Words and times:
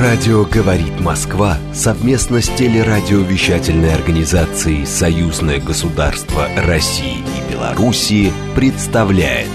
Радио 0.00 0.46
«Говорит 0.46 1.00
Москва» 1.00 1.58
совместно 1.74 2.40
с 2.40 2.48
телерадиовещательной 2.48 3.92
организацией 3.92 4.86
«Союзное 4.86 5.60
государство 5.60 6.48
России 6.56 7.18
и 7.18 7.52
Белоруссии» 7.52 8.32
представляет 8.56 9.50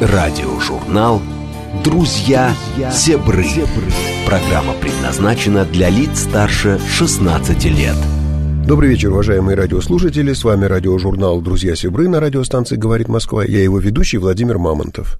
радиожурнал 0.00 1.20
«Друзья 1.84 2.54
Зебры». 2.90 3.44
Программа 4.24 4.72
предназначена 4.72 5.66
для 5.66 5.90
лиц 5.90 6.20
старше 6.20 6.80
16 6.88 7.64
лет. 7.66 7.96
Добрый 8.66 8.88
вечер, 8.88 9.10
уважаемые 9.10 9.54
радиослушатели. 9.54 10.32
С 10.32 10.44
вами 10.44 10.64
радиожурнал 10.64 11.42
«Друзья 11.42 11.76
Сибры» 11.76 12.08
на 12.08 12.20
радиостанции 12.20 12.76
«Говорит 12.76 13.08
Москва». 13.08 13.44
Я 13.44 13.62
его 13.62 13.78
ведущий 13.80 14.16
Владимир 14.16 14.56
Мамонтов. 14.56 15.18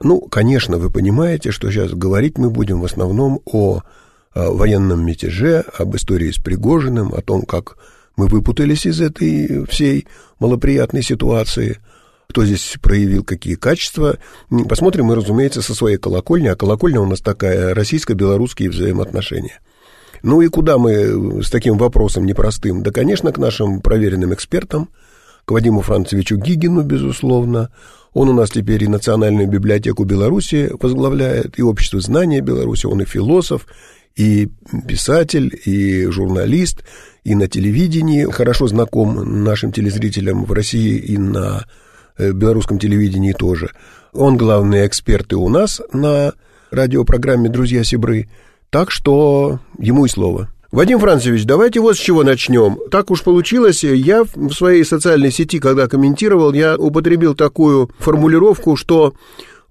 Ну, 0.00 0.20
конечно, 0.20 0.78
вы 0.78 0.90
понимаете, 0.90 1.50
что 1.50 1.68
сейчас 1.70 1.90
говорить 1.92 2.38
мы 2.38 2.50
будем 2.50 2.80
в 2.80 2.84
основном 2.84 3.40
о 3.44 3.82
военном 4.34 5.04
мятеже, 5.04 5.64
об 5.78 5.94
истории 5.96 6.30
с 6.30 6.36
Пригожиным, 6.36 7.14
о 7.14 7.22
том, 7.22 7.42
как 7.42 7.76
мы 8.16 8.26
выпутались 8.26 8.86
из 8.86 9.00
этой 9.00 9.66
всей 9.66 10.06
малоприятной 10.38 11.02
ситуации, 11.02 11.78
кто 12.28 12.44
здесь 12.44 12.76
проявил 12.80 13.22
какие 13.22 13.54
качества. 13.54 14.18
Посмотрим 14.68 15.06
мы, 15.06 15.14
разумеется, 15.14 15.62
со 15.62 15.74
своей 15.74 15.98
колокольни, 15.98 16.48
а 16.48 16.56
колокольня 16.56 17.00
у 17.00 17.06
нас 17.06 17.20
такая 17.20 17.74
российско-белорусские 17.74 18.70
взаимоотношения. 18.70 19.60
Ну 20.22 20.40
и 20.40 20.48
куда 20.48 20.78
мы 20.78 21.42
с 21.42 21.50
таким 21.50 21.76
вопросом 21.76 22.24
непростым? 22.24 22.82
Да, 22.82 22.90
конечно, 22.90 23.30
к 23.30 23.38
нашим 23.38 23.80
проверенным 23.80 24.32
экспертам, 24.32 24.88
к 25.44 25.50
Вадиму 25.50 25.82
Францевичу 25.82 26.36
Гигину, 26.36 26.82
безусловно. 26.82 27.70
Он 28.14 28.28
у 28.28 28.32
нас 28.32 28.50
теперь 28.50 28.82
и 28.82 28.88
Национальную 28.88 29.48
библиотеку 29.48 30.04
Беларуси 30.04 30.72
возглавляет, 30.80 31.58
и 31.58 31.62
Общество 31.62 32.00
знания 32.00 32.40
Беларуси, 32.40 32.86
он 32.86 33.02
и 33.02 33.04
философ, 33.04 33.66
и 34.16 34.48
писатель, 34.86 35.58
и 35.64 36.06
журналист, 36.06 36.84
и 37.24 37.34
на 37.34 37.48
телевидении 37.48 38.24
хорошо 38.30 38.68
знаком 38.68 39.44
нашим 39.44 39.72
телезрителям 39.72 40.44
в 40.44 40.52
России 40.52 40.96
и 40.98 41.18
на 41.18 41.64
э, 42.16 42.32
белорусском 42.32 42.78
телевидении 42.78 43.32
тоже. 43.32 43.70
Он 44.12 44.36
главный 44.36 44.86
эксперт 44.86 45.32
и 45.32 45.36
у 45.36 45.48
нас 45.48 45.80
на 45.92 46.34
радиопрограмме 46.70 47.48
«Друзья 47.48 47.82
Сибры», 47.82 48.28
так 48.70 48.90
что 48.90 49.60
ему 49.78 50.06
и 50.06 50.08
слово. 50.08 50.50
Вадим 50.70 50.98
Францевич, 50.98 51.44
давайте 51.44 51.78
вот 51.78 51.96
с 51.96 52.00
чего 52.00 52.24
начнем. 52.24 52.78
Так 52.90 53.12
уж 53.12 53.22
получилось, 53.22 53.84
я 53.84 54.24
в 54.24 54.52
своей 54.52 54.84
социальной 54.84 55.30
сети, 55.30 55.60
когда 55.60 55.86
комментировал, 55.86 56.52
я 56.52 56.76
употребил 56.76 57.36
такую 57.36 57.90
формулировку, 58.00 58.74
что 58.74 59.14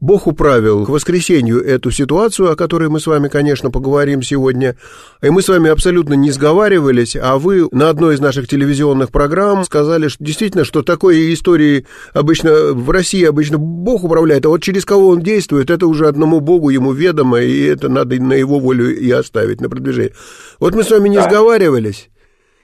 Бог 0.03 0.27
управил 0.27 0.85
к 0.85 0.89
воскресенью 0.89 1.63
эту 1.63 1.89
ситуацию, 1.89 2.51
о 2.51 2.57
которой 2.57 2.89
мы 2.89 2.99
с 2.99 3.07
вами, 3.07 3.29
конечно, 3.29 3.71
поговорим 3.71 4.21
сегодня. 4.21 4.75
И 5.21 5.29
мы 5.29 5.41
с 5.41 5.47
вами 5.47 5.69
абсолютно 5.69 6.15
не 6.15 6.29
сговаривались, 6.29 7.15
а 7.15 7.37
вы 7.37 7.69
на 7.71 7.87
одной 7.87 8.15
из 8.15 8.19
наших 8.19 8.49
телевизионных 8.49 9.13
программ 9.13 9.63
сказали, 9.63 10.09
что 10.09 10.21
действительно, 10.21 10.65
что 10.65 10.81
такой 10.81 11.33
истории 11.33 11.85
обычно 12.11 12.73
в 12.73 12.89
России 12.89 13.23
обычно 13.23 13.57
Бог 13.57 14.03
управляет, 14.03 14.45
а 14.45 14.49
вот 14.49 14.61
через 14.61 14.83
кого 14.83 15.07
он 15.07 15.21
действует, 15.21 15.69
это 15.69 15.87
уже 15.87 16.09
одному 16.09 16.41
Богу 16.41 16.69
ему 16.69 16.91
ведомо, 16.91 17.39
и 17.39 17.63
это 17.63 17.87
надо 17.87 18.21
на 18.21 18.33
его 18.33 18.59
волю 18.59 18.93
и 18.93 19.09
оставить 19.09 19.61
на 19.61 19.69
продвижение. 19.69 20.11
Вот 20.59 20.75
мы 20.75 20.83
с 20.83 20.91
вами 20.91 21.07
не 21.07 21.15
да. 21.15 21.29
сговаривались, 21.29 22.09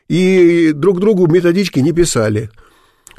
и 0.10 0.74
друг 0.76 1.00
другу 1.00 1.28
методички 1.28 1.80
не 1.80 1.94
писали. 1.94 2.50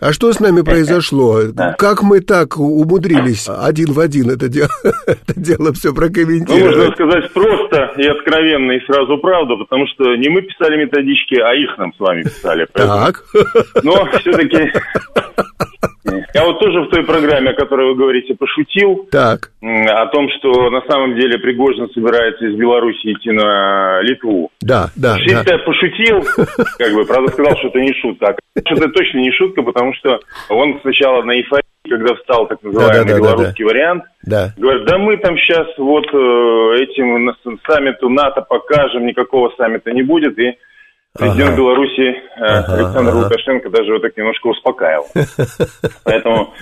А 0.00 0.12
что 0.12 0.32
с 0.32 0.40
нами 0.40 0.62
произошло? 0.62 1.40
Как 1.78 2.02
мы 2.02 2.20
так 2.20 2.58
умудрились 2.58 3.48
один 3.48 3.92
в 3.92 4.00
один 4.00 4.30
это 4.30 4.48
дело, 4.48 4.70
это 5.06 5.38
дело 5.38 5.72
все 5.72 5.94
прокомментировать? 5.94 6.76
Ну, 6.76 6.84
можно 6.84 6.94
сказать 6.94 7.32
просто 7.32 7.92
и 7.98 8.06
откровенно, 8.06 8.72
и 8.72 8.80
сразу 8.86 9.18
правду, 9.18 9.58
потому 9.58 9.86
что 9.88 10.16
не 10.16 10.28
мы 10.28 10.42
писали 10.42 10.84
методички, 10.84 11.34
а 11.34 11.54
их 11.54 11.76
нам 11.78 11.92
с 11.94 12.00
вами 12.00 12.22
писали. 12.22 12.66
Так. 12.80 13.24
Но 13.82 14.06
все-таки 14.18 14.72
я 16.34 16.44
вот 16.44 16.58
тоже 16.60 16.80
в 16.82 16.88
той 16.88 17.04
программе, 17.04 17.50
о 17.50 17.54
которой 17.54 17.88
вы 17.88 17.96
говорите, 17.96 18.34
пошутил. 18.34 19.08
Так. 19.10 19.50
О 19.62 20.06
том, 20.06 20.28
что 20.38 20.70
на 20.70 20.82
самом 20.82 21.14
деле 21.16 21.38
Пригожин 21.38 21.88
собирается 21.90 22.46
из 22.46 22.56
Беларуси 22.56 23.12
идти 23.12 23.30
на 23.30 24.00
Литву. 24.02 24.50
Да, 24.60 24.90
да. 24.96 25.16
Если 25.16 25.44
да. 25.44 25.52
я 25.52 25.58
пошутил, 25.58 26.24
как 26.78 26.92
бы, 26.94 27.04
правда 27.04 27.32
сказал, 27.32 27.56
что 27.58 27.68
это 27.68 27.80
не 27.80 27.92
шутка. 28.00 28.36
А 28.56 28.60
что 28.66 28.74
это 28.76 28.88
точно 28.90 29.18
не 29.18 29.32
шутка, 29.32 29.62
потому 29.62 29.94
что 29.94 30.20
он 30.48 30.78
сначала 30.82 31.22
на 31.22 31.32
эйфории, 31.32 31.64
когда 31.88 32.14
встал 32.14 32.46
так 32.46 32.62
называемый 32.62 33.04
да, 33.06 33.12
да, 33.12 33.18
белорусский 33.18 33.64
да, 33.64 33.68
да. 33.68 33.74
вариант, 33.74 34.04
да. 34.22 34.54
говорит, 34.56 34.84
да 34.86 34.98
мы 34.98 35.16
там 35.16 35.36
сейчас 35.38 35.66
вот 35.78 36.06
э, 36.12 36.82
этим 36.82 37.34
саммиту 37.66 38.08
НАТО 38.08 38.42
покажем, 38.42 39.06
никакого 39.06 39.52
саммита 39.56 39.92
не 39.92 40.02
будет, 40.02 40.38
и 40.38 40.56
Президент 41.20 41.50
ага. 41.50 41.56
Беларуси 41.56 42.08
э, 42.08 42.20
ага, 42.38 42.74
Александр 42.74 43.10
ага. 43.10 43.18
Лукашенко 43.24 43.70
даже 43.70 43.92
вот 43.92 44.02
так 44.02 44.16
немножко 44.16 44.46
успокаивал. 44.48 45.06
Поэтому 46.04 46.54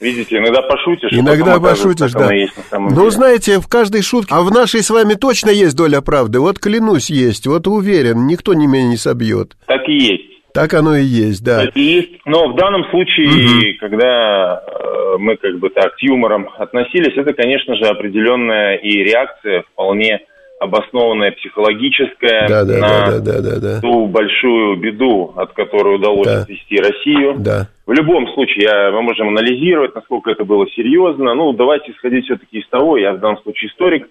Видите, 0.00 0.38
иногда 0.38 0.62
пошутишь. 0.62 1.12
Иногда 1.12 1.60
пошутишь, 1.60 2.12
да. 2.12 2.32
Есть 2.32 2.54
ну, 2.72 2.88
деле. 2.88 3.10
знаете, 3.10 3.60
в 3.60 3.68
каждой 3.68 4.02
шутке, 4.02 4.34
а 4.34 4.40
в 4.40 4.50
нашей 4.50 4.82
с 4.82 4.88
вами 4.88 5.12
точно 5.12 5.50
есть 5.50 5.76
доля 5.76 6.00
правды. 6.00 6.40
Вот 6.40 6.58
клянусь, 6.58 7.10
есть. 7.10 7.46
Вот 7.46 7.66
уверен, 7.66 8.26
никто 8.26 8.54
не 8.54 8.66
меня 8.66 8.84
не 8.84 8.96
собьет. 8.96 9.58
Так 9.66 9.86
и 9.88 9.92
есть. 9.92 10.52
Так 10.54 10.72
оно 10.72 10.96
и 10.96 11.04
есть, 11.04 11.44
да. 11.44 11.66
Так 11.66 11.76
и 11.76 11.82
есть. 11.82 12.12
Но 12.24 12.48
в 12.48 12.56
данном 12.56 12.84
случае, 12.90 13.28
угу. 13.28 13.78
когда 13.78 14.62
э, 14.66 15.16
мы 15.18 15.36
как 15.36 15.58
бы 15.58 15.68
так 15.68 15.92
с 15.98 16.02
юмором 16.02 16.48
относились, 16.58 17.16
это, 17.16 17.34
конечно 17.34 17.76
же, 17.76 17.84
определенная 17.84 18.76
и 18.76 19.04
реакция 19.04 19.64
вполне 19.72 20.20
обоснованная 20.60 21.32
психологическая 21.32 22.46
да, 22.46 22.64
да, 22.64 22.78
на 22.78 22.88
да, 22.88 23.20
да, 23.20 23.40
да, 23.40 23.60
да. 23.60 23.80
ту 23.80 24.06
большую 24.06 24.76
беду, 24.76 25.32
от 25.34 25.54
которой 25.54 25.96
удалось 25.96 26.26
да. 26.26 26.42
отвести 26.42 26.76
Россию. 26.76 27.36
Да. 27.38 27.68
В 27.86 27.92
любом 27.92 28.28
случае, 28.34 28.68
я, 28.68 28.90
мы 28.92 29.00
можем 29.00 29.28
анализировать, 29.28 29.94
насколько 29.94 30.30
это 30.30 30.44
было 30.44 30.68
серьезно. 30.76 31.34
Ну, 31.34 31.54
давайте 31.54 31.92
исходить 31.92 32.26
все-таки 32.26 32.58
из 32.58 32.68
того, 32.68 32.98
я 32.98 33.14
в 33.14 33.20
данном 33.20 33.38
случае 33.38 33.70
историк 33.70 34.06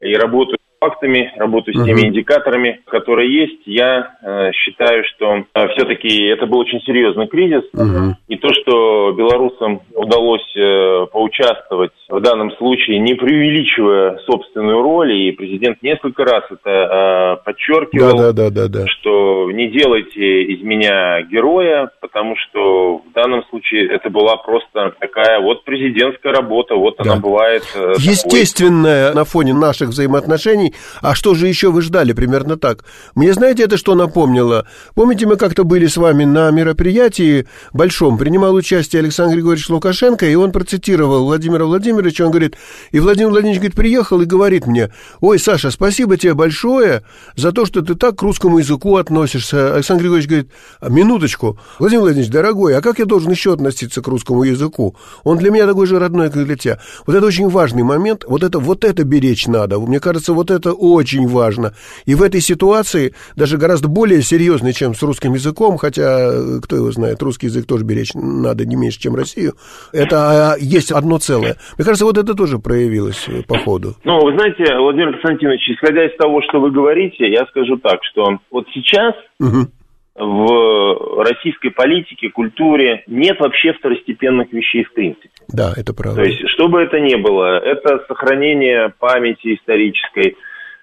и 0.00 0.12
работаю 0.14 0.58
фактами, 0.84 1.32
работаю 1.36 1.76
с 1.76 1.84
теми 1.84 2.02
uh-huh. 2.02 2.08
индикаторами, 2.08 2.80
которые 2.86 3.32
есть. 3.32 3.62
Я 3.66 4.16
э, 4.22 4.52
считаю, 4.52 5.04
что 5.04 5.44
э, 5.54 5.68
все-таки 5.74 6.26
это 6.26 6.46
был 6.46 6.58
очень 6.58 6.80
серьезный 6.82 7.26
кризис. 7.26 7.62
Uh-huh. 7.74 8.12
И 8.28 8.36
то, 8.36 8.48
что 8.52 9.12
белорусам 9.12 9.80
удалось 9.94 10.56
э, 10.56 11.06
поучаствовать 11.12 11.92
в 12.08 12.20
данном 12.20 12.50
случае, 12.56 12.98
не 12.98 13.14
преувеличивая 13.14 14.18
собственную 14.26 14.82
роль, 14.82 15.12
и 15.12 15.32
президент 15.32 15.82
несколько 15.82 16.24
раз 16.24 16.44
это 16.50 17.40
э, 17.40 17.44
подчеркивал, 17.44 18.16
да, 18.16 18.32
да, 18.32 18.50
да, 18.50 18.68
да, 18.68 18.86
что 18.86 19.50
не 19.50 19.68
делайте 19.68 20.42
из 20.42 20.62
меня 20.62 21.22
героя, 21.22 21.90
потому 22.00 22.36
что 22.36 22.98
в 22.98 23.12
данном 23.14 23.44
случае 23.50 23.88
это 23.88 24.10
была 24.10 24.36
просто 24.36 24.94
такая 25.00 25.40
вот 25.40 25.64
президентская 25.64 26.32
работа, 26.32 26.74
вот 26.74 26.96
да. 26.98 27.12
она 27.12 27.20
бывает. 27.20 27.62
Э, 27.74 27.94
Естественная 27.98 29.08
такой. 29.08 29.16
на 29.16 29.24
фоне 29.24 29.54
наших 29.54 29.88
взаимоотношений 29.88 30.73
а 31.00 31.14
что 31.14 31.34
же 31.34 31.48
еще 31.48 31.70
вы 31.70 31.82
ждали? 31.82 32.12
Примерно 32.12 32.56
так. 32.56 32.84
Мне 33.14 33.32
знаете, 33.32 33.64
это 33.64 33.76
что 33.76 33.94
напомнило? 33.94 34.66
Помните, 34.94 35.26
мы 35.26 35.36
как-то 35.36 35.64
были 35.64 35.86
с 35.86 35.96
вами 35.96 36.24
на 36.24 36.50
мероприятии 36.50 37.46
большом, 37.72 38.18
принимал 38.18 38.54
участие 38.54 39.00
Александр 39.00 39.34
Григорьевич 39.34 39.68
Лукашенко, 39.68 40.26
и 40.26 40.34
он 40.34 40.52
процитировал 40.52 41.24
Владимира 41.24 41.64
Владимировича, 41.64 42.24
он 42.24 42.30
говорит, 42.30 42.56
и 42.90 43.00
Владимир 43.00 43.30
Владимирович 43.30 43.60
говорит, 43.60 43.76
приехал 43.76 44.20
и 44.20 44.24
говорит 44.24 44.66
мне, 44.66 44.90
ой, 45.20 45.38
Саша, 45.38 45.70
спасибо 45.70 46.16
тебе 46.16 46.34
большое 46.34 47.02
за 47.36 47.52
то, 47.52 47.66
что 47.66 47.82
ты 47.82 47.94
так 47.94 48.16
к 48.16 48.22
русскому 48.22 48.58
языку 48.58 48.96
относишься. 48.96 49.74
Александр 49.74 50.02
Григорьевич 50.02 50.28
говорит, 50.28 50.50
«А, 50.80 50.88
минуточку, 50.88 51.58
Владимир 51.78 52.02
Владимирович, 52.02 52.32
дорогой, 52.32 52.76
а 52.76 52.80
как 52.80 52.98
я 52.98 53.04
должен 53.04 53.30
еще 53.30 53.52
относиться 53.52 54.02
к 54.02 54.08
русскому 54.08 54.44
языку? 54.44 54.96
Он 55.22 55.38
для 55.38 55.50
меня 55.50 55.66
такой 55.66 55.86
же 55.86 55.98
родной, 55.98 56.30
как 56.30 56.44
для 56.44 56.56
тебя. 56.56 56.78
Вот 57.06 57.16
это 57.16 57.26
очень 57.26 57.48
важный 57.48 57.82
момент, 57.82 58.24
вот 58.26 58.42
это, 58.42 58.58
вот 58.58 58.84
это 58.84 59.04
беречь 59.04 59.46
надо. 59.46 59.78
Мне 59.80 60.00
кажется, 60.00 60.32
вот 60.32 60.50
это 60.50 60.53
это 60.54 60.72
очень 60.72 61.26
важно. 61.26 61.74
И 62.06 62.14
в 62.14 62.22
этой 62.22 62.40
ситуации 62.40 63.14
даже 63.36 63.58
гораздо 63.58 63.88
более 63.88 64.22
серьезной, 64.22 64.72
чем 64.72 64.94
с 64.94 65.02
русским 65.02 65.34
языком, 65.34 65.76
хотя, 65.76 66.30
кто 66.62 66.76
его 66.76 66.90
знает, 66.90 67.22
русский 67.22 67.46
язык 67.46 67.66
тоже 67.66 67.84
беречь 67.84 68.14
надо 68.14 68.64
не 68.66 68.76
меньше, 68.76 69.00
чем 69.00 69.14
Россию, 69.14 69.54
это 69.92 70.52
а, 70.52 70.56
есть 70.58 70.92
одно 70.92 71.18
целое. 71.18 71.56
Мне 71.76 71.84
кажется, 71.84 72.04
вот 72.04 72.18
это 72.18 72.34
тоже 72.34 72.58
проявилось 72.58 73.24
э, 73.28 73.42
по 73.46 73.58
ходу. 73.58 73.94
Ну, 74.04 74.20
вы 74.20 74.36
знаете, 74.36 74.64
Владимир 74.76 75.12
Константинович, 75.12 75.70
исходя 75.70 76.06
из 76.06 76.16
того, 76.16 76.40
что 76.48 76.60
вы 76.60 76.70
говорите, 76.70 77.30
я 77.30 77.46
скажу 77.46 77.76
так, 77.76 78.00
что 78.02 78.38
вот 78.50 78.66
сейчас 78.72 79.14
угу 79.40 79.68
в 80.16 81.22
российской 81.22 81.70
политике, 81.70 82.30
культуре 82.30 83.02
нет 83.06 83.40
вообще 83.40 83.72
второстепенных 83.72 84.52
вещей 84.52 84.84
в 84.84 84.92
принципе. 84.92 85.28
Да, 85.48 85.72
это 85.76 85.92
правда. 85.92 86.22
То 86.22 86.28
есть, 86.28 86.48
что 86.50 86.68
бы 86.68 86.80
это 86.80 87.00
ни 87.00 87.16
было, 87.16 87.58
это 87.58 88.04
сохранение 88.06 88.92
памяти 88.98 89.54
исторической, 89.54 90.36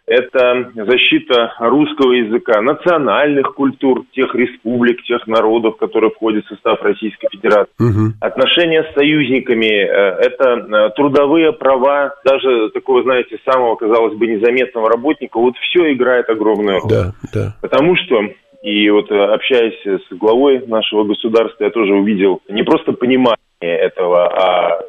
это 0.05 0.71
защита 0.75 1.53
русского 1.59 2.11
языка, 2.11 2.61
национальных 2.61 3.53
культур 3.53 4.03
тех 4.11 4.35
республик, 4.35 5.01
тех 5.03 5.25
народов, 5.27 5.77
которые 5.77 6.11
входят 6.11 6.43
в 6.45 6.49
состав 6.49 6.81
Российской 6.81 7.29
Федерации. 7.31 7.71
Угу. 7.79 8.13
Отношения 8.19 8.83
с 8.83 8.93
союзниками, 8.93 9.67
э, 9.67 10.25
это 10.25 10.49
э, 10.49 10.89
трудовые 10.97 11.53
права, 11.53 12.13
даже 12.25 12.71
такого, 12.71 13.03
знаете, 13.03 13.37
самого, 13.45 13.75
казалось 13.75 14.17
бы, 14.17 14.27
незаметного 14.27 14.89
работника, 14.89 15.39
вот 15.39 15.55
все 15.69 15.93
играет 15.93 16.29
огромную 16.29 16.79
роль. 16.81 16.89
Да, 16.89 17.13
да. 17.33 17.55
Потому 17.61 17.95
что 17.95 18.21
и 18.61 18.89
вот 18.91 19.11
э, 19.11 19.15
общаясь 19.15 19.81
с 19.83 20.13
главой 20.15 20.65
нашего 20.67 21.03
государства, 21.03 21.63
я 21.63 21.71
тоже 21.71 21.93
увидел 21.93 22.41
не 22.47 22.63
просто 22.63 22.93
понимание 22.93 23.37
этого, 23.59 24.27
а 24.27 24.81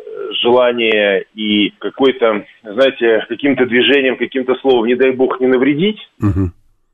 желание 0.42 1.24
и 1.34 1.70
какой-то, 1.78 2.44
знаете, 2.62 3.24
каким-то 3.28 3.66
движением, 3.66 4.16
каким-то 4.16 4.54
словом, 4.56 4.86
не 4.86 4.94
дай 4.94 5.12
бог, 5.12 5.40
не 5.40 5.46
навредить, 5.46 5.98
угу. 6.20 6.50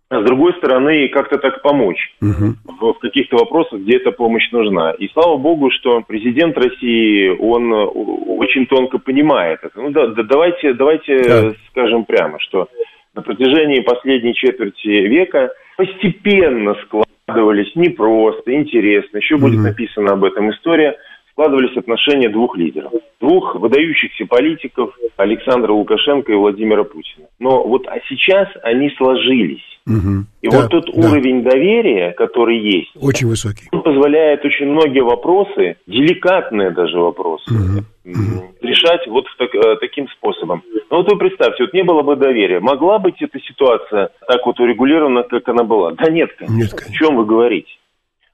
а 0.09 0.23
с 0.23 0.25
другой 0.25 0.55
стороны, 0.55 1.09
как-то 1.09 1.39
так 1.39 1.63
помочь 1.63 2.15
угу. 2.21 2.55
в, 2.65 2.93
в 2.95 2.99
каких-то 3.01 3.37
вопросах, 3.37 3.81
где 3.81 3.97
эта 3.97 4.13
помощь 4.13 4.49
нужна. 4.53 4.93
И 4.93 5.09
слава 5.09 5.37
богу, 5.37 5.71
что 5.71 6.03
президент 6.07 6.57
России, 6.57 7.29
он 7.29 7.73
очень 7.73 8.67
тонко 8.67 8.99
понимает 8.99 9.61
это. 9.63 9.81
Ну 9.81 9.91
да, 9.91 10.07
да 10.09 10.23
давайте, 10.23 10.75
давайте 10.75 11.23
да. 11.23 11.53
скажем 11.71 12.05
прямо, 12.05 12.39
что 12.41 12.69
на 13.15 13.23
протяжении 13.23 13.81
последней 13.81 14.35
четверти 14.35 14.89
века 14.89 15.51
постепенно 15.79 16.75
складывались 16.85 17.75
не 17.77 17.89
просто, 17.89 18.53
интересно, 18.53 19.19
еще 19.19 19.39
будет 19.39 19.61
написана 19.61 20.13
об 20.13 20.25
этом 20.25 20.51
история– 20.51 20.97
складывались 21.39 21.77
отношения 21.77 22.29
двух 22.29 22.57
лидеров. 22.57 22.93
Двух 23.21 23.55
выдающихся 23.55 24.27
политиков 24.27 24.91
Александра 25.17 25.73
Лукашенко 25.73 26.33
и 26.33 26.35
Владимира 26.35 26.83
Путина. 26.83 27.27
Но 27.39 27.65
вот 27.65 27.87
а 27.87 27.99
сейчас 28.09 28.49
они 28.65 28.91
сложились. 28.97 29.63
Угу. 29.87 30.25
И 30.43 30.49
да, 30.49 30.63
вот 30.63 30.71
тот 30.71 30.87
да. 30.87 31.09
уровень 31.09 31.45
доверия, 31.45 32.13
который 32.13 32.59
есть, 32.59 32.91
очень 33.01 33.29
высокий, 33.29 33.69
он 33.73 33.83
позволяет 33.83 34.45
очень 34.45 34.67
многие 34.67 35.03
вопросы, 35.03 35.77
деликатные 35.87 36.73
даже 36.73 36.99
вопросы, 36.99 37.51
угу. 37.51 38.55
Решать 38.79 39.07
вот 39.07 39.27
так, 39.39 39.55
э, 39.55 39.77
таким 39.77 40.09
способом. 40.09 40.63
Ну 40.91 40.99
вот 40.99 41.11
вы 41.11 41.19
представьте, 41.19 41.65
вот 41.65 41.73
не 41.73 41.83
было 41.83 42.03
бы 42.03 42.17
доверия, 42.17 42.61
могла 42.61 42.99
быть 42.99 43.21
эта 43.21 43.39
ситуация 43.41 44.11
так 44.27 44.45
вот 44.47 44.59
урегулирована, 44.61 45.23
как 45.25 45.49
она 45.49 45.65
была? 45.65 45.93
Да 45.93 46.11
нет, 46.11 46.31
конечно. 46.37 46.57
Нет, 46.57 46.71
конечно. 46.71 46.91
О 46.91 46.99
чем 46.99 47.17
вы 47.17 47.25
говорите? 47.27 47.73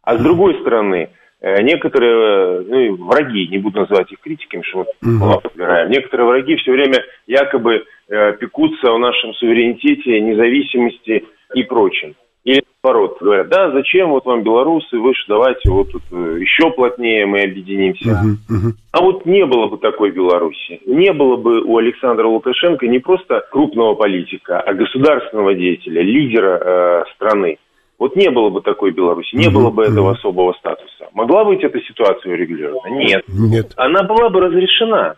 А 0.02 0.16
с 0.16 0.20
другой 0.20 0.60
стороны, 0.60 1.08
Э, 1.44 1.60
некоторые 1.60 2.62
ну, 2.62 3.04
враги, 3.04 3.46
не 3.48 3.58
буду 3.58 3.80
называть 3.80 4.10
их 4.10 4.18
критиками, 4.20 4.62
что 4.62 4.86
подбираем, 5.42 5.90
некоторые 5.90 6.26
враги 6.26 6.56
все 6.56 6.72
время 6.72 7.04
якобы 7.26 7.84
э, 8.08 8.32
пекутся 8.40 8.90
о 8.90 8.98
нашем 8.98 9.34
суверенитете, 9.34 10.22
независимости 10.22 11.26
и 11.54 11.62
прочем. 11.64 12.14
Или 12.44 12.62
наоборот, 12.84 13.16
говорят, 13.20 13.48
да, 13.48 13.70
зачем 13.70 14.10
вот 14.10 14.24
вам 14.26 14.42
белорусы, 14.42 14.98
вы 14.98 15.14
же 15.14 15.24
давайте 15.28 15.70
вот 15.70 15.90
тут 15.90 16.02
э, 16.12 16.38
еще 16.40 16.70
плотнее 16.70 17.26
мы 17.26 17.42
объединимся. 17.42 18.10
Uh-huh, 18.10 18.36
uh-huh. 18.50 18.72
А 18.92 19.02
вот 19.02 19.24
не 19.26 19.44
было 19.46 19.68
бы 19.68 19.78
такой 19.78 20.10
Беларуси, 20.10 20.80
не 20.86 21.12
было 21.12 21.36
бы 21.36 21.62
у 21.62 21.78
Александра 21.78 22.26
Лукашенко 22.26 22.86
не 22.86 22.98
просто 22.98 23.42
крупного 23.50 23.94
политика, 23.94 24.60
а 24.60 24.74
государственного 24.74 25.54
деятеля, 25.54 26.02
лидера 26.02 26.60
э, 26.60 27.04
страны. 27.14 27.58
Вот 27.98 28.16
не 28.16 28.28
было 28.30 28.50
бы 28.50 28.60
такой 28.60 28.90
Беларуси, 28.90 29.34
не 29.34 29.48
было 29.48 29.70
бы 29.70 29.84
этого 29.84 30.12
особого 30.12 30.52
статуса. 30.54 31.08
Могла 31.14 31.44
быть 31.44 31.62
эта 31.62 31.80
ситуация 31.80 32.32
урегулирована? 32.32 32.88
Нет. 32.96 33.24
Нет. 33.28 33.72
Она 33.76 34.02
была 34.02 34.30
бы 34.30 34.40
разрешена. 34.40 35.14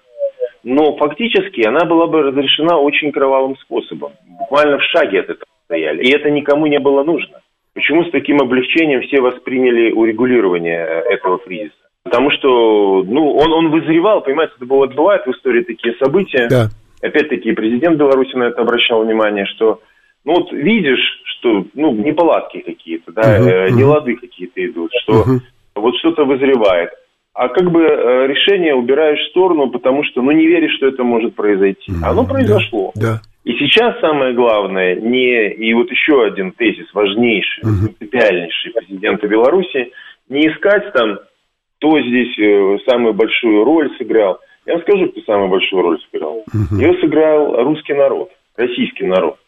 Но 0.62 0.96
фактически 0.96 1.66
она 1.66 1.84
была 1.86 2.06
бы 2.06 2.22
разрешена 2.22 2.76
очень 2.78 3.12
кровавым 3.12 3.56
способом. 3.58 4.12
Буквально 4.40 4.78
в 4.78 4.82
шаге 4.82 5.20
от 5.20 5.30
этого 5.30 5.46
стояли. 5.64 6.02
И 6.02 6.10
это 6.14 6.30
никому 6.30 6.66
не 6.66 6.78
было 6.78 7.02
нужно. 7.02 7.40
Почему 7.76 8.04
с 8.04 8.10
таким 8.10 8.40
облегчением 8.40 9.02
все 9.02 9.20
восприняли 9.20 9.92
урегулирование 9.92 10.78
э, 10.78 11.12
этого 11.12 11.36
кризиса? 11.38 11.74
Потому 12.04 12.30
что, 12.30 13.02
ну, 13.02 13.36
он, 13.36 13.52
он 13.52 13.70
вызревал, 13.70 14.22
понимаете, 14.22 14.54
это 14.56 14.64
бывает, 14.64 14.94
бывают 14.94 15.26
в 15.26 15.30
истории 15.32 15.62
такие 15.62 15.94
события. 16.02 16.48
Да. 16.48 16.68
Опять-таки, 17.02 17.52
президент 17.52 17.98
Беларуси 17.98 18.34
на 18.34 18.44
это 18.44 18.62
обращал 18.62 19.04
внимание, 19.04 19.44
что, 19.44 19.80
ну, 20.24 20.36
вот 20.36 20.52
видишь, 20.52 21.20
что, 21.24 21.66
ну, 21.74 21.92
неполадки 21.92 22.60
какие-то, 22.60 23.12
да, 23.12 23.38
uh-huh, 23.38 23.66
uh-huh. 23.66 23.72
нелады 23.72 24.16
какие-то 24.16 24.64
идут, 24.64 24.90
что 25.02 25.24
uh-huh. 25.24 25.40
вот 25.74 25.96
что-то 25.96 26.24
вызревает. 26.24 26.88
А 27.34 27.48
как 27.48 27.70
бы 27.70 27.82
э, 27.82 28.26
решение 28.26 28.74
убираешь 28.74 29.20
в 29.20 29.30
сторону, 29.32 29.68
потому 29.68 30.02
что, 30.04 30.22
ну, 30.22 30.30
не 30.30 30.46
веришь, 30.46 30.74
что 30.78 30.86
это 30.86 31.04
может 31.04 31.34
произойти. 31.34 31.92
Uh-huh. 31.92 32.08
Оно 32.08 32.24
произошло. 32.24 32.92
Да. 32.94 33.02
да. 33.02 33.20
И 33.46 33.52
сейчас 33.58 34.00
самое 34.00 34.34
главное, 34.34 34.96
не, 34.96 35.52
и 35.52 35.72
вот 35.72 35.88
еще 35.88 36.24
один 36.24 36.50
тезис 36.50 36.92
важнейший, 36.92 37.62
принципиальнейший 37.62 38.72
президента 38.72 39.28
Беларуси, 39.28 39.92
не 40.28 40.48
искать 40.48 40.92
там, 40.92 41.20
кто 41.78 42.00
здесь 42.00 42.36
э, 42.40 42.78
самую 42.88 43.14
большую 43.14 43.62
роль 43.62 43.88
сыграл. 43.98 44.40
Я 44.66 44.72
вам 44.74 44.82
скажу, 44.82 45.08
кто 45.10 45.20
самую 45.20 45.48
большую 45.48 45.82
роль 45.82 46.00
сыграл. 46.10 46.42
Ее 46.72 46.98
сыграл 47.00 47.62
русский 47.62 47.94
народ, 47.94 48.30
российский 48.56 49.04
народ. 49.04 49.38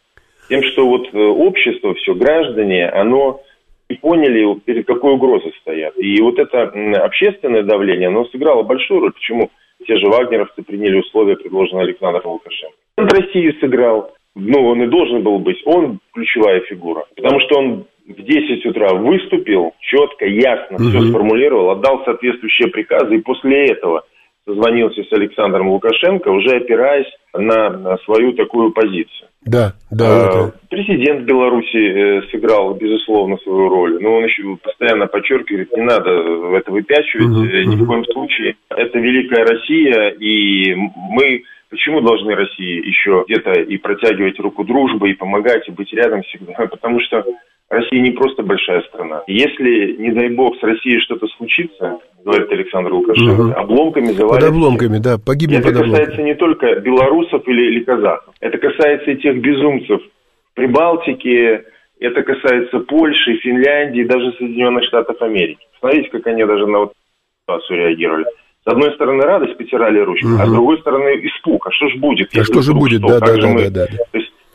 Тем, 0.47 0.63
что 0.63 0.87
вот 0.87 1.13
э, 1.13 1.17
общество, 1.17 1.93
все, 1.95 2.13
граждане, 2.15 2.87
оно 2.87 3.41
и 3.89 3.95
поняли, 3.95 4.61
перед 4.61 4.87
какой 4.87 5.15
угрозой 5.15 5.53
стоят. 5.59 5.97
И 5.97 6.21
вот 6.21 6.39
это 6.39 6.71
общественное 7.03 7.63
давление, 7.63 8.07
оно 8.07 8.23
сыграло 8.27 8.63
большую 8.63 9.01
роль. 9.01 9.11
Почему 9.11 9.51
те 9.85 9.97
же 9.97 10.07
вагнеровцы 10.07 10.61
приняли 10.63 10.99
условия, 10.99 11.35
предложенные 11.35 11.83
Александром 11.83 12.31
Лукашенко. 12.33 12.75
Он 12.97 13.07
Россию 13.07 13.53
сыграл, 13.59 14.13
ну, 14.35 14.67
он 14.67 14.83
и 14.83 14.87
должен 14.87 15.23
был 15.23 15.39
быть, 15.39 15.61
он 15.65 15.99
ключевая 16.13 16.61
фигура. 16.61 17.05
Потому 17.15 17.39
что 17.41 17.59
он 17.59 17.85
в 18.07 18.21
10 18.21 18.65
утра 18.65 18.93
выступил, 18.93 19.73
четко, 19.79 20.25
ясно 20.25 20.77
угу. 20.77 20.89
все 20.89 21.01
сформулировал, 21.01 21.71
отдал 21.71 22.03
соответствующие 22.05 22.69
приказы, 22.69 23.15
и 23.15 23.21
после 23.21 23.65
этого 23.65 24.03
созвонился 24.49 25.03
с 25.03 25.13
Александром 25.13 25.69
Лукашенко, 25.69 26.29
уже 26.29 26.57
опираясь 26.57 27.11
на, 27.33 27.97
свою 28.05 28.33
такую 28.33 28.71
позицию. 28.71 29.29
Да, 29.45 29.73
да. 29.91 30.05
А, 30.05 30.47
это... 30.47 30.59
Президент 30.69 31.25
Беларуси 31.25 31.77
э, 31.77 32.21
сыграл, 32.31 32.73
безусловно, 32.73 33.37
свою 33.37 33.69
роль, 33.69 34.01
но 34.01 34.17
он 34.17 34.25
еще 34.25 34.57
постоянно 34.61 35.07
подчеркивает, 35.07 35.71
не 35.75 35.83
надо 35.83 36.09
это 36.57 36.71
выпячивать 36.71 37.27
угу, 37.27 37.45
ни 37.45 37.75
угу. 37.75 37.83
в 37.83 37.87
коем 37.87 38.05
случае. 38.05 38.55
Это 38.69 38.99
великая 38.99 39.45
Россия, 39.45 40.09
и 40.19 40.75
мы 40.75 41.43
почему 41.69 42.01
должны 42.01 42.35
России 42.35 42.85
еще 42.85 43.23
где-то 43.27 43.61
и 43.61 43.77
протягивать 43.77 44.39
руку 44.39 44.63
дружбы, 44.63 45.11
и 45.11 45.15
помогать, 45.15 45.67
и 45.67 45.71
быть 45.71 45.93
рядом 45.93 46.23
всегда? 46.23 46.53
Потому 46.71 46.99
что 47.01 47.23
Россия 47.69 48.01
не 48.01 48.11
просто 48.11 48.41
большая 48.41 48.81
страна. 48.83 49.21
Если, 49.27 49.95
не 49.97 50.11
дай 50.11 50.29
бог, 50.29 50.57
с 50.57 50.63
Россией 50.63 50.99
что-то 51.01 51.27
случится, 51.37 51.99
говорит 52.25 52.51
Александр 52.51 52.93
Лукашенко, 52.93 53.41
угу. 53.41 53.53
обломками 53.55 54.07
завалят. 54.07 54.41
Под 54.41 54.49
обломками, 54.49 54.97
да, 54.97 55.17
погибнем 55.23 55.59
Это 55.59 55.73
касается 55.73 56.21
не 56.23 56.33
только 56.33 56.79
белорусов 56.79 57.47
или, 57.47 57.67
или 57.67 57.83
казахов. 57.83 58.33
Это 58.39 58.57
касается 58.57 59.11
и 59.11 59.17
тех 59.17 59.39
безумцев 59.39 60.01
в 60.51 60.55
Прибалтике, 60.55 61.63
это 61.99 62.23
касается 62.23 62.79
Польши, 62.79 63.37
Финляндии, 63.37 64.03
даже 64.03 64.31
Соединенных 64.39 64.83
Штатов 64.85 65.21
Америки. 65.21 65.61
Смотрите, 65.79 66.09
как 66.09 66.25
они 66.25 66.43
даже 66.45 66.65
на 66.65 66.79
вот 66.79 66.93
ситуацию 67.43 67.77
реагировали. 67.77 68.25
С 68.65 68.71
одной 68.71 68.93
стороны, 68.95 69.21
радость 69.23 69.57
потирали 69.57 69.99
ручку, 69.99 70.27
угу. 70.27 70.41
а 70.41 70.45
с 70.47 70.51
другой 70.51 70.79
стороны, 70.79 71.09
испуг. 71.23 71.67
А 71.67 71.71
что 71.71 71.87
же 71.89 71.97
будет? 71.97 72.29
А 72.35 72.43
что 72.43 72.61
же 72.61 72.73
будет, 72.73 73.01
да, 73.01 73.19
да, 73.19 73.35
да, 73.35 73.69
да, 73.69 73.87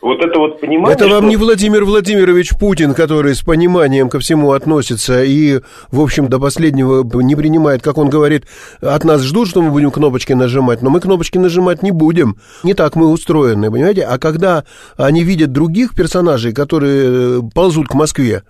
вот 0.05 0.21
это 0.21 0.37
вот 0.39 0.61
понимание... 0.61 0.93
Это 0.93 1.07
вам 1.07 1.23
что... 1.23 1.29
не 1.29 1.35
Владимир 1.35 1.83
Владимирович 1.83 2.51
Путин, 2.59 2.93
который 2.93 3.33
с 3.33 3.41
пониманием 3.41 4.07
ко 4.07 4.19
всему 4.19 4.51
относится 4.51 5.23
и, 5.23 5.61
в 5.91 5.99
общем, 5.99 6.27
до 6.27 6.39
последнего 6.39 7.03
не 7.21 7.35
принимает, 7.35 7.81
как 7.81 7.97
он 7.97 8.09
говорит, 8.09 8.45
от 8.81 9.03
нас 9.03 9.21
ждут, 9.21 9.47
что 9.47 9.63
мы 9.63 9.71
будем 9.71 9.89
кнопочки 9.89 10.33
нажимать, 10.33 10.83
но 10.83 10.91
мы 10.91 10.99
кнопочки 10.99 11.39
нажимать 11.39 11.81
не 11.81 11.89
будем. 11.89 12.37
Не 12.63 12.75
так 12.75 12.95
мы 12.95 13.07
устроены, 13.07 13.71
понимаете? 13.71 14.03
А 14.03 14.19
когда 14.19 14.63
они 14.95 15.23
видят 15.23 15.51
других 15.51 15.95
персонажей, 15.95 16.53
которые 16.53 17.41
ползут 17.53 17.87
к 17.87 17.95
Москве, 17.95 18.43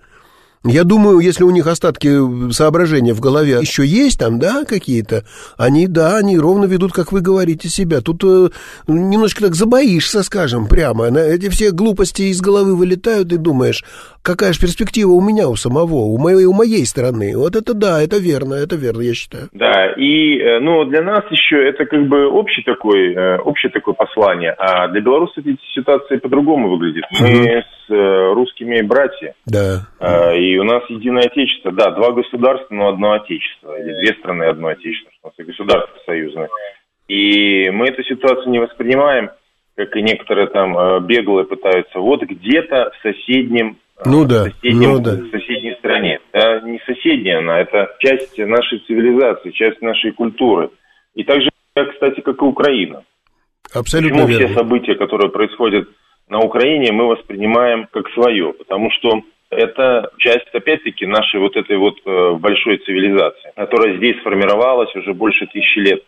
я 0.66 0.84
думаю, 0.84 1.20
если 1.20 1.44
у 1.44 1.50
них 1.50 1.66
остатки 1.66 2.52
соображения 2.52 3.14
в 3.14 3.20
голове 3.20 3.58
еще 3.60 3.84
есть 3.84 4.18
там, 4.18 4.38
да, 4.38 4.64
какие-то, 4.64 5.24
они, 5.56 5.86
да, 5.86 6.16
они 6.18 6.38
ровно 6.38 6.66
ведут, 6.66 6.92
как 6.92 7.12
вы 7.12 7.20
говорите, 7.20 7.68
себя. 7.68 8.00
Тут 8.00 8.22
э, 8.24 8.48
немножко 8.86 9.44
так 9.44 9.54
забоишься, 9.54 10.22
скажем, 10.22 10.66
прямо. 10.66 11.10
На 11.10 11.18
эти 11.18 11.48
все 11.48 11.70
глупости 11.70 12.22
из 12.22 12.40
головы 12.40 12.76
вылетают 12.76 13.32
и 13.32 13.36
думаешь, 13.36 13.84
какая 14.26 14.52
же 14.52 14.60
перспектива 14.60 15.12
у 15.12 15.20
меня, 15.20 15.48
у 15.48 15.56
самого, 15.56 15.94
у 15.94 16.18
моей, 16.18 16.46
у 16.46 16.52
моей 16.52 16.84
стороны. 16.84 17.36
Вот 17.36 17.54
это 17.54 17.74
да, 17.74 18.02
это 18.02 18.18
верно, 18.18 18.54
это 18.54 18.74
верно, 18.76 19.02
я 19.02 19.14
считаю. 19.14 19.48
Да, 19.52 19.92
и, 19.96 20.38
э, 20.38 20.58
ну, 20.60 20.84
для 20.84 21.02
нас 21.02 21.24
еще 21.30 21.56
это 21.68 21.86
как 21.86 22.08
бы 22.08 22.26
общий 22.26 22.62
такой, 22.62 23.14
э, 23.14 23.38
общее 23.38 23.70
такое 23.70 23.94
послание, 23.94 24.52
а 24.58 24.88
для 24.88 25.00
белорусов 25.00 25.38
эти 25.38 25.58
ситуации 25.74 26.16
по-другому 26.16 26.70
выглядят. 26.70 27.04
Мы 27.20 27.62
с 27.86 27.92
э, 27.92 28.32
русскими 28.34 28.82
братья. 28.82 29.34
Да. 29.46 29.86
И 30.36 30.55
у 30.58 30.64
нас 30.64 30.82
единое 30.88 31.24
отечество. 31.24 31.72
Да, 31.72 31.90
два 31.90 32.12
государства, 32.12 32.74
но 32.74 32.88
одно 32.88 33.12
отечество. 33.12 33.78
Или 33.78 33.92
две 34.00 34.14
страны, 34.18 34.44
одно 34.44 34.68
отечество. 34.68 35.10
Что 35.12 35.20
у 35.24 35.26
нас 35.28 35.38
и 35.38 35.42
государство 35.42 35.98
союзное. 36.04 36.48
И 37.08 37.70
мы 37.70 37.88
эту 37.88 38.02
ситуацию 38.02 38.50
не 38.50 38.58
воспринимаем 38.58 39.30
как 39.76 39.94
и 39.94 40.02
некоторые 40.02 40.48
там 40.48 40.76
э, 40.76 41.00
беглые 41.00 41.44
пытаются, 41.44 42.00
вот 42.00 42.22
где-то 42.22 42.92
в 42.92 43.02
соседнем 43.02 43.76
э, 43.98 44.02
ну 44.06 44.24
да, 44.24 44.44
соседнем, 44.44 44.90
ну 44.90 44.98
да. 45.00 45.12
в 45.12 45.30
соседней 45.30 45.74
стране. 45.78 46.18
Это 46.32 46.66
не 46.66 46.80
соседняя 46.86 47.38
она, 47.38 47.60
это 47.60 47.94
часть 47.98 48.38
нашей 48.38 48.78
цивилизации, 48.86 49.50
часть 49.50 49.82
нашей 49.82 50.12
культуры. 50.12 50.70
И 51.14 51.24
также, 51.24 51.50
кстати, 51.74 52.20
как 52.20 52.40
и 52.40 52.44
Украина. 52.44 53.04
Абсолютно 53.74 54.22
Почему 54.22 54.28
верно. 54.28 54.46
все 54.46 54.56
события, 54.56 54.94
которые 54.94 55.30
происходят 55.30 55.88
на 56.28 56.40
Украине, 56.40 56.92
мы 56.92 57.08
воспринимаем 57.08 57.86
как 57.90 58.08
свое? 58.10 58.54
Потому 58.54 58.90
что 58.92 59.20
это 59.56 60.10
часть, 60.18 60.48
опять-таки, 60.52 61.06
нашей 61.06 61.40
вот 61.40 61.56
этой 61.56 61.76
вот 61.76 61.96
э, 62.04 62.32
большой 62.38 62.78
цивилизации, 62.78 63.52
которая 63.56 63.96
здесь 63.96 64.18
сформировалась 64.20 64.94
уже 64.94 65.14
больше 65.14 65.46
тысячи 65.46 65.78
лет, 65.78 66.02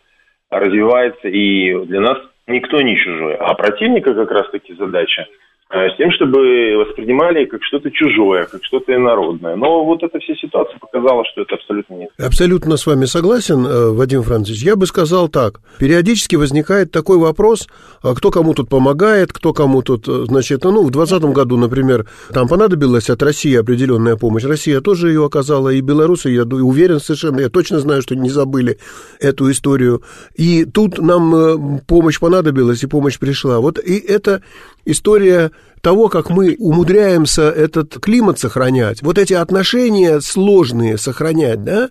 развивается, 0.49 1.27
и 1.27 1.73
для 1.85 2.01
нас 2.01 2.17
никто 2.47 2.81
не 2.81 2.97
чужой. 2.97 3.35
А 3.35 3.53
противника 3.55 4.13
как 4.13 4.31
раз-таки 4.31 4.73
задача 4.75 5.27
с 5.71 5.97
тем, 5.97 6.11
чтобы 6.11 6.77
воспринимали 6.77 7.45
как 7.45 7.63
что-то 7.63 7.91
чужое, 7.91 8.45
как 8.45 8.63
что-то 8.63 8.95
инородное. 8.95 9.55
Но 9.55 9.85
вот 9.85 10.01
эта 10.01 10.17
вся 10.19 10.33
ситуация 10.35 10.79
показала, 10.79 11.23
что 11.31 11.41
это 11.41 11.55
абсолютно 11.55 11.93
нет. 11.93 12.09
Абсолютно 12.17 12.75
с 12.75 12.87
вами 12.87 13.05
согласен, 13.05 13.65
э, 13.65 13.91
Вадим 13.91 14.23
Францович. 14.23 14.63
Я 14.63 14.75
бы 14.75 14.87
сказал 14.87 15.27
так. 15.29 15.61
Периодически 15.77 16.37
возникает 16.37 16.91
такой 16.91 17.19
вопрос, 17.19 17.67
а 18.01 18.15
кто 18.15 18.31
кому 18.31 18.55
тут 18.55 18.67
помогает, 18.67 19.31
кто 19.31 19.53
кому 19.53 19.83
тут, 19.83 20.07
э, 20.07 20.25
значит, 20.25 20.63
ну, 20.63 20.83
в 20.83 20.89
2020 20.89 21.33
году, 21.33 21.57
например, 21.57 22.07
там 22.33 22.47
понадобилась 22.47 23.11
от 23.11 23.21
России 23.21 23.55
определенная 23.55 24.15
помощь. 24.15 24.45
Россия 24.45 24.81
тоже 24.81 25.09
ее 25.09 25.23
оказала, 25.23 25.69
и 25.69 25.81
белорусы, 25.81 26.31
я 26.31 26.45
уверен 26.45 26.99
совершенно, 26.99 27.41
я 27.41 27.49
точно 27.49 27.77
знаю, 27.77 28.01
что 28.01 28.15
не 28.15 28.31
забыли 28.31 28.79
эту 29.19 29.51
историю. 29.51 30.01
И 30.35 30.65
тут 30.65 30.97
нам 30.97 31.79
помощь 31.87 32.19
понадобилась, 32.19 32.83
и 32.83 32.87
помощь 32.87 33.19
пришла. 33.19 33.59
Вот 33.59 33.77
и 33.77 33.99
эта 33.99 34.41
история 34.91 35.51
того, 35.81 36.09
как 36.09 36.29
мы 36.29 36.55
умудряемся 36.59 37.43
этот 37.49 37.99
климат 37.99 38.39
сохранять, 38.39 39.01
вот 39.01 39.17
эти 39.17 39.33
отношения 39.33 40.19
сложные 40.19 40.97
сохранять, 40.97 41.63
да, 41.63 41.89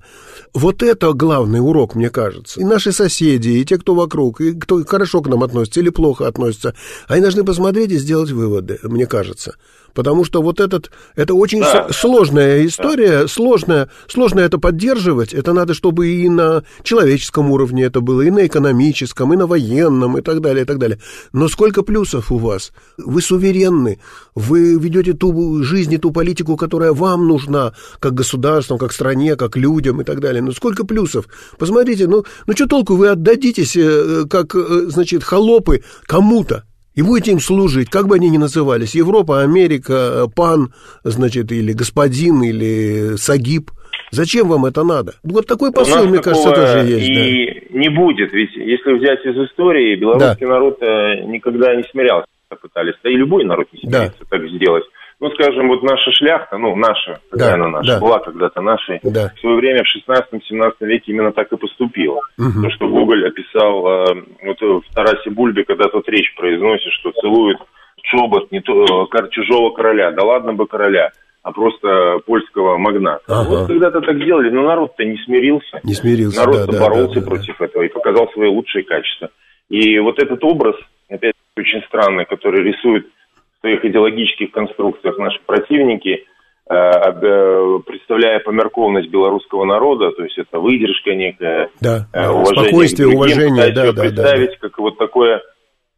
вот 0.54 0.82
это 0.82 1.12
главный 1.12 1.60
урок, 1.60 1.94
мне 1.94 2.10
кажется. 2.10 2.60
И 2.60 2.64
наши 2.64 2.92
соседи, 2.92 3.48
и 3.48 3.64
те, 3.64 3.78
кто 3.78 3.94
вокруг, 3.94 4.40
и 4.40 4.52
кто 4.52 4.84
хорошо 4.84 5.22
к 5.22 5.28
нам 5.28 5.42
относится 5.42 5.80
или 5.80 5.90
плохо 5.90 6.26
относится, 6.26 6.74
они 7.06 7.22
должны 7.22 7.44
посмотреть 7.44 7.92
и 7.92 7.98
сделать 7.98 8.30
выводы, 8.30 8.78
мне 8.82 9.06
кажется. 9.06 9.54
Потому 9.94 10.24
что 10.24 10.42
вот 10.42 10.60
этот, 10.60 10.90
это 11.16 11.34
очень 11.34 11.60
да. 11.60 11.88
сложная 11.90 12.66
история, 12.66 13.22
да. 13.22 13.28
сложная, 13.28 13.88
сложно 14.06 14.40
это 14.40 14.58
поддерживать. 14.58 15.32
Это 15.32 15.52
надо, 15.52 15.74
чтобы 15.74 16.08
и 16.08 16.28
на 16.28 16.62
человеческом 16.82 17.50
уровне 17.50 17.84
это 17.84 18.00
было, 18.00 18.22
и 18.22 18.30
на 18.30 18.46
экономическом, 18.46 19.32
и 19.32 19.36
на 19.36 19.46
военном, 19.46 20.18
и 20.18 20.22
так 20.22 20.40
далее, 20.40 20.62
и 20.62 20.66
так 20.66 20.78
далее. 20.78 20.98
Но 21.32 21.48
сколько 21.48 21.82
плюсов 21.82 22.30
у 22.30 22.38
вас? 22.38 22.72
Вы 22.96 23.22
суверенны, 23.22 24.00
вы 24.34 24.78
ведете 24.78 25.14
ту 25.14 25.62
жизнь 25.62 25.92
и 25.94 25.98
ту 25.98 26.10
политику, 26.10 26.56
которая 26.56 26.92
вам 26.92 27.26
нужна, 27.26 27.72
как 28.00 28.14
государством, 28.14 28.78
как 28.78 28.92
стране, 28.92 29.36
как 29.36 29.56
людям 29.56 30.00
и 30.00 30.04
так 30.04 30.20
далее. 30.20 30.42
Но 30.42 30.52
сколько 30.52 30.84
плюсов? 30.84 31.26
Посмотрите, 31.58 32.06
ну, 32.06 32.24
ну 32.46 32.52
что 32.54 32.66
толку 32.66 32.94
вы 32.96 33.08
отдадитесь, 33.08 33.76
э, 33.76 34.24
как, 34.28 34.54
э, 34.54 34.86
значит, 34.88 35.24
холопы 35.24 35.82
кому-то? 36.06 36.64
И 36.98 37.02
будете 37.02 37.30
им 37.30 37.38
служить, 37.38 37.90
как 37.90 38.08
бы 38.08 38.16
они 38.16 38.28
ни 38.28 38.38
назывались, 38.38 38.96
Европа, 38.96 39.42
Америка, 39.42 40.26
пан, 40.34 40.72
значит, 41.04 41.52
или 41.52 41.70
господин, 41.70 42.42
или 42.42 43.14
сагиб. 43.14 43.70
Зачем 44.10 44.48
вам 44.48 44.66
это 44.66 44.82
надо? 44.82 45.12
Вот 45.22 45.46
такой 45.46 45.70
посыл, 45.70 46.08
мне 46.08 46.18
кажется, 46.18 46.50
тоже 46.50 46.90
есть. 46.90 47.08
И 47.08 47.68
да. 47.70 47.78
не 47.78 47.88
будет, 47.88 48.32
ведь 48.32 48.50
если 48.56 48.98
взять 48.98 49.24
из 49.24 49.48
истории, 49.48 49.94
белорусский 49.94 50.44
да. 50.44 50.52
народ 50.52 50.82
э, 50.82 51.22
никогда 51.26 51.76
не 51.76 51.84
смирялся, 51.84 52.26
пытались, 52.60 52.94
да 53.04 53.10
и 53.10 53.14
любой 53.14 53.44
народ 53.44 53.68
не 53.72 53.78
смирится 53.78 54.18
да. 54.18 54.26
так 54.30 54.48
сделать 54.48 54.82
ну, 55.20 55.30
скажем, 55.30 55.68
вот 55.68 55.82
наша 55.82 56.12
шляхта, 56.12 56.58
ну, 56.58 56.76
наша, 56.76 57.18
да, 57.32 57.54
она 57.54 57.68
наша, 57.68 57.94
да. 57.94 58.00
была 58.00 58.20
когда-то 58.20 58.60
нашей, 58.60 59.00
да. 59.02 59.32
в 59.34 59.40
свое 59.40 59.56
время 59.56 59.82
в 59.82 60.10
16-17 60.10 60.72
веке 60.80 61.12
именно 61.12 61.32
так 61.32 61.52
и 61.52 61.56
поступила. 61.56 62.20
Угу. 62.38 62.62
То, 62.62 62.70
что 62.70 62.88
Гоголь 62.88 63.26
описал 63.26 63.86
э, 63.86 64.22
вот 64.44 64.60
в 64.60 64.94
Тарасе 64.94 65.30
Бульбе, 65.30 65.64
когда 65.64 65.88
тот 65.88 66.08
речь 66.08 66.32
произносит, 66.36 66.92
что 67.00 67.10
целует 67.20 67.58
чобот 68.02 68.52
не 68.52 68.60
то, 68.60 68.84
э, 68.84 69.28
чужого 69.30 69.70
короля, 69.74 70.12
да 70.12 70.24
ладно 70.24 70.54
бы 70.54 70.68
короля, 70.68 71.10
а 71.42 71.50
просто 71.50 72.20
польского 72.24 72.78
магната. 72.78 73.24
Ага. 73.26 73.48
Вот 73.48 73.66
когда-то 73.66 74.00
так 74.00 74.22
сделали, 74.22 74.50
но 74.50 74.62
народ-то 74.62 75.04
не 75.04 75.16
смирился. 75.24 75.80
Не 75.82 75.94
смирился, 75.94 76.40
Народ-то 76.40 76.72
да, 76.72 76.78
боролся 76.78 77.14
да, 77.14 77.20
да, 77.22 77.26
против 77.26 77.56
да. 77.58 77.64
этого 77.64 77.82
и 77.82 77.88
показал 77.88 78.28
свои 78.32 78.48
лучшие 78.48 78.84
качества. 78.84 79.30
И 79.68 79.98
вот 79.98 80.22
этот 80.22 80.42
образ, 80.44 80.76
опять 81.10 81.34
очень 81.56 81.82
странный, 81.88 82.24
который 82.24 82.62
рисует 82.62 83.06
своих 83.60 83.84
идеологических 83.84 84.50
конструкциях 84.50 85.18
наши 85.18 85.38
противники, 85.44 86.24
э, 86.70 86.74
э, 86.74 87.78
представляя 87.86 88.40
померковность 88.40 89.10
белорусского 89.10 89.64
народа, 89.64 90.10
то 90.12 90.22
есть 90.22 90.38
это 90.38 90.58
выдержка 90.58 91.14
некая, 91.14 91.70
да, 91.80 92.06
э, 92.12 92.28
уважение 92.28 92.68
спокойствие, 92.68 93.06
другим, 93.06 93.20
уважение, 93.20 93.72
да, 93.72 93.92
да, 93.92 94.02
представить 94.02 94.50
да, 94.50 94.56
как 94.68 94.78
вот 94.78 94.98
такое 94.98 95.42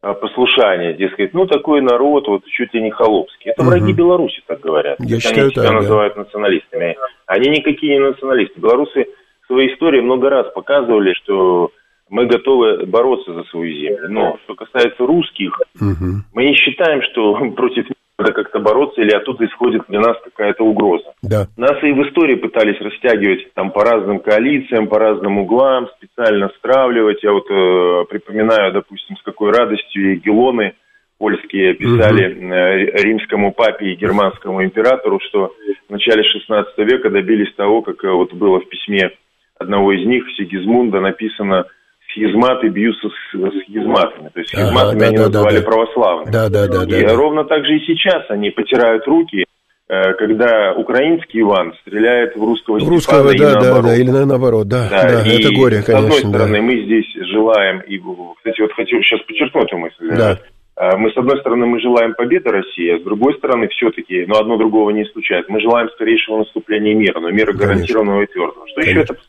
послушание, 0.00 0.94
дескать, 0.94 1.34
ну 1.34 1.46
такой 1.46 1.82
народ, 1.82 2.26
вот 2.26 2.44
чуть 2.46 2.72
ли 2.72 2.80
не 2.80 2.90
холопский. 2.90 3.50
Это 3.50 3.60
угу. 3.60 3.70
враги 3.70 3.92
Беларуси, 3.92 4.40
так 4.46 4.60
говорят. 4.60 4.96
Я 4.98 5.06
они 5.06 5.20
считаю, 5.20 5.50
себя 5.50 5.62
так, 5.62 5.72
называют 5.74 6.14
да. 6.14 6.20
националистами. 6.20 6.96
Они 7.26 7.50
никакие 7.50 7.98
не 7.98 8.00
националисты. 8.00 8.58
Белорусы 8.58 9.04
в 9.42 9.46
своей 9.48 9.74
истории 9.74 10.00
много 10.00 10.30
раз 10.30 10.50
показывали, 10.54 11.12
что 11.22 11.70
мы 12.10 12.26
готовы 12.26 12.84
бороться 12.86 13.32
за 13.32 13.44
свою 13.44 13.72
землю. 13.72 14.08
Но 14.10 14.38
что 14.44 14.54
касается 14.54 15.06
русских, 15.06 15.58
угу. 15.80 16.22
мы 16.34 16.44
не 16.44 16.54
считаем, 16.54 17.00
что 17.02 17.34
против 17.56 17.84
них 17.84 17.94
надо 18.18 18.32
как-то 18.32 18.58
бороться 18.58 19.00
или 19.00 19.14
оттуда 19.14 19.46
исходит 19.46 19.82
для 19.88 20.00
нас 20.00 20.16
какая-то 20.22 20.62
угроза. 20.62 21.14
Да. 21.22 21.46
Нас 21.56 21.82
и 21.82 21.92
в 21.92 22.06
истории 22.06 22.34
пытались 22.34 22.78
растягивать 22.80 23.50
там 23.54 23.70
по 23.70 23.82
разным 23.82 24.18
коалициям, 24.18 24.88
по 24.88 24.98
разным 24.98 25.38
углам, 25.38 25.88
специально 25.96 26.50
стравливать. 26.58 27.22
Я 27.22 27.32
вот 27.32 27.50
э, 27.50 28.04
припоминаю, 28.10 28.74
допустим, 28.74 29.16
с 29.16 29.22
какой 29.22 29.52
радостью 29.52 30.16
Егелоны 30.16 30.74
польские 31.18 31.74
писали 31.74 32.34
угу. 32.34 33.02
римскому 33.02 33.52
папе 33.52 33.92
и 33.92 33.96
германскому 33.96 34.64
императору, 34.64 35.18
что 35.20 35.52
в 35.88 35.92
начале 35.92 36.22
16 36.22 36.76
века 36.78 37.08
добились 37.08 37.54
того, 37.54 37.80
как 37.80 38.04
э, 38.04 38.10
вот 38.10 38.34
было 38.34 38.60
в 38.60 38.68
письме 38.68 39.12
одного 39.58 39.92
из 39.92 40.06
них, 40.06 40.24
Сигизмунда, 40.36 41.00
написано– 41.00 41.66
схизматы 42.10 42.68
бьются 42.68 43.08
с, 43.08 43.12
с. 43.12 43.40
То 43.40 44.40
есть 44.40 44.50
схизматами 44.50 44.96
ага, 44.96 44.98
да, 44.98 45.06
они 45.06 45.16
да, 45.16 45.26
называли 45.26 45.58
да, 45.58 45.64
православными. 45.64 46.32
Да, 46.32 46.48
да, 46.48 46.66
да. 46.68 46.84
И 46.84 47.04
да, 47.04 47.14
ровно 47.14 47.44
так 47.44 47.64
же 47.64 47.76
и 47.76 47.80
сейчас 47.86 48.24
они 48.28 48.50
потирают 48.50 49.06
руки, 49.06 49.44
э, 49.88 50.14
когда 50.14 50.74
украинский 50.74 51.40
Иван 51.40 51.74
стреляет 51.82 52.36
в 52.36 52.44
русского 52.44 52.78
в 52.78 52.88
русского, 52.88 53.32
Степана 53.32 53.54
да, 53.54 53.60
да, 53.60 53.82
да, 53.82 53.96
или 53.96 54.10
наоборот, 54.10 54.68
да, 54.68 54.88
да, 54.90 55.22
да 55.22 55.22
и 55.22 55.40
это 55.40 55.54
горе, 55.54 55.82
конечно. 55.82 56.10
С 56.10 56.18
одной 56.18 56.18
стороны, 56.18 56.56
да. 56.56 56.62
мы 56.62 56.84
здесь 56.84 57.12
желаем, 57.32 57.80
и, 57.80 57.98
кстати, 58.36 58.60
вот 58.60 58.72
хочу 58.72 59.02
сейчас 59.02 59.20
подчеркнуть 59.22 59.64
эту 59.64 59.78
мысль, 59.78 60.16
да. 60.16 60.38
А, 60.80 60.96
мы, 60.96 61.10
с 61.10 61.16
одной 61.18 61.38
стороны, 61.40 61.66
мы 61.66 61.78
желаем 61.78 62.14
победы 62.14 62.48
России, 62.48 62.88
а 62.88 62.98
с 62.98 63.02
другой 63.02 63.34
стороны, 63.34 63.68
все-таки, 63.68 64.24
но 64.26 64.38
одно 64.38 64.56
другого 64.56 64.88
не 64.88 65.02
исключает, 65.02 65.46
мы 65.50 65.60
желаем 65.60 65.90
скорейшего 65.90 66.38
наступления 66.38 66.94
мира, 66.94 67.20
но 67.20 67.28
мира 67.30 67.52
Конечно. 67.52 67.66
гарантированного 67.66 68.22
и 68.22 68.26
твердого. 68.26 68.66
Что 68.66 68.80
Конечно. 68.80 69.00
еще 69.00 69.12
эта 69.12 69.20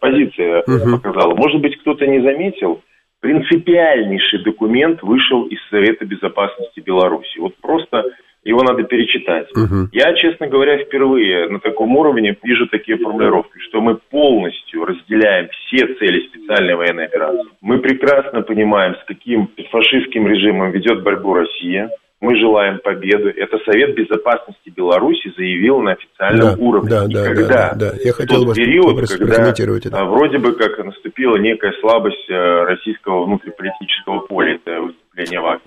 позиция 0.00 0.62
угу. 0.62 0.96
показала? 0.96 1.34
Может 1.34 1.60
быть, 1.60 1.76
кто-то 1.82 2.06
не 2.06 2.22
заметил, 2.22 2.80
принципиальнейший 3.20 4.42
документ 4.42 5.02
вышел 5.02 5.44
из 5.44 5.58
Совета 5.68 6.06
Безопасности 6.06 6.80
Беларуси. 6.80 7.40
Вот 7.40 7.54
просто 7.60 8.02
его 8.46 8.62
надо 8.62 8.84
перечитать. 8.84 9.48
Угу. 9.56 9.88
Я, 9.92 10.14
честно 10.14 10.46
говоря, 10.46 10.78
впервые 10.78 11.48
на 11.48 11.58
таком 11.58 11.96
уровне 11.96 12.36
вижу 12.42 12.68
такие 12.68 12.96
формулировки, 12.96 13.58
что 13.68 13.80
мы 13.80 13.96
полностью 13.96 14.84
разделяем 14.84 15.48
все 15.48 15.86
цели 15.94 16.28
специальной 16.28 16.76
военной 16.76 17.06
операции. 17.06 17.50
Мы 17.60 17.78
прекрасно 17.78 18.42
понимаем, 18.42 18.94
с 18.94 19.04
каким 19.06 19.50
фашистским 19.70 20.28
режимом 20.28 20.70
ведет 20.70 21.02
борьбу 21.02 21.34
Россия. 21.34 21.90
Мы 22.20 22.38
желаем 22.38 22.78
победы. 22.82 23.34
Это 23.36 23.58
Совет 23.66 23.94
Безопасности 23.94 24.70
Беларуси 24.74 25.30
заявил 25.36 25.80
на 25.80 25.92
официальном 25.92 26.56
да, 26.56 26.64
уровне. 26.64 26.88
Да, 26.90 27.06
да, 27.08 27.24
когда 27.24 27.74
да, 27.74 27.74
да. 27.74 27.92
Я 28.02 28.12
хотел 28.12 28.38
тот 28.38 28.48
вас 28.48 28.56
период, 28.56 29.08
когда 29.08 29.50
это. 29.50 30.04
вроде 30.04 30.38
бы 30.38 30.52
как 30.52 30.82
наступила 30.82 31.36
некая 31.36 31.72
слабость 31.80 32.30
э, 32.30 32.64
российского 32.64 33.24
внутриполитического 33.26 34.20
поля, 34.20 34.54
это 34.54 34.80
выступление 34.80 35.40
Вагнера. 35.40 35.65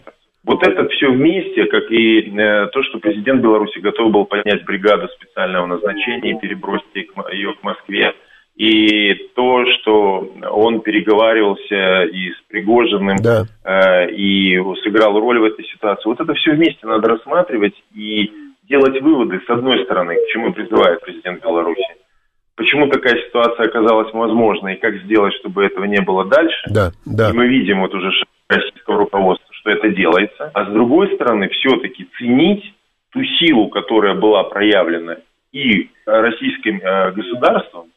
Вместе, 1.19 1.65
как 1.65 1.91
и 1.91 2.21
э, 2.21 2.67
то, 2.67 2.83
что 2.83 2.99
президент 2.99 3.41
Беларуси 3.41 3.79
готов 3.79 4.11
был 4.11 4.25
поднять 4.25 4.63
бригаду 4.63 5.09
специального 5.09 5.65
назначения 5.65 6.31
и 6.31 6.39
перебросить 6.39 6.95
ее 6.95 7.53
к 7.53 7.63
Москве, 7.63 8.13
и 8.55 9.13
то, 9.35 9.65
что 9.73 10.31
он 10.51 10.81
переговаривался 10.81 12.03
и 12.03 12.31
с 12.31 12.41
Пригожиным, 12.47 13.17
да. 13.17 13.43
э, 13.63 14.11
и 14.11 14.57
сыграл 14.83 15.19
роль 15.19 15.39
в 15.39 15.43
этой 15.43 15.65
ситуации, 15.65 16.07
вот 16.07 16.21
это 16.21 16.33
все 16.35 16.51
вместе 16.51 16.87
надо 16.87 17.09
рассматривать 17.09 17.75
и 17.93 18.31
делать 18.69 19.01
выводы, 19.01 19.41
с 19.45 19.49
одной 19.49 19.83
стороны, 19.83 20.15
к 20.15 20.31
чему 20.31 20.53
призывает 20.53 21.01
президент 21.01 21.41
Беларуси, 21.41 21.95
почему 22.55 22.87
такая 22.87 23.15
ситуация 23.27 23.65
оказалась 23.65 24.13
возможной, 24.13 24.75
и 24.75 24.79
как 24.79 24.95
сделать, 25.03 25.33
чтобы 25.39 25.65
этого 25.65 25.85
не 25.85 26.01
было 26.01 26.25
дальше. 26.25 26.61
Да, 26.69 26.91
да. 27.05 27.29
И 27.29 27.33
мы 27.33 27.47
видим 27.47 27.81
вот 27.81 27.93
уже 27.93 28.09
российского 28.49 28.97
руководства, 28.97 29.48
что 29.69 29.71
это 29.71 29.89
делается, 29.89 30.51
а 30.53 30.65
с 30.65 30.73
другой 30.73 31.13
стороны, 31.15 31.49
все-таки 31.49 32.07
ценить 32.17 32.63
ту 33.11 33.23
силу, 33.39 33.69
которая 33.69 34.15
была 34.15 34.43
проявлена 34.43 35.17
и 35.51 35.89
российским 36.05 36.79
э, 36.79 37.11
государством, 37.11 37.87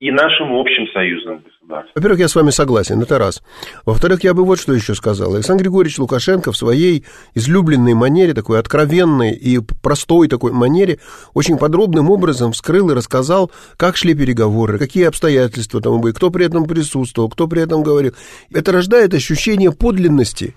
и 0.00 0.12
нашим 0.12 0.52
общим 0.52 0.86
союзным 0.92 1.38
государством. 1.38 1.92
Во-первых, 1.96 2.20
я 2.20 2.28
с 2.28 2.36
вами 2.36 2.50
согласен, 2.50 3.02
это 3.02 3.18
раз. 3.18 3.42
Во-вторых, 3.84 4.22
я 4.22 4.32
бы 4.32 4.44
вот 4.44 4.60
что 4.60 4.72
еще 4.72 4.94
сказал. 4.94 5.34
Александр 5.34 5.64
Григорьевич 5.64 5.98
Лукашенко 5.98 6.52
в 6.52 6.56
своей 6.56 7.04
излюбленной 7.34 7.94
манере, 7.94 8.32
такой 8.32 8.60
откровенной 8.60 9.32
и 9.32 9.58
простой 9.82 10.28
такой 10.28 10.52
манере, 10.52 10.98
очень 11.34 11.58
подробным 11.58 12.10
образом 12.10 12.52
вскрыл 12.52 12.90
и 12.90 12.94
рассказал, 12.94 13.50
как 13.76 13.96
шли 13.96 14.14
переговоры, 14.14 14.78
какие 14.78 15.06
обстоятельства 15.06 15.80
там 15.80 16.00
были, 16.00 16.12
кто 16.12 16.30
при 16.30 16.46
этом 16.46 16.66
присутствовал, 16.66 17.28
кто 17.28 17.48
при 17.48 17.62
этом 17.62 17.82
говорил. 17.82 18.12
Это 18.54 18.70
рождает 18.70 19.14
ощущение 19.14 19.72
подлинности, 19.72 20.54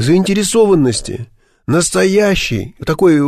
заинтересованности, 0.00 1.28
настоящей, 1.66 2.76
такой 2.84 3.20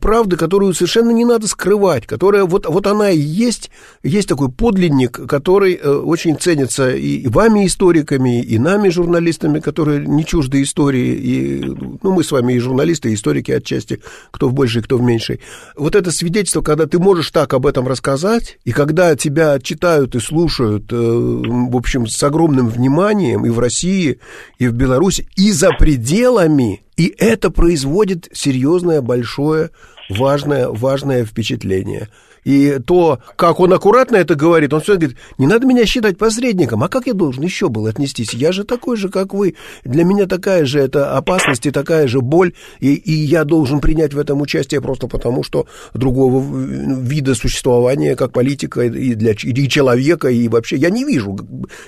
правды, 0.00 0.36
которую 0.36 0.74
совершенно 0.74 1.10
не 1.10 1.24
надо 1.24 1.46
скрывать, 1.46 2.06
которая 2.06 2.44
вот, 2.44 2.66
вот 2.66 2.86
она 2.88 3.10
и 3.10 3.18
есть, 3.18 3.70
есть 4.02 4.28
такой 4.28 4.50
подлинник, 4.50 5.28
который 5.28 5.74
э, 5.74 5.88
очень 5.88 6.36
ценится 6.36 6.90
и 6.90 7.28
вами, 7.28 7.66
историками, 7.66 8.42
и 8.42 8.58
нами, 8.58 8.88
журналистами, 8.88 9.60
которые 9.60 10.06
не 10.06 10.24
чужды 10.24 10.62
истории, 10.62 11.14
и, 11.14 11.64
ну, 12.02 12.12
мы 12.12 12.24
с 12.24 12.32
вами 12.32 12.54
и 12.54 12.58
журналисты, 12.58 13.10
и 13.10 13.14
историки 13.14 13.52
отчасти, 13.52 14.00
кто 14.32 14.48
в 14.48 14.54
большей, 14.54 14.82
кто 14.82 14.98
в 14.98 15.02
меньшей. 15.02 15.40
Вот 15.76 15.94
это 15.94 16.10
свидетельство, 16.10 16.62
когда 16.62 16.86
ты 16.86 16.98
можешь 16.98 17.30
так 17.30 17.54
об 17.54 17.64
этом 17.64 17.86
рассказать, 17.86 18.58
и 18.64 18.72
когда 18.72 19.14
тебя 19.14 19.60
читают 19.60 20.16
и 20.16 20.20
слушают, 20.20 20.92
э, 20.92 20.96
в 20.96 21.76
общем, 21.76 22.08
с 22.08 22.20
огромным 22.24 22.68
вниманием 22.68 23.46
и 23.46 23.50
в 23.50 23.60
России, 23.60 24.18
и 24.58 24.66
в 24.66 24.72
Беларуси, 24.72 25.28
и 25.36 25.52
за 25.52 25.70
пределами, 25.78 26.83
и 26.96 27.14
это 27.18 27.50
производит 27.50 28.28
серьезное, 28.32 29.00
большое, 29.00 29.70
важное, 30.08 30.68
важное 30.68 31.24
впечатление. 31.24 32.08
И 32.44 32.78
то, 32.86 33.18
как 33.36 33.60
он 33.60 33.72
аккуратно 33.72 34.16
это 34.16 34.34
говорит, 34.34 34.72
он 34.72 34.80
все 34.80 34.96
говорит, 34.96 35.16
не 35.38 35.46
надо 35.46 35.66
меня 35.66 35.86
считать 35.86 36.18
посредником, 36.18 36.82
а 36.82 36.88
как 36.88 37.06
я 37.06 37.14
должен 37.14 37.42
еще 37.42 37.68
был 37.68 37.86
отнестись? 37.86 38.34
Я 38.34 38.52
же 38.52 38.64
такой 38.64 38.96
же, 38.96 39.08
как 39.08 39.34
вы. 39.34 39.54
Для 39.84 40.04
меня 40.04 40.26
такая 40.26 40.66
же 40.66 40.78
это 40.78 41.16
опасность 41.16 41.66
и 41.66 41.70
такая 41.70 42.06
же 42.06 42.20
боль, 42.20 42.52
и, 42.80 42.94
и 42.94 43.12
я 43.12 43.44
должен 43.44 43.80
принять 43.80 44.14
в 44.14 44.18
этом 44.18 44.40
участие 44.40 44.80
просто 44.80 45.08
потому, 45.08 45.42
что 45.42 45.66
другого 45.94 46.42
вида 46.42 47.34
существования, 47.34 48.16
как 48.16 48.32
политика 48.32 48.82
и 48.82 49.14
для 49.14 49.32
и 49.32 49.68
человека, 49.68 50.28
и 50.28 50.48
вообще 50.48 50.76
я 50.76 50.90
не 50.90 51.04
вижу. 51.04 51.38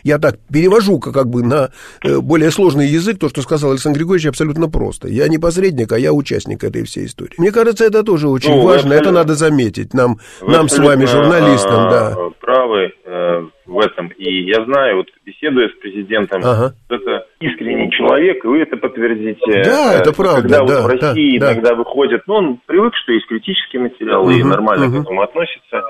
Я 0.02 0.18
так 0.18 0.38
перевожу 0.50 0.98
как 0.98 1.28
бы 1.28 1.42
на 1.42 1.70
э, 2.02 2.18
более 2.20 2.50
сложный 2.50 2.88
язык 2.88 3.18
то, 3.18 3.28
что 3.28 3.42
сказал 3.42 3.72
Александр 3.72 3.98
Григорьевич, 3.98 4.28
абсолютно 4.28 4.68
просто. 4.68 5.08
Я 5.08 5.28
не 5.28 5.38
посредник, 5.38 5.92
а 5.92 5.98
я 5.98 6.12
участник 6.12 6.64
этой 6.64 6.84
всей 6.84 7.06
истории. 7.06 7.34
Мне 7.38 7.52
кажется, 7.52 7.84
это 7.84 8.02
тоже 8.02 8.28
очень 8.28 8.50
ну, 8.50 8.62
важно, 8.62 8.92
это 8.92 9.12
надо 9.12 9.34
заметить 9.34 9.94
нам 9.94 10.18
нам 10.46 10.68
с 10.68 10.78
вами, 10.78 11.04
журналистам, 11.04 11.90
да. 11.90 12.16
правы 12.40 12.92
э, 13.04 13.46
в 13.66 13.78
этом. 13.80 14.08
И 14.16 14.44
я 14.44 14.64
знаю, 14.64 14.98
вот 14.98 15.06
беседуя 15.24 15.68
с 15.68 15.72
президентом, 15.80 16.42
ага. 16.44 16.74
это 16.88 17.26
искренний 17.40 17.90
человек, 17.90 18.44
и 18.44 18.48
вы 18.48 18.60
это 18.60 18.76
подтвердите. 18.76 19.62
Да, 19.64 19.94
это 19.94 20.12
правда. 20.12 20.42
Когда 20.42 20.58
да, 20.58 20.82
вот 20.82 20.84
в 20.84 20.86
России 20.86 21.38
да, 21.38 21.52
иногда 21.52 21.70
да. 21.70 21.76
выходит, 21.76 22.22
ну, 22.26 22.34
он 22.34 22.60
привык, 22.66 22.94
что 22.96 23.12
есть 23.12 23.26
критический 23.26 23.78
материал, 23.78 24.22
угу, 24.22 24.30
и 24.30 24.42
нормально 24.42 24.86
угу. 24.86 24.98
к 24.98 25.00
этому 25.02 25.22
относится. 25.22 25.82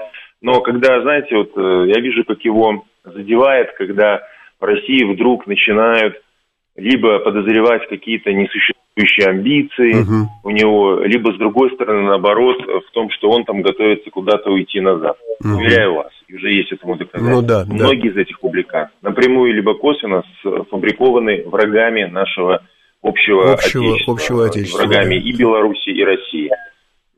Но 0.42 0.60
когда, 0.60 1.00
знаете, 1.02 1.36
вот 1.36 1.52
э, 1.56 1.84
я 1.88 2.00
вижу, 2.00 2.24
как 2.24 2.40
его 2.40 2.84
задевает, 3.04 3.72
когда 3.76 4.20
в 4.60 4.64
России 4.64 5.04
вдруг 5.04 5.46
начинают 5.46 6.16
либо 6.76 7.18
подозревать 7.18 7.88
какие-то 7.88 8.32
несуществующие 8.32 8.76
существующие 8.96 9.28
амбиции 9.28 10.02
угу. 10.02 10.28
у 10.44 10.50
него, 10.50 11.00
либо 11.00 11.32
с 11.32 11.38
другой 11.38 11.70
стороны, 11.74 12.08
наоборот, 12.08 12.56
в 12.62 12.90
том, 12.92 13.10
что 13.10 13.30
он 13.30 13.44
там 13.44 13.62
готовится 13.62 14.10
куда-то 14.10 14.50
уйти 14.50 14.80
назад. 14.80 15.16
Угу. 15.44 15.54
Уверяю 15.56 15.94
вас, 15.94 16.12
уже 16.32 16.52
есть 16.52 16.72
этому 16.72 16.96
доказательство. 16.96 17.40
Ну, 17.40 17.46
да, 17.46 17.64
Многие 17.66 18.10
да. 18.10 18.20
из 18.20 18.26
этих 18.26 18.40
публикаций 18.40 18.94
напрямую 19.02 19.54
либо 19.54 19.74
косвенно 19.74 20.22
сфабрикованы 20.42 21.44
врагами 21.46 22.04
нашего 22.04 22.62
общего, 23.02 23.52
общего 23.52 23.94
отечества, 23.94 24.12
общего 24.14 24.46
отечества 24.46 24.78
врагами 24.78 25.18
да. 25.18 25.28
и 25.28 25.32
Беларуси, 25.32 25.90
и 25.90 26.04
России. 26.04 26.50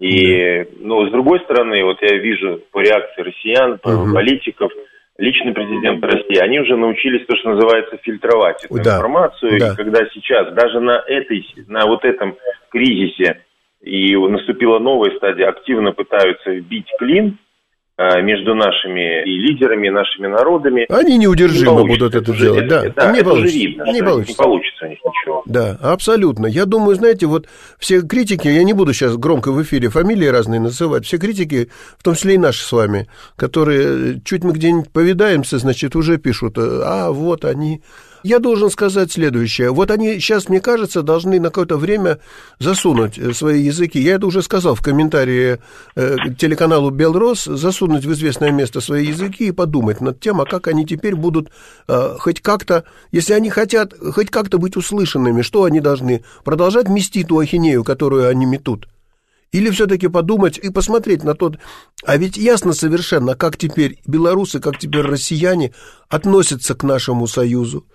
И, 0.01 0.65
да. 0.65 0.71
ну, 0.81 1.09
с 1.09 1.11
другой 1.11 1.41
стороны, 1.41 1.85
вот 1.85 1.99
я 2.03 2.17
вижу 2.19 2.61
по 2.73 2.81
реакции 2.81 3.23
россиян, 3.23 3.79
угу. 3.83 4.15
политиков, 4.15 4.71
личный 5.19 5.53
президент 5.53 6.03
России, 6.05 6.39
они 6.39 6.61
уже 6.61 6.77
научились 6.77 7.27
то, 7.27 7.37
что 7.37 7.51
называется, 7.51 7.99
фильтровать 8.03 8.65
эту 8.65 8.83
да, 8.83 8.97
информацию. 8.97 9.59
Да. 9.59 9.73
И 9.73 9.77
когда 9.77 10.07
сейчас 10.13 10.53
даже 10.55 10.81
на 10.81 11.03
этой, 11.07 11.45
на 11.67 11.87
вот 11.87 12.05
этом 12.05 12.37
кризисе 12.71 13.43
и 13.83 14.17
наступила 14.17 14.79
новая 14.79 15.17
стадия, 15.17 15.49
активно 15.49 15.93
пытаются 15.93 16.51
вбить 16.51 16.89
клин, 16.99 17.39
между 17.99 18.55
нашими 18.55 19.25
и 19.25 19.39
лидерами, 19.39 19.89
и 19.89 19.91
нашими 19.91 20.29
народами. 20.29 20.87
Они 20.89 21.19
неудержимо 21.19 21.83
не 21.83 21.89
будут 21.89 22.15
это 22.15 22.33
делать, 22.33 22.69
да. 22.69 22.85
да 22.95 23.13
не 23.13 23.19
это 23.19 23.31
получится. 23.31 23.59
видно, 23.59 23.93
не 23.93 24.03
получится. 24.03 24.33
не 24.33 24.37
получится 24.37 24.85
у 24.85 24.89
них 24.89 24.99
ничего. 25.05 25.43
Да, 25.47 25.79
абсолютно. 25.83 26.47
Я 26.47 26.65
думаю, 26.65 26.95
знаете, 26.95 27.27
вот 27.27 27.49
все 27.79 28.03
критики, 28.03 28.47
я 28.47 28.63
не 28.63 28.73
буду 28.73 28.93
сейчас 28.93 29.17
громко 29.17 29.51
в 29.51 29.61
эфире 29.63 29.89
фамилии 29.89 30.27
разные 30.27 30.61
называть, 30.61 31.07
все 31.07 31.19
критики, 31.19 31.71
в 31.99 32.05
том 32.05 32.15
числе 32.15 32.35
и 32.35 32.39
наши 32.39 32.63
с 32.65 32.71
вами, 32.71 33.09
которые 33.35 34.21
чуть 34.25 34.45
мы 34.45 34.53
где-нибудь 34.53 34.93
повидаемся, 34.93 35.59
значит, 35.59 35.97
уже 35.97 36.19
пишут, 36.19 36.57
а 36.57 37.11
вот 37.11 37.45
они 37.45 37.83
я 38.23 38.39
должен 38.39 38.71
сказать 38.71 39.13
следующее. 39.13 39.71
Вот 39.71 39.91
они 39.91 40.15
сейчас, 40.19 40.49
мне 40.49 40.61
кажется, 40.61 41.03
должны 41.03 41.41
на 41.41 41.49
какое-то 41.49 41.77
время 41.77 42.19
засунуть 42.59 43.19
э, 43.19 43.33
свои 43.33 43.63
языки. 43.63 43.99
Я 44.01 44.15
это 44.17 44.27
уже 44.27 44.43
сказал 44.43 44.75
в 44.75 44.83
комментарии 44.83 45.59
э, 45.95 46.17
телеканалу 46.39 46.91
«Белрос», 46.91 47.45
засунуть 47.45 48.05
в 48.05 48.13
известное 48.13 48.51
место 48.51 48.81
свои 48.81 49.07
языки 49.07 49.49
и 49.49 49.53
подумать 49.53 50.01
над 50.01 50.21
тем, 50.21 50.41
а 50.41 50.45
как 50.45 50.67
они 50.69 50.85
теперь 50.87 51.15
будут 51.15 51.51
э, 51.89 52.17
хоть 52.19 52.41
как-то, 52.41 52.85
если 53.13 53.33
они 53.33 53.51
хотят 53.51 53.95
хоть 54.15 54.31
как-то 54.31 54.59
быть 54.59 54.77
услышанными, 54.77 55.43
что 55.43 55.65
они 55.65 55.81
должны? 55.81 56.25
Продолжать 56.45 56.89
мести 56.89 57.25
ту 57.25 57.39
ахинею, 57.39 57.85
которую 57.85 58.29
они 58.29 58.47
метут? 58.47 58.89
Или 59.51 59.71
все-таки 59.71 60.09
подумать 60.09 60.59
и 60.59 60.71
посмотреть 60.71 61.25
на 61.25 61.35
тот... 61.35 61.57
А 62.05 62.17
ведь 62.17 62.37
ясно 62.37 62.75
совершенно, 62.75 63.35
как 63.35 63.57
теперь 63.57 63.99
белорусы, 64.07 64.61
как 64.61 64.79
теперь 64.79 65.03
россияне 65.03 65.73
относятся 66.09 66.75
к 66.75 66.83
нашему 66.83 67.27
союзу 67.27 67.87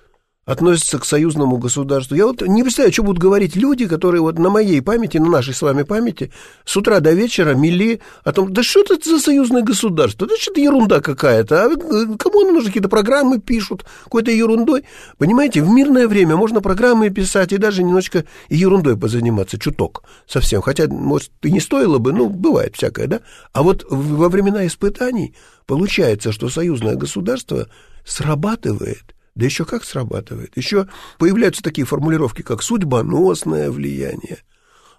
относятся 0.45 0.99
к 0.99 1.05
союзному 1.05 1.57
государству. 1.57 2.15
Я 2.15 2.27
вот 2.27 2.41
не 2.41 2.63
представляю, 2.63 2.93
что 2.93 3.03
будут 3.03 3.21
говорить 3.21 3.55
люди, 3.55 3.87
которые 3.87 4.21
вот 4.21 4.37
на 4.37 4.49
моей 4.49 4.81
памяти, 4.81 5.17
на 5.17 5.29
нашей 5.29 5.53
с 5.53 5.61
вами 5.61 5.83
памяти, 5.83 6.31
с 6.65 6.75
утра 6.75 6.99
до 6.99 7.13
вечера 7.13 7.53
мели 7.53 8.01
о 8.23 8.33
том, 8.33 8.51
да 8.51 8.61
что 8.61 8.81
это 8.81 8.97
за 9.09 9.19
союзное 9.19 9.61
государство, 9.61 10.27
да 10.27 10.35
что-то 10.37 10.59
ерунда 10.59 10.99
какая-то, 10.99 11.65
а 11.65 11.69
э, 11.69 12.17
кому 12.17 12.41
оно 12.41 12.51
нужно, 12.51 12.69
какие-то 12.69 12.89
программы 12.89 13.39
пишут, 13.39 13.85
какой-то 14.03 14.31
ерундой. 14.31 14.83
Понимаете, 15.17 15.61
в 15.61 15.69
мирное 15.69 16.07
время 16.07 16.35
можно 16.35 16.59
программы 16.59 17.09
писать 17.09 17.53
и 17.53 17.57
даже 17.57 17.83
немножечко 17.83 18.25
ерундой 18.49 18.97
позаниматься, 18.97 19.57
чуток 19.57 20.03
совсем, 20.27 20.61
хотя, 20.61 20.87
может, 20.87 21.31
и 21.41 21.51
не 21.51 21.61
стоило 21.61 21.99
бы, 21.99 22.11
ну, 22.11 22.29
бывает 22.29 22.75
всякое, 22.75 23.07
да? 23.07 23.21
А 23.53 23.63
вот 23.63 23.85
во 23.89 24.27
времена 24.27 24.67
испытаний 24.67 25.35
получается, 25.65 26.33
что 26.33 26.49
союзное 26.49 26.95
государство 26.95 27.69
срабатывает– 28.03 29.03
да 29.35 29.45
еще 29.45 29.65
как 29.65 29.83
срабатывает. 29.83 30.55
Еще 30.55 30.87
появляются 31.17 31.63
такие 31.63 31.85
формулировки, 31.85 32.41
как 32.41 32.61
судьбоносное 32.61 33.71
влияние. 33.71 34.39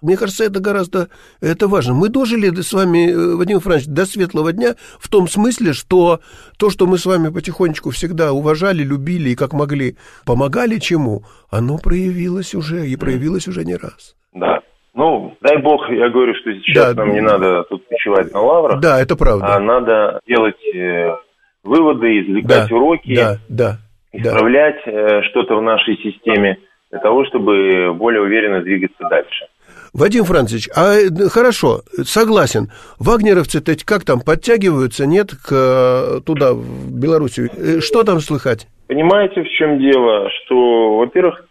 Мне 0.01 0.17
кажется, 0.17 0.43
это 0.43 0.59
гораздо 0.59 1.07
это 1.41 1.67
важно. 1.67 1.93
Мы 1.93 2.09
дожили 2.09 2.49
с 2.49 2.73
вами, 2.73 3.09
э, 3.09 3.35
Вадим 3.37 3.59
Франч, 3.59 3.85
до 3.85 4.05
светлого 4.05 4.51
дня 4.51 4.75
в 4.99 5.09
том 5.09 5.27
смысле, 5.27 5.73
что 5.73 6.19
то, 6.59 6.69
что 6.69 6.85
мы 6.85 6.97
с 6.97 7.05
вами 7.05 7.29
потихонечку 7.29 7.91
всегда 7.91 8.33
уважали, 8.33 8.83
любили 8.83 9.29
и 9.29 9.35
как 9.35 9.53
могли 9.53 9.95
помогали 10.25 10.77
чему, 10.79 11.23
оно 11.49 11.77
проявилось 11.77 12.53
уже 12.53 12.87
и 12.87 12.95
проявилось 12.97 13.47
уже 13.47 13.63
не 13.63 13.75
раз. 13.75 14.15
Да. 14.33 14.59
Ну, 14.93 15.35
дай 15.41 15.61
бог, 15.61 15.89
я 15.89 16.09
говорю, 16.09 16.33
что 16.35 16.53
сейчас 16.53 16.93
да, 16.93 17.03
нам 17.03 17.13
не 17.13 17.21
надо 17.21 17.63
тут 17.63 17.85
почивать 17.87 18.31
на 18.33 18.41
лаврах. 18.41 18.79
Да, 18.79 19.01
это 19.01 19.15
правда. 19.15 19.55
А 19.55 19.59
надо 19.59 20.19
делать 20.27 20.55
э, 20.73 21.15
выводы, 21.63 22.21
извлекать 22.21 22.69
да, 22.69 22.75
уроки. 22.75 23.15
Да, 23.15 23.37
да 23.49 23.79
исправлять 24.17 24.81
да. 24.85 24.91
Э, 24.91 25.21
что-то 25.23 25.55
в 25.55 25.61
нашей 25.61 25.97
системе 25.97 26.57
для 26.91 26.99
того, 26.99 27.25
чтобы 27.25 27.93
более 27.93 28.21
уверенно 28.21 28.61
двигаться 28.61 29.07
дальше. 29.09 29.45
Вадим 29.93 30.23
Францович, 30.25 30.69
а 30.75 30.95
э, 30.95 31.09
хорошо, 31.29 31.81
согласен. 32.03 32.69
Вагнеровцы-то 32.99 33.73
как 33.85 34.03
там 34.03 34.19
подтягиваются, 34.19 35.05
нет, 35.05 35.31
к, 35.31 35.51
э, 35.51 36.21
туда, 36.25 36.53
в 36.53 36.91
Белоруссию? 36.91 37.49
Что 37.81 38.03
там 38.03 38.19
слыхать? 38.19 38.67
Понимаете, 38.87 39.43
в 39.43 39.49
чем 39.49 39.79
дело? 39.79 40.29
Что, 40.29 40.97
во-первых, 40.97 41.45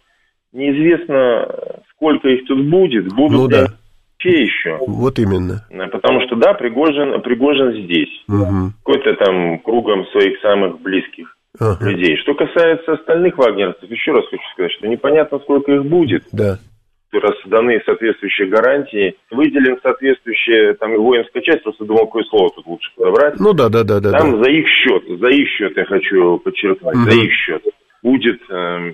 неизвестно, 0.53 1.47
сколько 1.91 2.29
их 2.29 2.47
тут 2.47 2.65
будет, 2.69 3.13
будут 3.13 3.31
ну, 3.31 3.47
да. 3.47 3.65
те 4.19 4.43
еще. 4.43 4.77
Вот 4.87 5.19
именно. 5.19 5.65
Потому 5.91 6.21
что, 6.21 6.35
да, 6.35 6.53
Пригожин, 6.53 7.21
Пригожин 7.21 7.83
здесь. 7.83 8.23
Угу. 8.29 8.73
Какой-то 8.83 9.15
там 9.25 9.59
кругом 9.59 10.05
своих 10.07 10.39
самых 10.41 10.79
близких 10.81 11.34
ага. 11.59 11.89
людей. 11.89 12.17
Что 12.17 12.33
касается 12.33 12.93
остальных 12.93 13.37
вагнеровцев, 13.37 13.89
еще 13.89 14.11
раз 14.11 14.25
хочу 14.29 14.43
сказать, 14.53 14.71
что 14.73 14.87
непонятно, 14.87 15.39
сколько 15.39 15.71
их 15.71 15.85
будет. 15.85 16.23
Да. 16.31 16.57
раз 17.13 17.33
даны 17.45 17.81
соответствующие 17.85 18.47
гарантии, 18.47 19.15
выделен 19.31 19.77
соответствующее 19.81 20.73
там 20.75 20.95
воинская 20.95 21.41
часть, 21.41 21.63
просто 21.63 21.85
думал, 21.85 22.05
какое 22.05 22.23
слово 22.25 22.51
тут 22.55 22.65
лучше 22.65 22.91
подобрать. 22.95 23.39
Ну 23.39 23.53
да, 23.53 23.69
да, 23.69 23.83
да, 23.83 23.99
да. 23.99 24.11
Там 24.11 24.31
да. 24.31 24.43
за 24.43 24.49
их 24.51 24.67
счет, 24.67 25.03
за 25.19 25.29
их 25.29 25.47
счет 25.49 25.77
я 25.77 25.85
хочу 25.85 26.37
подчеркнуть, 26.39 26.95
угу. 26.95 27.09
за 27.09 27.17
их 27.17 27.31
счет 27.31 27.63
будет, 28.05 28.39
э, 28.49 28.93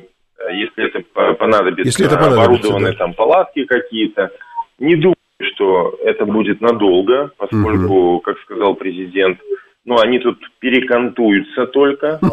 если 0.54 0.88
это 0.88 1.36
понадобится, 1.36 1.88
если 1.88 2.06
это 2.06 2.16
понадобится 2.16 2.46
оборудованные 2.46 2.94
да. 2.94 2.98
там 2.98 3.14
палатки 3.14 3.66
какие-то. 3.66 4.32
Не 4.80 4.96
думаю, 4.96 5.16
что 5.54 5.96
это 6.04 6.26
будет 6.26 6.62
надолго, 6.62 7.32
поскольку, 7.38 7.94
угу. 7.94 8.20
как 8.22 8.40
сказал 8.40 8.76
президент, 8.76 9.38
ну, 9.86 9.98
они 10.00 10.20
тут 10.20 10.38
перекантуются 10.60 11.66
только. 11.68 12.20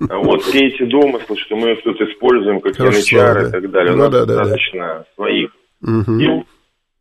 Вот 0.00 0.42
все 0.42 0.66
эти 0.66 0.82
домыслы, 0.84 1.36
что 1.36 1.56
мы 1.56 1.72
их 1.72 1.82
тут 1.82 2.00
используем 2.00 2.60
как 2.60 2.78
янычар 2.78 3.46
и 3.46 3.50
так 3.50 3.70
далее, 3.70 3.92
у 3.92 3.96
ну 3.96 4.08
нас 4.08 4.26
достаточно 4.26 5.04
своих 5.14 5.50
сил 5.80 6.46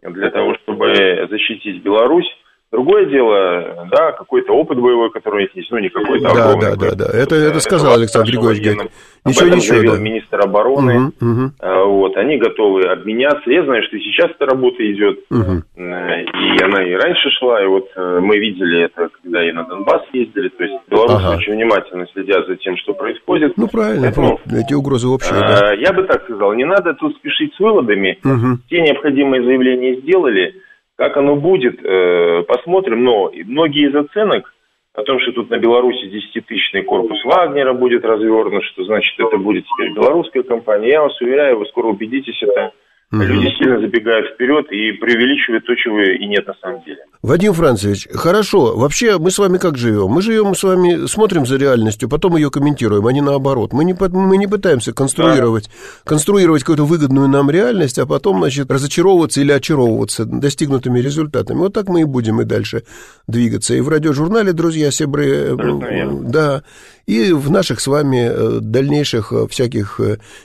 для 0.01 0.29
того, 0.29 0.55
чтобы 0.63 1.27
защитить 1.29 1.83
Беларусь. 1.83 2.27
Другое 2.69 3.05
дело, 3.05 3.87
да, 3.89 4.11
какой-то 4.11 4.51
опыт 4.51 4.77
боевой, 4.77 5.09
который 5.11 5.49
есть, 5.55 5.71
ну, 5.71 5.79
не 5.79 5.87
какой-то 5.87 6.33
Да, 6.33 6.53
да, 6.55 6.75
да, 6.75 6.95
да, 6.95 7.05
это, 7.17 7.35
это 7.35 7.61
сказал 7.61 7.91
это 7.91 8.01
Александр 8.01 8.31
Григорьевич 8.31 8.61
Гек. 8.61 8.91
Ничего, 9.23 9.47
ничего, 9.55 9.95
да. 9.95 10.01
министр 10.01 10.41
обороны, 10.41 11.11
угу, 11.19 11.31
угу. 11.31 11.51
вот, 11.61 12.17
они 12.17 12.37
готовы 12.37 12.83
обменяться. 12.83 13.49
Я 13.49 13.63
знаю, 13.63 13.83
что 13.83 13.97
сейчас 13.99 14.31
эта 14.31 14.45
работа 14.45 14.83
идет, 14.91 15.19
угу. 15.29 15.63
и 15.77 16.63
она 16.63 16.83
и 16.83 16.93
раньше 16.93 17.29
шла, 17.39 17.63
и 17.63 17.67
вот 17.67 17.87
э, 17.95 18.19
мы 18.21 18.37
видели 18.37 18.83
это, 18.83 19.09
когда 19.21 19.47
и 19.47 19.51
на 19.53 19.63
Донбасс 19.63 20.03
ездили, 20.11 20.49
то 20.49 20.63
есть 20.63 20.75
белорусы 20.89 21.25
ага. 21.25 21.37
очень 21.37 21.53
внимательно 21.53 22.05
следят 22.13 22.47
за 22.47 22.57
тем, 22.57 22.75
что 22.77 22.93
происходит. 22.93 23.53
Ну, 23.55 23.67
правильно, 23.67 24.03
Поэтому, 24.03 24.39
эти 24.51 24.73
угрозы 24.73 25.07
общие, 25.07 25.39
да. 25.39 25.73
Я 25.73 25.93
бы 25.93 26.03
так 26.03 26.23
сказал, 26.23 26.53
не 26.53 26.65
надо 26.65 26.93
тут 26.95 27.15
спешить 27.15 27.53
с 27.55 27.59
выводами, 27.59 28.19
угу. 28.23 28.59
те 28.69 28.81
необходимые 28.81 29.43
заявления 29.43 30.01
сделали, 30.01 30.55
как 30.97 31.15
оно 31.15 31.35
будет, 31.35 31.79
э, 31.83 32.43
посмотрим. 32.47 33.03
Но 33.03 33.31
многие 33.45 33.89
из 33.89 33.95
оценок 33.95 34.53
о 34.93 35.03
том, 35.03 35.19
что 35.19 35.31
тут 35.31 35.49
на 35.49 35.59
Беларуси 35.59 36.05
10-тысячный 36.05 36.83
корпус 36.83 37.23
Вагнера 37.23 37.73
будет 37.73 38.03
развернут, 38.03 38.63
что 38.65 38.83
значит 38.83 39.13
это 39.19 39.37
будет 39.37 39.65
теперь 39.65 39.93
белорусская 39.93 40.41
компания, 40.43 40.89
я 40.89 41.01
вас 41.03 41.21
уверяю, 41.21 41.59
вы 41.59 41.67
скоро 41.67 41.87
убедитесь, 41.87 42.41
это 42.41 42.71
Угу. 43.09 43.21
Люди 43.21 43.55
сильно 43.57 43.79
забегают 43.79 44.33
вперед 44.33 44.65
и 44.69 44.91
преувеличивают 44.91 45.65
то, 45.65 45.73
чего 45.75 46.01
и 46.01 46.25
нет 46.25 46.45
на 46.45 46.53
самом 46.61 46.83
деле. 46.83 46.99
Вадим 47.21 47.53
Францевич, 47.53 48.07
хорошо. 48.13 48.75
Вообще, 48.75 49.17
мы 49.17 49.31
с 49.31 49.39
вами 49.39 49.57
как 49.57 49.77
живем? 49.77 50.07
Мы 50.07 50.21
живем 50.21 50.53
с 50.53 50.63
вами, 50.63 51.07
смотрим 51.07 51.45
за 51.45 51.55
реальностью, 51.55 52.09
потом 52.09 52.35
ее 52.35 52.51
комментируем, 52.51 53.07
а 53.07 53.13
не 53.13 53.21
наоборот. 53.21 53.71
Мы 53.71 53.85
не, 53.85 53.95
мы 54.11 54.37
не 54.37 54.47
пытаемся 54.47 54.91
конструировать, 54.91 55.65
да. 55.67 56.09
конструировать 56.09 56.63
какую-то 56.63 56.83
выгодную 56.83 57.29
нам 57.29 57.49
реальность, 57.49 57.97
а 57.97 58.05
потом, 58.05 58.39
значит, 58.39 58.69
разочаровываться 58.69 59.39
или 59.39 59.53
очаровываться 59.53 60.25
достигнутыми 60.25 60.99
результатами. 60.99 61.59
Вот 61.59 61.73
так 61.73 61.87
мы 61.87 62.01
и 62.01 62.05
будем 62.05 62.41
и 62.41 62.43
дальше 62.45 62.83
двигаться. 63.25 63.73
И 63.73 63.79
в 63.79 63.87
радиожурнале, 63.87 64.51
друзья, 64.51 64.91
Себры, 64.91 65.27
э, 65.27 66.07
да, 66.23 66.63
и 67.05 67.31
в 67.31 67.49
наших 67.49 67.79
с 67.79 67.87
вами 67.87 68.29
э, 68.29 68.59
дальнейших 68.61 69.31
э, 69.31 69.47
всяких 69.47 69.99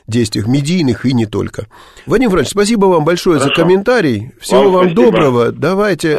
действиях, 0.07 0.47
медийных 0.47 1.05
и 1.05 1.13
не 1.13 1.27
только. 1.27 1.67
Вадим 2.07 2.31
Францович, 2.31 2.52
спасибо 2.53 2.87
вам 2.87 3.05
большое 3.05 3.39
Хорошо. 3.39 3.55
за 3.55 3.63
комментарий. 3.63 4.31
Всего 4.41 4.71
вам, 4.71 4.73
вам 4.73 4.95
доброго. 4.95 5.53
Давайте 5.53 6.19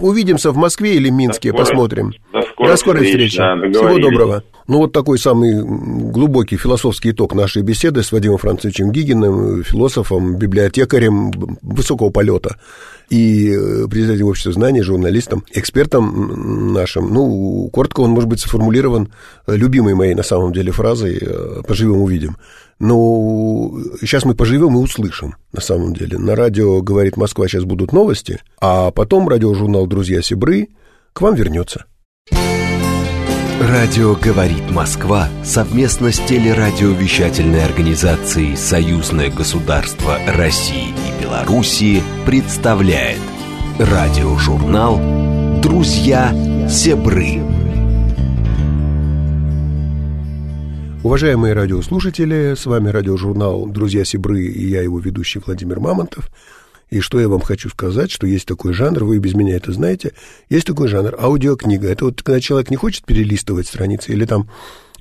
увидимся 0.00 0.50
в 0.50 0.56
Москве 0.56 0.96
или 0.96 1.10
Минске, 1.10 1.52
до 1.52 1.58
посмотрим. 1.58 2.12
До 2.32 2.42
скорой, 2.42 2.70
до 2.70 2.76
скорой 2.76 3.04
встречи. 3.04 3.38
Да, 3.38 3.56
Всего 3.56 3.98
доброго. 3.98 4.42
Ну, 4.68 4.78
вот 4.78 4.92
такой 4.92 5.18
самый 5.18 5.62
глубокий 5.62 6.56
философский 6.56 7.12
итог 7.12 7.34
нашей 7.34 7.62
беседы 7.62 8.02
с 8.02 8.10
Вадимом 8.10 8.38
Францовичем 8.38 8.90
Гигиным, 8.90 9.62
философом, 9.62 10.36
библиотекарем 10.36 11.30
высокого 11.62 12.10
полета 12.10 12.56
и 13.08 13.52
э, 13.52 13.86
председателем 13.88 14.26
общества 14.26 14.52
знаний, 14.52 14.82
журналистом, 14.82 15.44
экспертом 15.52 16.72
нашим. 16.72 17.14
Ну, 17.14 17.70
коротко 17.72 18.00
он 18.00 18.10
может 18.10 18.28
быть 18.28 18.40
сформулирован 18.40 19.12
любимой 19.46 19.94
моей 19.94 20.14
на 20.14 20.24
самом 20.24 20.52
деле 20.52 20.72
фразой 20.72 21.18
э, 21.20 21.62
«поживем, 21.66 22.02
увидим». 22.02 22.36
Но 22.78 23.72
сейчас 24.00 24.24
мы 24.24 24.34
поживем 24.34 24.76
и 24.76 24.80
услышим, 24.80 25.34
на 25.52 25.60
самом 25.60 25.94
деле. 25.94 26.18
На 26.18 26.36
радио 26.36 26.82
«Говорит 26.82 27.16
Москва» 27.16 27.48
сейчас 27.48 27.64
будут 27.64 27.92
новости, 27.92 28.40
а 28.60 28.90
потом 28.90 29.28
радиожурнал 29.28 29.86
«Друзья 29.86 30.20
Сибры» 30.20 30.68
к 31.12 31.20
вам 31.22 31.34
вернется. 31.34 31.86
Радио 33.58 34.14
«Говорит 34.14 34.70
Москва» 34.70 35.30
совместно 35.42 36.12
с 36.12 36.18
телерадиовещательной 36.18 37.64
организацией 37.64 38.54
«Союзное 38.54 39.30
государство 39.30 40.18
России 40.26 40.90
и 40.90 41.22
Белоруссии» 41.22 42.02
представляет 42.26 43.20
радиожурнал 43.78 45.00
«Друзья 45.62 46.34
Себры». 46.68 47.65
Уважаемые 51.06 51.52
радиослушатели, 51.52 52.56
с 52.56 52.66
вами 52.66 52.88
радиожурнал 52.88 53.66
«Друзья 53.66 54.04
Сибры» 54.04 54.42
и 54.42 54.66
я 54.66 54.82
его 54.82 54.98
ведущий 54.98 55.38
Владимир 55.38 55.78
Мамонтов– 55.78 56.28
и 56.90 56.98
что 56.98 57.20
я 57.20 57.28
вам 57.28 57.40
хочу 57.40 57.68
сказать, 57.68 58.10
что 58.10 58.26
есть 58.26 58.44
такой 58.44 58.72
жанр, 58.72 59.04
вы 59.04 59.18
без 59.18 59.34
меня 59.34 59.54
это 59.54 59.70
знаете, 59.70 60.14
есть 60.50 60.66
такой 60.66 60.88
жанр 60.88 61.14
аудиокнига. 61.16 61.88
Это 61.88 62.06
вот 62.06 62.24
когда 62.24 62.40
человек 62.40 62.70
не 62.70 62.76
хочет 62.76 63.04
перелистывать 63.04 63.68
страницы 63.68 64.12
или 64.12 64.24
там 64.24 64.50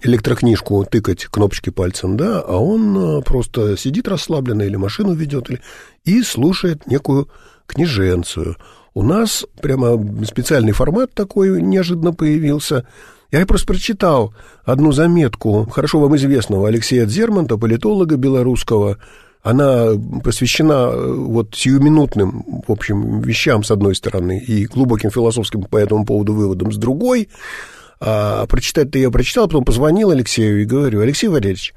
электрокнижку 0.03 0.85
тыкать 0.85 1.25
кнопочки 1.25 1.71
пальцем, 1.71 2.17
да, 2.17 2.39
а 2.39 2.57
он 2.57 2.97
э, 2.97 3.21
просто 3.23 3.75
сидит 3.75 4.07
расслабленно 4.07 4.61
или 4.61 4.75
машину 4.75 5.15
ведет 5.15 5.49
или... 5.49 5.61
и 6.03 6.21
слушает 6.21 6.85
некую 6.85 7.29
книженцию. 7.65 8.57
У 8.93 9.01
нас 9.01 9.43
прямо 9.59 9.99
специальный 10.23 10.71
формат 10.71 11.13
такой 11.15 11.59
неожиданно 11.63 12.13
появился. 12.13 12.85
Я 13.39 13.45
просто 13.45 13.67
прочитал 13.67 14.33
одну 14.63 14.93
заметку 14.93 15.67
хорошо 15.69 15.99
вам 15.99 16.15
известного 16.15 16.69
Алексея 16.69 17.05
Дзерманта, 17.05 17.57
политолога 17.57 18.15
белорусского, 18.15 18.97
она 19.43 19.89
посвящена 20.23 20.89
э, 20.91 21.13
вот 21.13 21.53
сиюминутным, 21.53 22.63
в 22.65 22.71
общем, 22.71 23.19
вещам, 23.19 23.63
с 23.63 23.71
одной 23.71 23.93
стороны, 23.93 24.39
и 24.39 24.65
глубоким 24.65 25.11
философским 25.11 25.63
по 25.63 25.77
этому 25.77 26.05
поводу 26.05 26.33
выводам, 26.33 26.71
с 26.71 26.77
другой. 26.77 27.29
А 27.99 28.45
прочитать-то 28.47 28.97
я 28.97 29.11
прочитал, 29.11 29.47
потом 29.47 29.65
позвонил 29.65 30.11
Алексею 30.11 30.61
и 30.61 30.65
говорю, 30.65 31.01
Алексей 31.01 31.27
Валерьевич, 31.27 31.73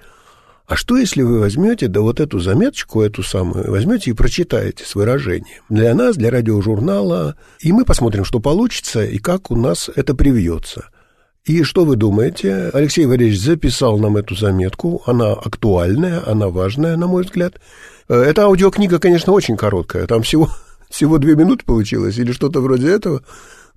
а 0.66 0.76
что, 0.76 0.96
если 0.96 1.22
вы 1.22 1.40
возьмете, 1.40 1.88
да 1.88 2.00
вот 2.00 2.20
эту 2.20 2.38
заметочку, 2.38 3.02
эту 3.02 3.22
самую, 3.22 3.70
возьмете 3.70 4.12
и 4.12 4.14
прочитаете 4.14 4.84
с 4.84 4.94
выражением 4.94 5.62
для 5.68 5.92
нас, 5.94 6.16
для 6.16 6.30
радиожурнала, 6.30 7.34
и 7.60 7.72
мы 7.72 7.84
посмотрим, 7.84 8.24
что 8.24 8.38
получится 8.38 9.04
и 9.04 9.18
как 9.18 9.50
у 9.50 9.56
нас 9.56 9.90
это 9.94 10.14
привьется. 10.14 10.90
И 11.44 11.62
что 11.62 11.84
вы 11.84 11.96
думаете? 11.96 12.70
Алексей 12.74 13.06
Валерьевич 13.06 13.40
записал 13.40 13.98
нам 13.98 14.16
эту 14.16 14.34
заметку. 14.34 15.02
Она 15.06 15.32
актуальная, 15.32 16.22
она 16.26 16.48
важная, 16.48 16.96
на 16.96 17.06
мой 17.06 17.22
взгляд. 17.22 17.60
Э, 18.08 18.14
эта 18.16 18.42
аудиокнига, 18.42 18.98
конечно, 18.98 19.32
очень 19.32 19.56
короткая. 19.56 20.06
Там 20.06 20.22
всего, 20.22 20.50
всего 20.90 21.18
две 21.18 21.36
минуты 21.36 21.64
получилось 21.64 22.18
или 22.18 22.32
что-то 22.32 22.60
вроде 22.60 22.90
этого. 22.90 23.22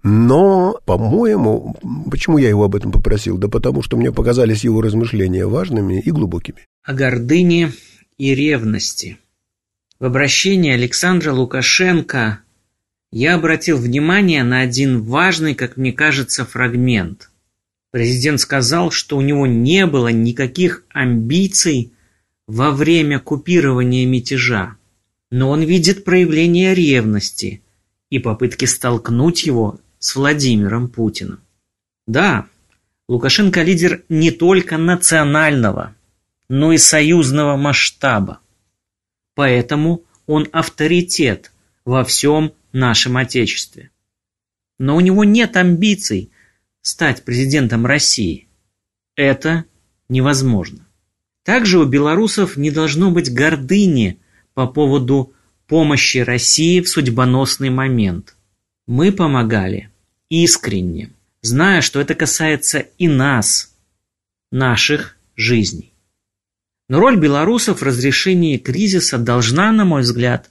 Но, 0.04 0.80
по-моему, 0.86 1.78
почему 2.10 2.40
я 2.40 2.50
его 2.50 2.64
об 2.64 2.76
этом 2.76 2.92
попросил? 2.92 3.38
Да 3.38 3.48
потому 3.48 3.84
что 3.84 3.98
мне 3.98 4.12
показались 4.12 4.64
его 4.64 4.82
размышления 4.82 5.46
важными 5.46 6.00
и 6.00 6.12
глубокими. 6.12 6.66
О 6.84 6.94
гордыне 6.94 7.72
и 8.18 8.36
ревности. 8.36 9.18
В 10.00 10.06
обращении 10.06 10.74
Александра 10.74 11.32
Лукашенко 11.32 12.40
я 13.12 13.36
обратил 13.36 13.78
внимание 13.78 14.44
на 14.44 14.62
один 14.62 15.04
важный, 15.04 15.54
как 15.54 15.78
мне 15.78 15.92
кажется, 15.92 16.46
фрагмент. 16.46 17.31
Президент 17.92 18.40
сказал, 18.40 18.90
что 18.90 19.18
у 19.18 19.22
него 19.22 19.46
не 19.46 19.86
было 19.86 20.08
никаких 20.08 20.86
амбиций 20.90 21.94
во 22.48 22.72
время 22.72 23.20
купирования 23.20 24.06
мятежа, 24.06 24.78
но 25.30 25.50
он 25.50 25.64
видит 25.64 26.06
проявление 26.06 26.74
ревности 26.74 27.62
и 28.10 28.20
попытки 28.20 28.66
столкнуть 28.66 29.44
его 29.44 29.80
с 30.00 30.16
Владимиром 30.16 30.88
Путиным. 30.88 31.42
Да, 32.08 32.48
Лукашенко 33.10 33.62
лидер 33.62 34.04
не 34.08 34.32
только 34.32 34.78
национального, 34.78 35.94
но 36.48 36.72
и 36.72 36.78
союзного 36.78 37.58
масштаба. 37.58 38.40
Поэтому 39.36 40.04
он 40.28 40.48
авторитет 40.54 41.52
во 41.84 42.06
всем 42.06 42.54
нашем 42.72 43.18
Отечестве. 43.18 43.92
Но 44.80 44.96
у 44.96 45.02
него 45.02 45.26
нет 45.26 45.58
амбиций 45.58 46.32
стать 46.82 47.24
президентом 47.24 47.86
России. 47.86 48.48
Это 49.16 49.66
невозможно. 50.10 50.88
Также 51.44 51.80
у 51.80 51.86
белорусов 51.86 52.58
не 52.58 52.72
должно 52.72 53.12
быть 53.12 53.34
гордыни 53.34 54.20
по 54.54 54.68
поводу 54.68 55.34
помощи 55.68 56.20
России 56.20 56.82
в 56.82 56.90
судьбоносный 56.90 57.70
момент. 57.70 58.36
Мы 58.88 59.12
помогали 59.12 59.90
искренне, 60.30 61.12
зная, 61.42 61.82
что 61.82 62.00
это 62.00 62.14
касается 62.14 62.80
и 62.98 63.08
нас, 63.08 63.74
наших 64.52 65.18
жизней. 65.36 65.94
Но 66.90 67.00
роль 67.00 67.18
белорусов 67.18 67.80
в 67.80 67.84
разрешении 67.84 68.58
кризиса 68.58 69.18
должна, 69.18 69.72
на 69.72 69.86
мой 69.86 70.02
взгляд, 70.02 70.50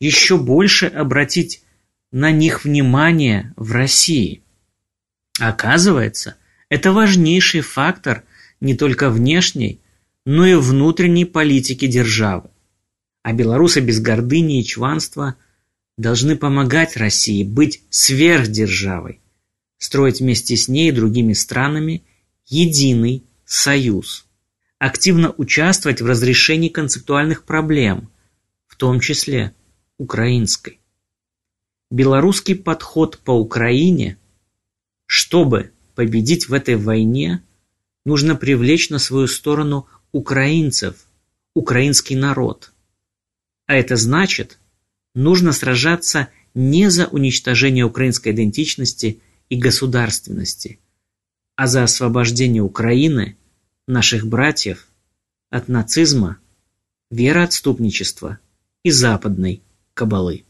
еще 0.00 0.38
больше 0.38 0.86
обратить 0.86 1.62
на 2.10 2.30
них 2.30 2.64
внимание 2.64 3.52
в 3.56 3.72
России. 3.72 4.41
Оказывается, 5.42 6.36
это 6.68 6.92
важнейший 6.92 7.62
фактор 7.62 8.22
не 8.60 8.76
только 8.76 9.10
внешней, 9.10 9.80
но 10.24 10.46
и 10.46 10.54
внутренней 10.54 11.24
политики 11.24 11.88
державы. 11.88 12.50
А 13.24 13.32
белорусы 13.32 13.80
без 13.80 13.98
гордыни 13.98 14.60
и 14.60 14.64
чванства 14.64 15.34
должны 15.98 16.36
помогать 16.36 16.96
России 16.96 17.42
быть 17.42 17.82
сверхдержавой, 17.90 19.20
строить 19.78 20.20
вместе 20.20 20.56
с 20.56 20.68
ней 20.68 20.90
и 20.90 20.92
другими 20.92 21.32
странами 21.32 22.04
единый 22.46 23.24
союз, 23.44 24.26
активно 24.78 25.34
участвовать 25.36 26.00
в 26.00 26.06
разрешении 26.06 26.68
концептуальных 26.68 27.42
проблем, 27.42 28.12
в 28.68 28.76
том 28.76 29.00
числе 29.00 29.56
украинской. 29.98 30.78
Белорусский 31.90 32.54
подход 32.54 33.18
по 33.18 33.32
Украине, 33.32 34.18
чтобы 35.12 35.72
победить 35.94 36.48
в 36.48 36.54
этой 36.54 36.76
войне, 36.76 37.42
нужно 38.06 38.34
привлечь 38.34 38.88
на 38.88 38.98
свою 38.98 39.26
сторону 39.26 39.86
украинцев, 40.10 41.06
украинский 41.54 42.16
народ. 42.16 42.72
А 43.66 43.74
это 43.74 43.96
значит, 43.96 44.58
нужно 45.14 45.52
сражаться 45.52 46.28
не 46.54 46.90
за 46.90 47.08
уничтожение 47.08 47.84
украинской 47.84 48.32
идентичности 48.32 49.20
и 49.50 49.56
государственности, 49.56 50.78
а 51.56 51.66
за 51.66 51.82
освобождение 51.82 52.62
Украины, 52.62 53.36
наших 53.86 54.26
братьев, 54.26 54.88
от 55.50 55.68
нацизма, 55.68 56.38
вероотступничества 57.10 58.38
и 58.82 58.90
западной 58.90 59.60
кабалы. 59.92 60.46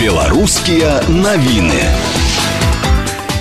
Белорусские 0.00 1.02
новины. 1.08 2.25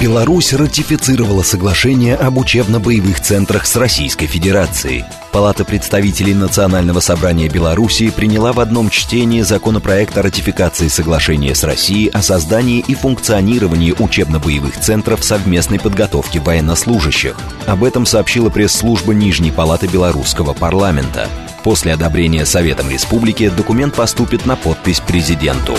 Беларусь 0.02 0.52
ратифицировала 0.52 1.42
соглашение 1.42 2.16
об 2.16 2.38
учебно-боевых 2.38 3.22
центрах 3.22 3.66
с 3.66 3.78
Российской 3.78 4.26
Федерацией. 4.28 5.06
Палата 5.32 5.64
представителей 5.64 6.34
Национального 6.34 7.00
собрания 7.00 7.48
Беларуси 7.48 8.10
приняла 8.10 8.52
в 8.52 8.60
одном 8.60 8.90
чтении 8.90 9.42
законопроект 9.42 10.18
о 10.18 10.22
ратификации 10.22 10.90
соглашения 10.90 11.56
с 11.56 11.64
Россией 11.64 12.10
о 12.10 12.22
создании 12.22 12.84
и 12.86 12.94
функционировании 12.94 13.96
учебно-боевых 13.98 14.78
центров 14.80 15.24
совместной 15.24 15.80
подготовки 15.80 16.40
военнослужащих. 16.40 17.38
Об 17.66 17.84
этом 17.84 18.06
сообщила 18.06 18.50
пресс-служба 18.50 19.14
Нижней 19.14 19.52
Палаты 19.52 19.88
Белорусского 19.88 20.54
парламента. 20.54 21.30
После 21.64 21.94
одобрения 21.94 22.46
Советом 22.46 22.90
Республики 22.90 23.50
документ 23.50 23.96
поступит 23.96 24.46
на 24.46 24.58
подпись 24.58 25.00
президенту. 25.00 25.76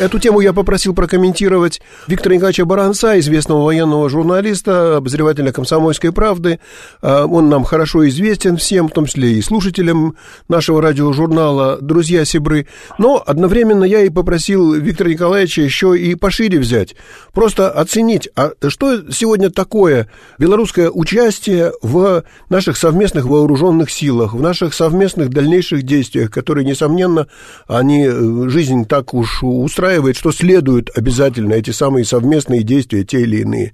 Эту 0.00 0.18
тему 0.18 0.40
я 0.40 0.52
попросил 0.52 0.92
прокомментировать 0.92 1.80
Виктора 2.08 2.34
Николаевича 2.34 2.64
Баранца, 2.64 3.16
известного 3.20 3.64
военного 3.64 4.10
журналиста, 4.10 4.96
обозревателя 4.96 5.52
«Комсомольской 5.52 6.10
правды». 6.10 6.58
А, 7.00 7.26
он 7.26 7.48
нам 7.48 7.62
хорошо 7.62 8.06
известен 8.08 8.56
всем, 8.56 8.88
в 8.88 8.92
том 8.92 9.06
числе 9.06 9.34
и 9.34 9.42
слушателям 9.42 10.16
нашего 10.48 10.82
радиожурнала 10.82 11.78
«Друзья 11.80 12.24
Сибры». 12.24 12.66
Но 12.98 13.22
одновременно 13.24 13.84
я 13.84 14.00
и 14.00 14.10
попросил 14.10 14.72
Виктора 14.72 15.10
Николаевича 15.10 15.62
еще 15.62 15.96
и 15.96 16.16
пошире 16.16 16.58
взять. 16.58 16.96
Просто 17.32 17.70
оценить, 17.70 18.28
а 18.34 18.50
что 18.66 19.12
сегодня 19.12 19.48
такое 19.50 20.08
белорусское 20.40 20.90
участие 20.90 21.72
в 21.82 22.24
наших 22.48 22.76
совместных 22.76 23.26
вооруженных 23.26 23.90
силах, 23.90 24.34
в 24.34 24.42
наших 24.42 24.74
совместных 24.74 25.30
дальнейших 25.30 25.84
действиях, 25.84 26.32
которые, 26.32 26.64
несомненно, 26.64 27.28
они 27.68 28.04
э, 28.04 28.48
жизнь 28.48 28.86
так 28.86 29.14
уж 29.14 29.44
устраивают, 29.44 29.83
устраивает, 29.84 30.16
что 30.16 30.30
следуют 30.30 30.88
обязательно 30.96 31.52
эти 31.52 31.70
самые 31.70 32.04
совместные 32.04 32.62
действия, 32.62 33.04
те 33.04 33.20
или 33.20 33.42
иные. 33.42 33.72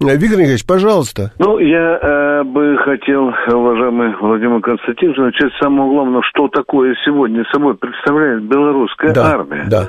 Э, 0.00 0.12
Виктор 0.16 0.38
Николаевич, 0.38 0.66
пожалуйста. 0.66 1.32
Ну, 1.38 1.58
я 1.58 1.98
э, 2.00 2.42
бы 2.44 2.76
хотел, 2.84 3.32
уважаемый 3.48 4.14
Владимир 4.20 4.60
Константинович, 4.60 5.16
начать 5.16 5.52
с 5.54 5.58
самого 5.58 5.88
главного, 5.88 6.22
что 6.24 6.48
такое 6.48 6.94
сегодня 7.04 7.44
собой 7.52 7.74
представляет 7.76 8.42
белорусская 8.42 9.14
да, 9.14 9.32
армия. 9.32 9.64
Да. 9.70 9.84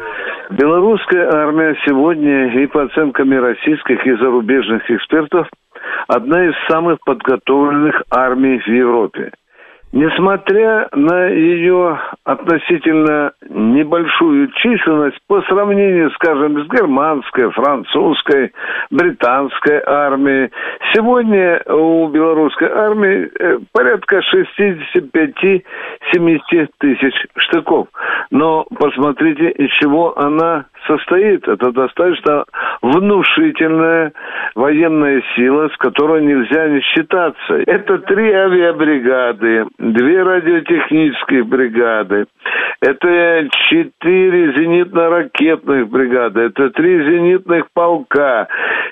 Белорусская 0.49 1.29
армия 1.29 1.75
сегодня 1.85 2.63
и 2.63 2.67
по 2.67 2.83
оценкам 2.83 3.33
и 3.33 3.37
российских, 3.37 4.05
и 4.05 4.15
зарубежных 4.15 4.89
экспертов 4.89 5.47
одна 6.07 6.45
из 6.47 6.53
самых 6.69 6.99
подготовленных 7.05 8.01
армий 8.09 8.59
в 8.59 8.67
Европе. 8.67 9.31
Несмотря 9.91 10.87
на 10.91 11.29
ее 11.29 11.99
относительно 12.23 13.31
небольшую 13.49 14.51
численность 14.51 15.17
по 15.27 15.41
сравнению, 15.43 16.11
скажем, 16.11 16.63
с 16.63 16.67
германской, 16.67 17.49
французской, 17.49 18.53
британской 18.91 19.81
армией, 19.83 20.51
сегодня 20.93 21.59
у 21.65 22.07
белорусской 22.07 22.69
армии 22.69 23.31
э, 23.39 23.57
порядка 23.73 24.21
65-70 24.31 25.63
тысяч 26.77 27.25
штыков. 27.37 27.87
Но 28.29 28.67
посмотрите, 28.77 29.49
из 29.49 29.71
чего 29.81 30.15
она 30.19 30.65
состоит. 30.87 31.47
Это 31.47 31.71
достаточно 31.71 32.45
внушительная 32.81 34.13
военная 34.55 35.21
сила, 35.35 35.69
с 35.69 35.77
которой 35.77 36.23
нельзя 36.25 36.67
не 36.69 36.81
считаться. 36.81 37.55
Это 37.65 37.99
три 37.99 38.31
авиабригады, 38.31 39.65
две 39.79 40.21
радиотехнические 40.21 41.43
бригады, 41.43 42.25
это 42.81 43.47
четыре 43.69 44.53
зенитно-ракетных 44.53 45.87
бригады, 45.87 46.41
это 46.41 46.69
три 46.71 47.03
зенитных 47.03 47.65
полка, 47.73 48.47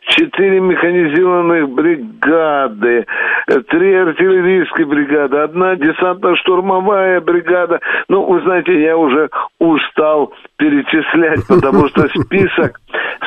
четыре 0.08 0.60
механизированных 0.62 1.70
бригады, 1.70 3.06
три 3.70 3.94
артиллерийские 3.94 4.88
бригады, 4.88 5.38
одна 5.38 5.76
десантно-штурмовая 5.76 7.22
бригада. 7.22 7.80
Ну, 8.08 8.26
вы 8.26 8.42
знаете, 8.42 8.82
я 8.82 8.98
уже 8.98 9.30
устал 9.60 10.34
перечислять, 10.58 11.46
потому 11.48 11.88
что 11.90 12.08
список 12.24 12.80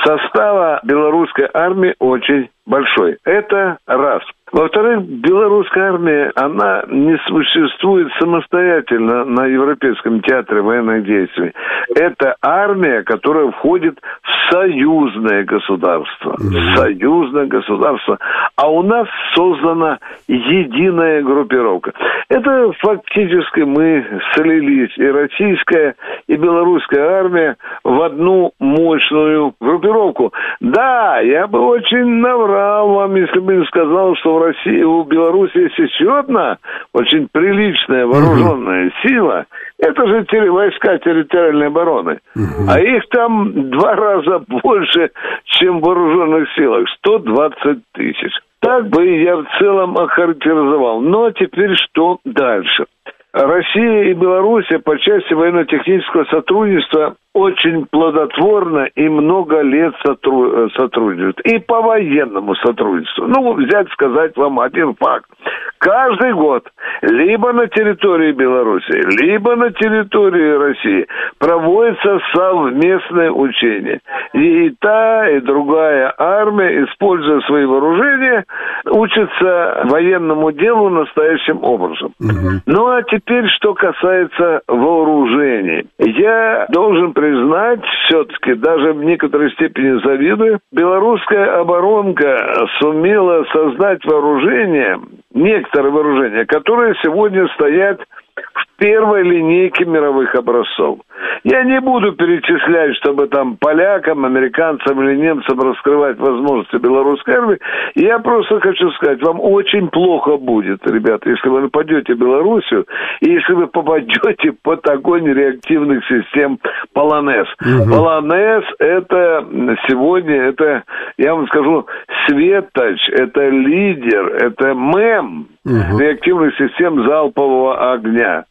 состава 0.05 0.81
белорусской 0.83 1.49
армии 1.53 1.95
очень 1.99 2.49
большой. 2.67 3.19
Это 3.25 3.79
раз. 3.87 4.23
Во-вторых, 4.53 5.05
белорусская 5.05 5.93
армия, 5.93 6.33
она 6.35 6.83
не 6.89 7.17
существует 7.29 8.09
самостоятельно 8.19 9.25
на 9.25 9.47
Европейском 9.47 10.21
театре 10.23 10.61
военных 10.61 11.05
действий. 11.05 11.53
Это 11.95 12.35
армия, 12.43 13.03
которая 13.03 13.51
входит 13.53 13.99
в 14.23 14.53
союзное 14.53 15.45
государство. 15.45 16.33
Mm-hmm. 16.33 16.77
Союзное 16.77 17.47
государство. 17.47 18.19
А 18.57 18.71
у 18.71 18.83
нас 18.83 19.07
создана 19.37 19.99
единая 20.27 21.23
группировка. 21.23 21.93
Это 22.29 22.73
фактически 22.81 23.61
мы 23.61 24.05
слились, 24.35 24.97
и 24.97 25.07
российская, 25.07 25.95
и 26.27 26.35
белорусская 26.37 27.21
армия 27.21 27.57
в 27.85 28.03
одну 28.03 28.53
мощную 28.59 29.55
группировку. 29.61 30.33
Да, 30.61 31.21
я 31.21 31.47
бы 31.47 31.61
очень 31.61 32.21
наврал 32.21 32.89
вам, 32.91 33.15
если 33.15 33.39
бы 33.39 33.57
не 33.57 33.65
сказал, 33.67 34.17
что 34.17 34.40
России, 34.41 34.83
у 34.83 35.05
Беларуси 35.05 35.57
есть 35.57 35.79
еще 35.79 36.19
одна 36.19 36.59
очень 36.93 37.29
приличная 37.31 38.07
вооруженная 38.07 38.87
угу. 38.87 38.95
сила. 39.03 39.47
Это 39.79 40.07
же 40.07 40.51
войска 40.51 40.99
территориальной 40.99 41.69
обороны. 41.69 42.19
Угу. 42.35 42.69
А 42.69 42.81
их 42.81 43.09
там 43.11 43.71
два 43.71 43.95
раза 43.95 44.43
больше, 44.63 45.11
чем 45.45 45.81
в 45.81 45.85
вооруженных 45.85 46.49
силах. 46.55 46.89
120 46.99 47.79
тысяч. 47.95 48.33
Так 48.61 48.89
бы 48.89 49.07
я 49.07 49.37
в 49.37 49.47
целом 49.59 49.97
охарактеризовал. 49.97 51.01
Но 51.01 51.31
теперь 51.31 51.75
что 51.77 52.19
дальше? 52.25 52.87
Россия 53.33 54.11
и 54.11 54.15
Белоруссия 54.15 54.81
по 54.81 54.99
части 54.99 55.33
военно-технического 55.33 56.25
сотрудничества 56.25 57.15
очень 57.33 57.87
плодотворно 57.87 58.89
и 58.95 59.09
много 59.09 59.61
лет 59.61 59.95
сотру... 60.05 60.69
сотрудничают. 60.71 61.41
И 61.41 61.59
по 61.59 61.81
военному 61.81 62.55
сотрудничеству. 62.57 63.27
Ну, 63.27 63.55
взять, 63.55 63.89
сказать 63.93 64.37
вам 64.37 64.59
один 64.59 64.95
факт. 64.95 65.31
Каждый 65.79 66.35
год 66.35 66.69
либо 67.03 67.53
на 67.53 67.67
территории 67.69 68.33
Беларуси, 68.33 68.93
либо 69.23 69.57
на 69.57 69.71
территории 69.73 70.53
России 70.53 71.07
проводится 71.39 72.21
совместное 72.35 73.31
учение. 73.31 74.01
И 74.35 74.71
та, 74.81 75.31
и 75.31 75.41
другая 75.41 76.13
армия, 76.19 76.85
используя 76.85 77.41
свои 77.43 77.65
вооружения, 77.65 78.45
учатся 78.91 79.83
военному 79.85 80.53
делу 80.53 80.91
настоящим 80.91 81.65
образом. 81.65 82.13
Угу. 82.21 82.63
Ну, 82.67 82.87
а 82.89 83.03
теперь, 83.05 83.47
что 83.49 83.73
касается 83.73 84.61
вооружений. 84.69 85.87
Я 85.99 86.67
должен 86.69 87.15
признать, 87.21 87.85
все-таки, 88.07 88.55
даже 88.55 88.95
в 88.95 89.05
некоторой 89.05 89.51
степени 89.53 90.03
завидую, 90.03 90.61
белорусская 90.73 91.61
оборонка 91.61 92.67
сумела 92.81 93.45
создать 93.53 94.03
вооружение, 94.07 94.99
некоторые 95.35 95.93
вооружения, 95.93 96.47
которые 96.47 96.95
сегодня 97.03 97.47
стоят 97.49 98.01
в 98.37 98.70
первой 98.81 99.23
линейке 99.23 99.85
мировых 99.85 100.35
образцов. 100.35 101.01
Я 101.45 101.63
не 101.65 101.81
буду 101.81 102.13
перечислять, 102.13 102.97
чтобы 102.97 103.27
там 103.29 103.57
полякам, 103.59 104.25
американцам 104.25 105.01
или 105.03 105.17
немцам 105.17 105.61
раскрывать 105.61 106.19
возможности 106.19 106.77
белорусской 106.77 107.35
армии. 107.35 107.59
Я 107.95 108.19
просто 108.19 108.59
хочу 108.61 108.91
сказать, 108.93 109.23
вам 109.23 109.39
очень 109.39 109.89
плохо 109.89 110.39
будет, 110.39 110.81
ребята, 110.91 111.29
если 111.29 111.49
вы 111.49 111.61
нападете 111.63 112.15
Белоруссию, 112.15 112.87
и 113.21 113.31
если 113.31 113.53
вы 113.53 113.67
попадете 113.67 114.53
под 114.63 114.89
огонь 114.89 115.27
реактивных 115.27 116.03
систем 116.07 116.59
Полонез. 116.95 117.47
Угу. 117.61 117.91
Полонез 117.91 118.65
это 118.79 119.47
сегодня, 119.89 120.49
это, 120.49 120.85
я 121.19 121.35
вам 121.35 121.47
скажу, 121.49 121.87
светоч, 122.27 122.99
это 123.11 123.47
лидер, 123.49 124.27
это 124.37 124.73
мем 124.73 125.49
угу. 125.65 125.99
реактивных 125.99 126.57
систем 126.57 127.05
залпового 127.07 127.93
огня. 127.93 128.45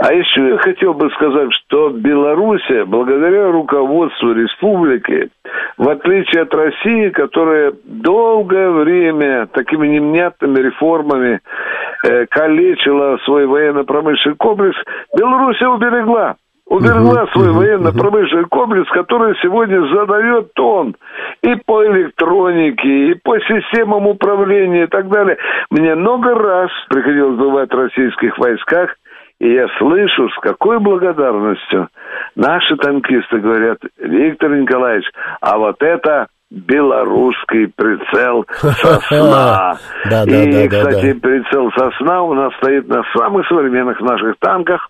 А 0.00 0.12
еще 0.12 0.48
я 0.48 0.58
хотел 0.58 0.94
бы 0.94 1.08
сказать, 1.10 1.52
что 1.52 1.90
Белоруссия, 1.90 2.84
благодаря 2.84 3.50
руководству 3.50 4.32
республики, 4.32 5.30
в 5.78 5.88
отличие 5.88 6.42
от 6.42 6.54
России, 6.54 7.10
которая 7.10 7.72
долгое 7.84 8.70
время 8.70 9.46
такими 9.46 9.86
невнятными 9.88 10.58
реформами 10.58 11.40
э, 12.04 12.26
калечила 12.26 13.18
свой 13.24 13.46
военно-промышленный 13.46 14.36
комплекс, 14.36 14.76
Белоруссия 15.16 15.68
уберегла 15.68 16.36
уберегла 16.66 17.26
свой 17.32 17.52
военно-промышленный 17.52 18.46
комплекс, 18.46 18.90
который 18.90 19.36
сегодня 19.42 19.86
задает 19.94 20.52
тон 20.54 20.96
и 21.42 21.54
по 21.66 21.84
электронике, 21.84 23.10
и 23.10 23.14
по 23.22 23.38
системам 23.40 24.06
управления 24.06 24.84
и 24.84 24.86
так 24.86 25.08
далее. 25.08 25.36
Мне 25.70 25.94
много 25.94 26.34
раз 26.34 26.70
приходилось 26.88 27.38
бывать 27.38 27.70
в 27.70 27.76
российских 27.76 28.38
войсках, 28.38 28.96
и 29.44 29.52
я 29.52 29.68
слышу, 29.78 30.30
с 30.30 30.40
какой 30.40 30.78
благодарностью 30.78 31.88
наши 32.34 32.76
танкисты 32.76 33.38
говорят, 33.40 33.78
Виктор 33.98 34.50
Николаевич, 34.56 35.04
а 35.42 35.58
вот 35.58 35.82
это 35.82 36.28
белорусский 36.50 37.68
прицел 37.76 38.46
сосна. 38.48 39.76
Да, 40.10 40.24
да, 40.24 40.44
и, 40.44 40.68
да, 40.68 40.78
кстати, 40.78 41.12
прицел 41.12 41.70
сосна 41.76 42.22
у 42.22 42.32
нас 42.32 42.54
стоит 42.56 42.88
на 42.88 43.02
самых 43.14 43.46
современных 43.48 44.00
наших 44.00 44.36
танках, 44.38 44.88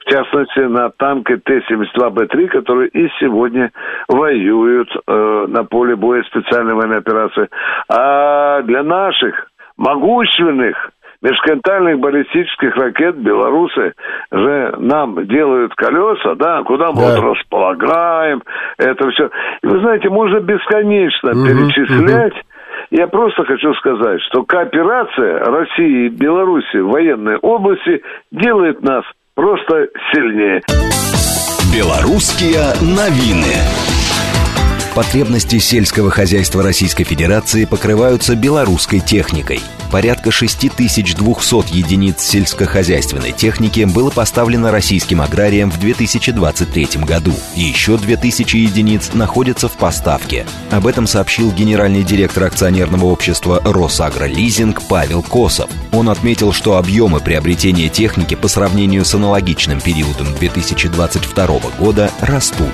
в 0.00 0.10
частности, 0.10 0.60
на 0.60 0.90
танке 0.90 1.38
Т-72Б3, 1.38 2.48
который 2.48 2.88
и 2.88 3.08
сегодня 3.18 3.72
воюют 4.06 4.90
э, 4.94 5.46
на 5.48 5.64
поле 5.64 5.96
боя 5.96 6.22
специальной 6.22 6.74
военной 6.74 6.98
операции. 6.98 7.48
А 7.88 8.62
для 8.62 8.84
наших 8.84 9.48
могущественных 9.76 10.90
межконтинентальных 11.22 11.98
баллистических 11.98 12.76
ракет 12.76 13.16
белорусы 13.16 13.92
же 14.30 14.74
нам 14.78 15.26
делают 15.26 15.74
колеса, 15.74 16.34
да, 16.36 16.62
куда 16.62 16.92
мы 16.92 17.00
да. 17.02 17.20
вот 17.20 17.36
располагаем, 17.36 18.42
это 18.78 19.10
все. 19.10 19.30
И 19.62 19.66
вы 19.66 19.80
знаете, 19.80 20.08
можно 20.08 20.40
бесконечно 20.40 21.30
угу, 21.32 21.46
перечислять. 21.46 22.32
Угу. 22.32 22.42
Я 22.90 23.06
просто 23.08 23.44
хочу 23.44 23.74
сказать, 23.74 24.20
что 24.30 24.44
кооперация 24.44 25.44
России 25.44 26.06
и 26.06 26.08
Беларуси 26.08 26.78
в 26.78 26.90
военной 26.90 27.36
области 27.36 28.02
делает 28.30 28.82
нас 28.82 29.04
просто 29.34 29.88
сильнее. 30.12 30.62
Белорусские 31.74 32.72
новины. 32.80 33.97
Потребности 34.98 35.60
сельского 35.60 36.10
хозяйства 36.10 36.60
Российской 36.60 37.04
Федерации 37.04 37.66
покрываются 37.66 38.34
белорусской 38.34 38.98
техникой. 38.98 39.60
Порядка 39.92 40.32
6200 40.32 41.72
единиц 41.72 42.20
сельскохозяйственной 42.20 43.30
техники 43.30 43.84
было 43.84 44.10
поставлено 44.10 44.72
российским 44.72 45.22
аграриям 45.22 45.70
в 45.70 45.78
2023 45.78 47.04
году. 47.06 47.32
Еще 47.54 47.96
2000 47.96 48.56
единиц 48.56 49.10
находятся 49.14 49.68
в 49.68 49.72
поставке. 49.72 50.44
Об 50.70 50.86
этом 50.86 51.06
сообщил 51.06 51.52
генеральный 51.52 52.02
директор 52.02 52.44
акционерного 52.44 53.06
общества 53.06 53.62
«Росагролизинг» 53.64 54.82
Павел 54.88 55.22
Косов. 55.22 55.70
Он 55.92 56.10
отметил, 56.10 56.52
что 56.52 56.76
объемы 56.76 57.20
приобретения 57.20 57.88
техники 57.88 58.34
по 58.34 58.48
сравнению 58.48 59.04
с 59.04 59.14
аналогичным 59.14 59.80
периодом 59.80 60.34
2022 60.34 61.46
года 61.78 62.10
растут. 62.20 62.66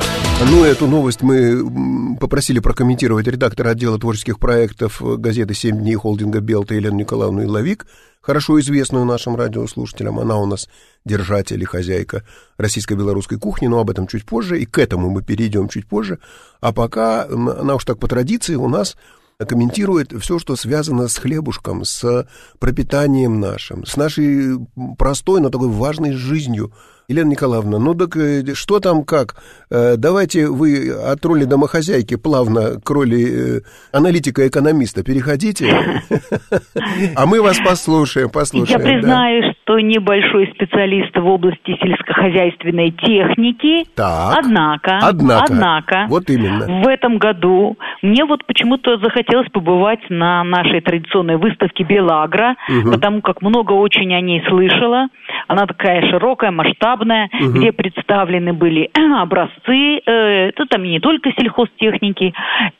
Ну, 0.50 0.64
эту 0.64 0.88
новость 0.88 1.22
мы 1.22 2.13
попросили 2.20 2.58
прокомментировать 2.58 3.26
редактора 3.26 3.70
отдела 3.70 3.98
творческих 3.98 4.38
проектов 4.38 5.00
газеты 5.00 5.54
«Семь 5.54 5.78
дней» 5.78 5.94
холдинга 5.94 6.40
«Белта» 6.40 6.74
Елену 6.74 6.96
Николаевну 6.96 7.44
Иловик, 7.44 7.86
хорошо 8.20 8.58
известную 8.60 9.04
нашим 9.04 9.36
радиослушателям. 9.36 10.18
Она 10.18 10.38
у 10.38 10.46
нас 10.46 10.68
держатель 11.04 11.62
и 11.62 11.64
хозяйка 11.64 12.24
российско-белорусской 12.56 13.38
кухни, 13.38 13.66
но 13.66 13.80
об 13.80 13.90
этом 13.90 14.06
чуть 14.06 14.24
позже, 14.24 14.60
и 14.60 14.66
к 14.66 14.78
этому 14.78 15.10
мы 15.10 15.22
перейдем 15.22 15.68
чуть 15.68 15.86
позже. 15.86 16.18
А 16.60 16.72
пока, 16.72 17.24
она 17.24 17.74
уж 17.74 17.84
так 17.84 17.98
по 17.98 18.08
традиции, 18.08 18.54
у 18.54 18.68
нас 18.68 18.96
комментирует 19.38 20.12
все, 20.20 20.38
что 20.38 20.56
связано 20.56 21.08
с 21.08 21.16
хлебушком, 21.16 21.84
с 21.84 22.26
пропитанием 22.58 23.40
нашим, 23.40 23.84
с 23.84 23.96
нашей 23.96 24.58
простой, 24.96 25.40
но 25.40 25.50
такой 25.50 25.68
важной 25.68 26.12
жизнью– 26.12 26.72
Елена 27.06 27.28
Николаевна, 27.28 27.78
ну 27.78 27.94
так 27.94 28.16
э, 28.16 28.54
что 28.54 28.80
там 28.80 29.04
как? 29.04 29.36
Э, 29.70 29.96
давайте 29.98 30.46
вы 30.48 30.88
от 30.90 31.22
роли 31.26 31.44
домохозяйки 31.44 32.16
плавно 32.16 32.80
к 32.82 32.90
роли 32.90 33.58
э, 33.58 33.60
аналитика-экономиста 33.92 35.04
переходите, 35.04 35.66
а 37.16 37.26
мы 37.26 37.42
вас 37.42 37.60
послушаем, 37.60 38.30
послушаем. 38.30 38.80
Я 38.80 38.86
признаю, 38.86 39.52
что 39.52 39.78
небольшой 39.80 40.50
специалист 40.54 41.14
в 41.14 41.26
области 41.26 41.76
сельскохозяйственной 41.82 42.90
техники, 42.92 43.84
однако, 43.96 44.98
однако, 45.02 46.06
вот 46.08 46.30
именно. 46.30 46.82
в 46.82 46.88
этом 46.88 47.18
году 47.18 47.76
мне 48.00 48.24
вот 48.24 48.46
почему-то 48.46 48.96
захотелось 48.96 49.50
побывать 49.50 50.00
на 50.08 50.42
нашей 50.42 50.80
традиционной 50.80 51.36
выставке 51.36 51.84
Белагра, 51.84 52.56
потому 52.90 53.20
как 53.20 53.42
много 53.42 53.72
очень 53.72 54.14
о 54.14 54.22
ней 54.22 54.42
слышала. 54.48 55.08
Она 55.48 55.66
такая 55.66 56.00
широкая, 56.10 56.50
масштабная, 56.50 56.93
масштабная, 56.94 57.28
угу. 57.32 57.58
где 57.58 57.72
представлены 57.72 58.52
были 58.52 58.90
образцы, 59.20 60.00
э, 60.04 60.48
это 60.48 60.66
там 60.66 60.82
не 60.82 61.00
только 61.00 61.30
сельхозтехники, 61.38 62.32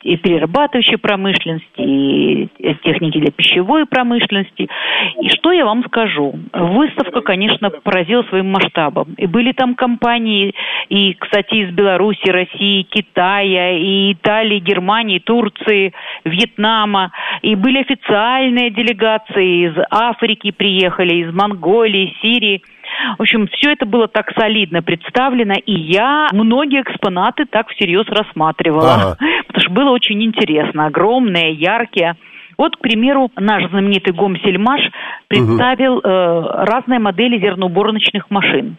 и 0.03 0.17
перерабатывающей 0.17 0.97
промышленности, 0.97 1.65
и 1.77 2.49
техники 2.83 3.19
для 3.19 3.31
пищевой 3.31 3.85
промышленности. 3.85 4.67
И 5.21 5.29
что 5.29 5.51
я 5.51 5.65
вам 5.65 5.83
скажу? 5.85 6.35
Выставка, 6.53 7.21
конечно, 7.21 7.69
поразила 7.69 8.23
своим 8.23 8.51
масштабом. 8.51 9.13
И 9.17 9.27
были 9.27 9.51
там 9.51 9.75
компании, 9.75 10.53
и, 10.89 11.13
кстати, 11.13 11.55
из 11.55 11.73
Беларуси, 11.73 12.29
России, 12.29 12.83
Китая, 12.83 13.77
и 13.77 14.13
Италии, 14.13 14.59
Германии, 14.59 15.19
Турции, 15.19 15.93
Вьетнама. 16.23 17.11
И 17.41 17.55
были 17.55 17.79
официальные 17.79 18.71
делегации 18.71 19.67
из 19.67 19.73
Африки 19.89 20.51
приехали, 20.51 21.15
из 21.15 21.33
Монголии, 21.33 22.15
Сирии. 22.21 22.61
В 23.17 23.21
общем, 23.21 23.47
все 23.47 23.71
это 23.71 23.85
было 23.85 24.07
так 24.07 24.31
солидно 24.37 24.81
представлено, 24.81 25.55
и 25.55 25.73
я 25.73 26.29
многие 26.31 26.81
экспонаты 26.81 27.45
так 27.45 27.69
всерьез 27.69 28.07
рассматривала, 28.07 28.93
ага. 28.93 29.17
потому 29.47 29.61
что 29.61 29.71
было 29.71 29.89
очень 29.91 30.23
интересно, 30.23 30.87
огромные, 30.87 31.53
яркие. 31.53 32.15
Вот, 32.57 32.77
к 32.77 32.79
примеру, 32.79 33.31
наш 33.35 33.69
знаменитый 33.69 34.13
Гомсельмаш 34.13 34.81
представил 35.27 35.97
угу. 35.97 36.07
э, 36.07 36.65
разные 36.65 36.99
модели 36.99 37.39
зерноуборочных 37.39 38.29
машин. 38.29 38.77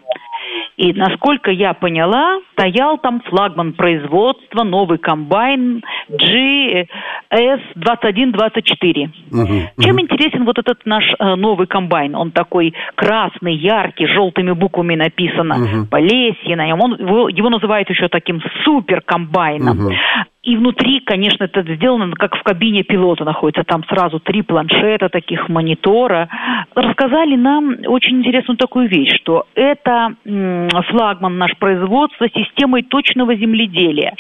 И, 0.77 0.93
насколько 0.93 1.51
я 1.51 1.73
поняла, 1.73 2.39
стоял 2.53 2.99
там 2.99 3.23
флагман 3.23 3.73
производства, 3.73 4.63
новый 4.63 4.99
комбайн 4.99 5.83
GS2124. 6.11 9.09
Угу, 9.33 9.83
Чем 9.83 9.95
угу. 9.95 10.03
интересен 10.03 10.45
вот 10.45 10.59
этот 10.59 10.85
наш 10.85 11.05
э, 11.19 11.35
новый 11.35 11.67
комбайн? 11.67 12.15
Он 12.15 12.31
такой 12.31 12.75
красный, 12.95 13.55
яркий, 13.55 14.07
желтыми 14.07 14.53
буквами 14.53 14.97
написано, 14.97 15.57
угу. 15.57 15.87
Полесье 15.91 16.57
на 16.57 16.67
нем. 16.67 16.81
Он, 16.81 16.95
его, 16.95 17.29
его 17.29 17.49
называют 17.49 17.89
еще 17.89 18.09
таким 18.09 18.43
супер 18.65 19.01
комбайном. 19.01 19.87
Угу. 19.87 19.95
И 20.47 20.57
внутри, 20.57 21.01
конечно, 21.01 21.43
это 21.43 21.63
сделано 21.75 22.13
как 22.13 22.37
в 22.37 22.43
кабине 22.45 22.85
пилота 22.85 23.25
находится. 23.25 23.65
Там 23.65 23.83
сразу 23.89 24.21
три 24.21 24.43
планшета, 24.43 25.09
таких 25.09 25.49
монитора. 25.49 26.29
Рассказали 26.77 27.35
нам 27.35 27.75
очень 27.87 28.19
интересную 28.21 28.57
такую 28.57 28.89
вещь, 28.89 29.17
что 29.17 29.47
это 29.57 30.15
флагман 30.25 31.37
наш 31.37 31.57
производства 31.59 32.29
системой 32.29 32.85
точного 32.85 33.35
земледелия. 33.35 34.15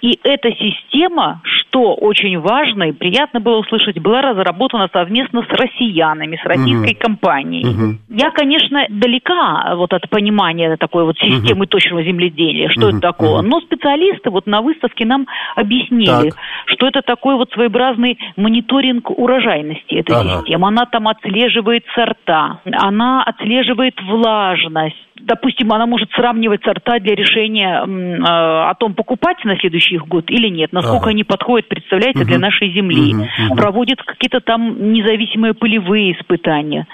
И 0.00 0.18
эта 0.22 0.50
система, 0.52 1.42
что 1.44 1.94
очень 1.94 2.38
важно 2.38 2.84
и 2.84 2.92
приятно 2.92 3.38
было 3.38 3.58
услышать, 3.58 3.98
была 3.98 4.22
разработана 4.22 4.88
совместно 4.90 5.42
с 5.42 5.48
россиянами, 5.50 6.40
с 6.42 6.46
российской 6.46 6.92
угу. 6.92 6.98
компанией. 6.98 7.66
Угу. 7.66 7.98
Я, 8.16 8.30
конечно, 8.30 8.86
далека 8.88 9.74
вот 9.76 9.92
от 9.92 10.08
понимания 10.08 10.74
такой 10.78 11.04
вот 11.04 11.18
системы 11.18 11.64
угу. 11.64 11.66
точного 11.66 12.02
земледелия, 12.02 12.70
что 12.70 12.86
угу. 12.86 12.88
это 12.88 13.00
такое. 13.00 13.42
Но 13.42 13.60
специалисты 13.60 14.30
вот 14.30 14.46
на 14.46 14.62
выставке 14.62 15.04
нам 15.04 15.26
объяснили, 15.58 16.30
так. 16.30 16.38
что 16.66 16.86
это 16.86 17.02
такой 17.02 17.36
вот 17.36 17.50
своеобразный 17.52 18.18
мониторинг 18.36 19.10
урожайности 19.10 19.94
этой 19.94 20.16
ага. 20.16 20.38
системы. 20.38 20.68
Она 20.68 20.86
там 20.86 21.08
отслеживает 21.08 21.84
сорта, 21.94 22.60
она 22.64 23.22
отслеживает 23.24 23.94
влажность, 24.02 24.96
допустим, 25.20 25.72
она 25.72 25.86
может 25.86 26.10
сравнивать 26.12 26.62
сорта 26.64 26.98
для 27.00 27.14
решения 27.14 27.84
э, 27.84 28.22
о 28.22 28.74
том, 28.74 28.94
покупать 28.94 29.44
на 29.44 29.56
следующий 29.58 29.98
год 29.98 30.30
или 30.30 30.48
нет, 30.48 30.72
насколько 30.72 31.04
ага. 31.04 31.10
они 31.10 31.24
подходят, 31.24 31.68
представляете, 31.68 32.20
угу. 32.20 32.28
для 32.28 32.38
нашей 32.38 32.72
земли. 32.72 33.14
Угу. 33.14 33.22
Угу. 33.48 33.56
Проводит 33.56 34.02
какие-то 34.02 34.40
там 34.40 34.92
независимые 34.92 35.54
полевые 35.54 36.12
испытания. 36.12 36.86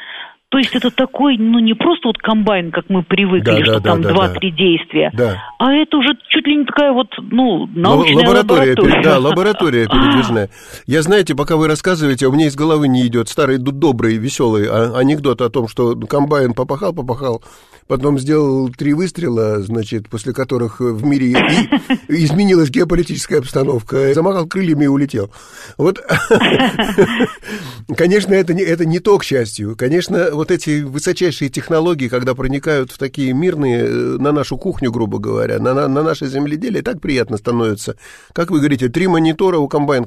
То 0.55 0.59
есть 0.59 0.73
это 0.73 0.93
такой, 0.93 1.37
ну 1.37 1.59
не 1.59 1.75
просто 1.75 2.07
вот 2.07 2.19
комбайн, 2.19 2.71
как 2.71 2.85
мы 2.89 3.03
привыкли, 3.03 3.43
да, 3.43 3.65
что 3.65 3.81
да, 3.81 3.91
там 3.91 4.03
два-три 4.03 4.53
да, 4.53 4.57
действия, 4.57 5.11
да. 5.13 5.43
а 5.59 5.73
это 5.73 5.97
уже 5.97 6.11
чуть 6.29 6.47
ли 6.47 6.59
не 6.59 6.65
такая 6.65 6.93
вот, 6.93 7.09
ну, 7.19 7.67
научная 7.75 8.19
лаборатория. 8.19 8.71
лаборатория. 8.71 9.03
Да, 9.03 9.19
лаборатория 9.19 9.87
передвижная. 9.91 10.51
Я, 10.87 11.03
знаете, 11.03 11.35
пока 11.35 11.57
вы 11.57 11.67
рассказываете, 11.67 12.29
у 12.29 12.33
меня 12.33 12.47
из 12.47 12.55
головы 12.55 12.87
не 12.87 13.05
идет 13.05 13.29
старый 13.29 13.59
добрый, 13.59 14.17
веселый 14.17 14.69
а, 14.71 14.97
анекдот 14.97 15.41
о 15.41 15.51
том, 15.51 15.67
что 15.67 15.97
комбайн 15.97 16.55
попахал, 16.55 16.93
попахал, 16.93 17.43
потом 17.89 18.19
сделал 18.21 18.69
три 18.69 18.95
выстрела, 18.95 19.61
значит, 19.61 20.09
после 20.09 20.33
которых 20.33 20.79
в 20.79 21.05
мире 21.05 21.33
и, 21.33 21.35
изменилась 22.25 22.71
геополитическая 22.71 23.41
обстановка, 23.41 24.15
замахал 24.15 24.47
крыльями 24.47 24.85
и 24.85 24.87
улетел. 24.87 25.33
Вот, 25.79 26.01
конечно, 27.97 28.35
это 28.35 28.55
не, 28.55 28.63
это 28.63 28.87
не 28.87 29.01
то, 29.01 29.19
к 29.19 29.25
счастью. 29.25 29.75
Конечно, 29.77 30.29
вот 30.33 30.44
эти 30.51 30.83
высочайшие 30.83 31.49
технологии, 31.49 32.09
когда 32.09 32.35
проникают 32.35 32.91
в 32.93 32.99
такие 32.99 33.33
мирные, 33.33 33.85
э, 33.85 33.89
на 34.19 34.33
нашу 34.33 34.57
кухню, 34.57 34.91
грубо 34.91 35.19
говоря, 35.19 35.59
на, 35.59 35.75
на, 35.75 35.89
на 35.89 36.03
наше 36.03 36.27
земледелие, 36.27 36.83
так 36.83 37.01
приятно 37.01 37.37
становится. 37.37 37.97
Как 38.33 38.51
вы 38.51 38.59
говорите, 38.59 38.89
три 38.89 39.07
монитора 39.07 39.59
у 39.59 39.69
комбайн, 39.69 40.05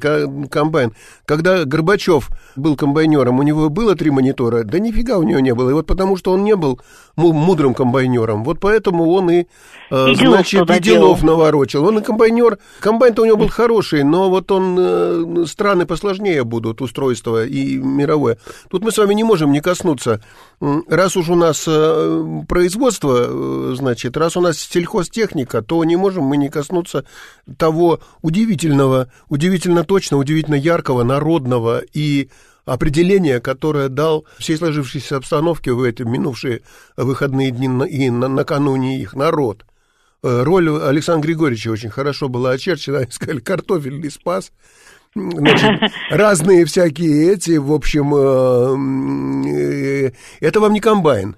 комбайн. 0.48 0.92
Когда 1.24 1.64
Горбачев 1.64 2.28
был 2.56 2.76
комбайнером, 2.76 3.38
у 3.38 3.42
него 3.42 3.68
было 3.68 3.94
три 3.94 4.10
монитора? 4.10 4.64
Да 4.64 4.78
нифига 4.78 5.18
у 5.18 5.22
него 5.22 5.40
не 5.40 5.54
было. 5.54 5.70
И 5.70 5.72
вот 5.72 5.86
потому, 5.86 6.16
что 6.16 6.32
он 6.32 6.44
не 6.44 6.56
был 6.56 6.80
мудрым 7.16 7.74
комбайнером. 7.74 8.44
Вот 8.44 8.60
поэтому 8.60 9.10
он 9.10 9.30
и, 9.30 9.46
э, 9.90 10.10
и 10.10 10.14
значит, 10.14 10.70
и 10.70 10.80
делов 10.80 11.22
наворочил. 11.22 11.84
Он 11.84 11.98
и 11.98 12.02
комбайнер. 12.02 12.58
Комбайн-то 12.80 13.22
у 13.22 13.24
него 13.24 13.36
был 13.36 13.48
хороший, 13.48 14.04
но 14.04 14.30
вот 14.30 14.50
он, 14.52 14.76
э, 14.78 15.44
страны 15.46 15.86
посложнее 15.86 16.44
будут, 16.44 16.80
устройство 16.80 17.44
и 17.44 17.76
мировое. 17.76 18.38
Тут 18.70 18.84
мы 18.84 18.92
с 18.92 18.98
вами 18.98 19.14
не 19.14 19.24
можем 19.24 19.52
не 19.52 19.60
коснуться. 19.60 20.20
Раз 20.60 21.16
уж 21.16 21.28
у 21.28 21.36
нас 21.36 21.64
э, 21.68 22.42
производство, 22.48 23.74
значит, 23.76 24.16
раз 24.16 24.36
у 24.36 24.40
нас 24.40 24.58
сельхозтехника, 24.58 25.62
то 25.62 25.84
не 25.84 25.94
можем 25.94 26.24
мы 26.24 26.36
не 26.36 26.48
коснуться 26.48 27.04
того 27.56 28.00
удивительного, 28.22 29.08
удивительно 29.28 29.84
точно, 29.84 30.16
удивительно 30.16 30.56
яркого, 30.56 31.04
народного 31.04 31.82
и 31.92 32.28
определение, 32.64 33.40
которое 33.40 33.88
дал 33.88 34.26
всей 34.38 34.56
сложившейся 34.56 35.16
обстановке 35.16 35.72
в 35.72 35.82
эти 35.82 36.02
минувшие 36.02 36.62
выходные 36.96 37.52
дни 37.52 37.68
и 37.88 38.10
на, 38.10 38.26
накануне 38.26 39.00
их 39.00 39.14
народ. 39.14 39.64
Э, 40.22 40.42
роль 40.42 40.68
Александра 40.82 41.28
Григорьевича 41.28 41.68
очень 41.68 41.90
хорошо 41.90 42.28
была 42.28 42.50
очерчена, 42.50 43.06
сказали, 43.10 43.38
картофельный 43.40 44.10
спас. 44.10 44.52
Значит, 45.14 45.92
разные 46.10 46.64
всякие 46.64 47.32
эти, 47.32 47.56
в 47.56 47.72
общем, 47.72 48.14
э, 48.14 50.08
э, 50.08 50.12
это 50.40 50.60
вам 50.60 50.72
не 50.72 50.80
комбайн. 50.80 51.36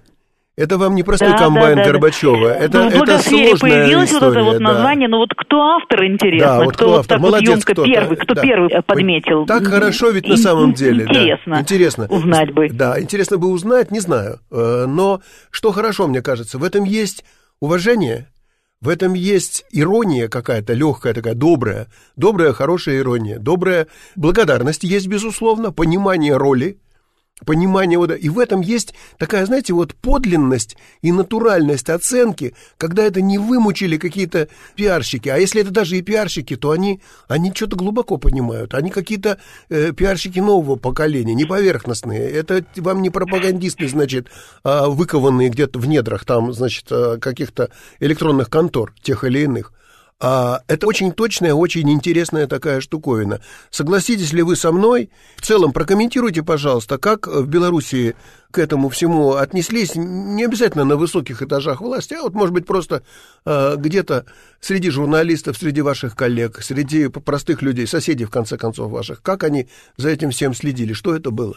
Это 0.61 0.77
вам 0.77 0.95
не 0.95 1.03
простой 1.03 1.31
да, 1.31 1.39
комбайн 1.39 1.77
да, 1.77 1.85
да, 1.85 1.91
Горбачева. 1.91 2.49
Да. 2.49 2.55
Это, 2.55 2.91
ну, 2.91 3.03
это 3.03 3.19
сложная 3.21 3.57
появилось 3.57 4.13
история, 4.13 4.27
вот 4.27 4.33
это 4.33 4.45
вот 4.45 4.59
да. 4.59 4.73
название, 4.73 5.09
но 5.09 5.17
вот 5.17 5.31
кто 5.35 5.63
автор, 5.63 6.05
интересно. 6.05 6.47
Да, 6.47 6.65
вот 6.65 6.75
кто, 6.75 6.85
кто 6.85 6.99
автор. 6.99 7.19
Вот 7.19 7.29
Молодец, 7.29 7.55
вот 7.55 7.65
кто 7.65 7.85
первый, 7.85 8.17
кто 8.19 8.35
да. 8.35 8.43
первый 8.43 8.83
подметил. 8.83 9.47
Так 9.47 9.67
хорошо 9.67 10.11
ведь 10.11 10.29
на 10.29 10.37
самом 10.37 10.75
деле. 10.75 11.05
Интересно. 11.05 11.55
Да. 11.55 11.61
Интересно. 11.63 12.07
Узнать 12.11 12.53
бы. 12.53 12.69
Да, 12.69 13.01
интересно 13.01 13.39
бы 13.39 13.49
узнать, 13.49 13.91
не 13.91 14.01
знаю. 14.01 14.41
Э, 14.51 14.85
но 14.87 15.23
что 15.51 15.73
хорошо, 15.73 16.09
мне 16.09 16.21
кажется, 16.21 16.59
в 16.59 16.65
этом 16.65 16.85
есть 16.85 17.25
уважение, 17.61 18.27
в 18.81 18.89
этом 18.89 19.13
есть 19.13 19.67
ирония 19.71 20.29
какая-то 20.29 20.73
легкая, 20.73 21.13
такая 21.13 21.35
добрая, 21.35 21.89
добрая, 22.17 22.55
хорошая 22.55 22.99
ирония, 22.99 23.39
добрая 23.39 23.89
благодарность 24.17 24.85
есть, 24.85 25.07
безусловно, 25.07 25.71
понимание 25.71 26.37
роли, 26.37 26.79
понимание 27.45 27.99
вот, 27.99 28.11
и 28.11 28.29
в 28.29 28.39
этом 28.39 28.61
есть 28.61 28.95
такая, 29.19 29.47
знаете, 29.47 29.73
вот 29.73 29.95
подлинность 29.95 30.77
и 31.03 31.13
натуральность 31.13 31.89
оценки, 31.91 32.55
когда 32.77 33.05
это 33.05 33.21
не 33.21 33.39
вымучили 33.39 33.97
какие-то 33.97 34.49
пиарщики, 34.77 35.29
а 35.29 35.37
если 35.37 35.63
это 35.63 35.71
даже 35.71 35.97
и 35.97 36.03
пиарщики, 36.03 36.57
то 36.57 36.71
они, 36.71 37.01
они 37.29 37.53
что-то 37.55 37.77
глубоко 37.77 38.17
понимают, 38.17 38.75
они 38.75 38.91
какие-то 38.91 39.39
э, 39.69 39.93
пиарщики 39.93 40.39
нового 40.39 40.77
поколения, 40.77 41.35
не 41.35 41.45
поверхностные, 41.45 42.31
это 42.31 42.65
вам 42.77 43.03
не 43.03 43.11
пропагандисты, 43.11 43.89
значит, 43.89 44.29
а 44.65 44.89
выкованные 44.89 45.49
где-то 45.49 45.79
в 45.79 45.87
недрах 45.87 46.25
там, 46.25 46.53
значит, 46.53 46.87
а, 46.91 47.19
каких-то 47.19 47.71
электронных 48.01 48.51
контор, 48.51 48.95
тех 49.03 49.25
или 49.25 49.41
иных, 49.41 49.73
а 50.21 50.61
это 50.69 50.87
очень 50.87 51.13
точная, 51.13 51.55
очень 51.55 51.91
интересная 51.91 52.47
такая 52.47 52.83
штуковина. 52.83 53.41
Согласитесь 53.71 54.35
ли 54.35 54.43
вы 54.43 54.55
со 54.55 54.71
мной? 54.71 55.11
В 55.37 55.47
целом, 55.47 55.73
прокомментируйте, 55.73 56.43
пожалуйста, 56.43 56.99
как 56.99 57.27
в 57.27 57.47
Белоруссии 57.47 58.15
к 58.51 58.59
этому 58.59 58.91
всему 58.91 59.35
отнеслись, 59.35 59.95
не 59.95 60.45
обязательно 60.45 60.85
на 60.85 60.97
высоких 60.97 61.41
этажах 61.41 61.81
власти, 61.81 62.15
а 62.15 62.23
вот, 62.23 62.35
может 62.35 62.53
быть, 62.53 62.67
просто 62.67 63.03
э, 63.47 63.77
где-то 63.77 64.27
среди 64.61 64.91
журналистов, 64.91 65.57
среди 65.57 65.81
ваших 65.81 66.17
коллег, 66.17 66.61
среди 66.63 67.09
простых 67.09 67.63
людей, 67.63 67.87
соседей, 67.87 68.27
в 68.27 68.31
конце 68.31 68.59
концов, 68.59 68.91
ваших. 68.91 69.23
Как 69.23 69.45
они 69.45 69.69
за 69.97 70.11
этим 70.11 70.33
всем 70.33 70.53
следили? 70.53 70.93
Что 70.93 71.15
это 71.15 71.31
было? 71.31 71.57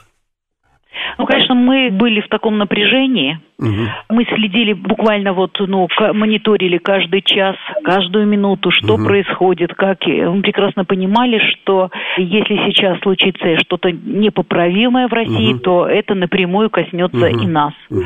Ну, 1.18 1.26
конечно, 1.26 1.56
мы 1.56 1.90
были 1.92 2.22
в 2.22 2.28
таком 2.28 2.58
напряжении. 2.58 3.40
Угу. 3.60 3.70
Мы 4.10 4.26
следили 4.26 4.74
буквально 4.74 5.34
вот, 5.34 5.58
ну, 5.60 5.88
мониторили 6.14 6.78
каждый 6.80 7.22
час, 7.22 7.56
каждую 7.84 8.28
минуту, 8.28 8.72
что 8.72 8.96
угу. 8.96 9.06
происходит, 9.06 9.74
как. 9.74 10.06
Мы 10.06 10.42
прекрасно 10.42 10.86
понимали, 10.86 11.40
что 11.40 11.90
если 12.18 12.56
сейчас 12.68 13.00
случится 13.02 13.58
что-то 13.60 13.92
непоправимое 13.92 15.08
в 15.08 15.14
России, 15.14 15.54
угу. 15.54 15.60
то 15.60 15.88
это 15.88 16.16
напрямую 16.16 16.70
коснется 16.70 17.18
угу. 17.18 17.26
и 17.26 17.48
нас. 17.48 17.74
Угу. 17.90 18.02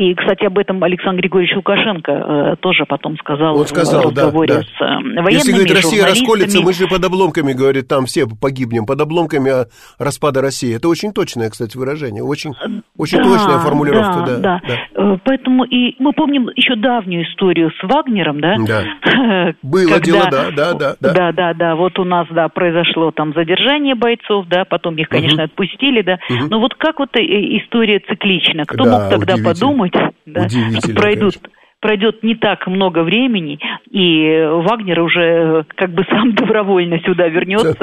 И, 0.00 0.14
кстати, 0.14 0.44
об 0.44 0.58
этом 0.58 0.82
Александр 0.82 1.22
Григорьевич 1.22 1.56
Лукашенко 1.56 2.12
э, 2.12 2.56
тоже 2.60 2.84
потом 2.86 3.16
сказал, 3.18 3.58
Он 3.58 3.66
сказал 3.66 4.02
в 4.02 4.06
разговоре 4.10 4.48
да, 4.48 4.60
да. 4.60 4.62
с 4.62 4.80
э, 4.80 5.22
военными 5.22 5.32
Если, 5.32 5.52
говорит, 5.52 5.74
Россия 5.74 6.04
расколется, 6.04 6.60
мы 6.60 6.72
же 6.72 6.86
под 6.86 7.04
обломками, 7.04 7.52
говорит, 7.52 7.88
там 7.88 8.06
все 8.06 8.26
погибнем, 8.26 8.84
под 8.84 9.00
обломками 9.00 9.66
распада 9.98 10.42
России. 10.42 10.74
Это 10.76 10.88
очень 10.88 11.12
точное, 11.12 11.50
кстати, 11.50 11.76
выражение, 11.76 12.22
очень, 12.28 12.54
очень 12.96 13.18
да, 13.18 13.24
точная 13.24 13.58
формулировка. 13.58 14.24
Да, 14.26 14.38
да, 14.38 14.60
да. 14.66 14.74
Э, 14.94 15.18
поэтому 15.24 15.64
и 15.64 15.94
мы 15.98 16.12
помним 16.12 16.48
еще 16.54 16.76
давнюю 16.76 17.24
историю 17.24 17.70
с 17.70 17.82
Вагнером, 17.82 18.40
да? 18.40 18.56
Да. 18.58 19.54
Было 19.62 19.94
Когда, 19.94 20.00
дело, 20.00 20.28
да, 20.30 20.50
да, 20.50 20.74
да, 20.74 20.96
да. 21.00 21.12
Да, 21.12 21.32
да, 21.32 21.54
да. 21.54 21.76
Вот 21.76 21.98
у 21.98 22.04
нас, 22.04 22.26
да, 22.30 22.48
произошло 22.48 23.10
там 23.10 23.32
задержание 23.34 23.94
бойцов, 23.94 24.46
да, 24.48 24.64
потом 24.64 24.96
их, 24.96 25.08
конечно, 25.08 25.44
угу. 25.44 25.50
отпустили, 25.50 26.02
да. 26.02 26.18
Угу. 26.28 26.48
Но 26.50 26.60
вот 26.60 26.74
как 26.74 26.98
вот 26.98 27.10
история 27.16 28.00
циклична? 28.00 28.64
Кто 28.66 28.84
да, 28.84 28.90
мог 28.90 29.10
тогда 29.10 29.36
подумать, 29.42 29.94
да, 30.26 30.48
что 30.48 30.94
пройдут 30.94 31.34
конечно 31.36 31.57
пройдет 31.80 32.22
не 32.22 32.34
так 32.34 32.66
много 32.66 33.02
времени, 33.02 33.58
и 33.90 34.46
Вагнер 34.50 35.00
уже 35.00 35.64
как 35.76 35.90
бы 35.90 36.04
сам 36.10 36.32
добровольно 36.34 36.98
сюда 37.00 37.28
вернется 37.28 37.74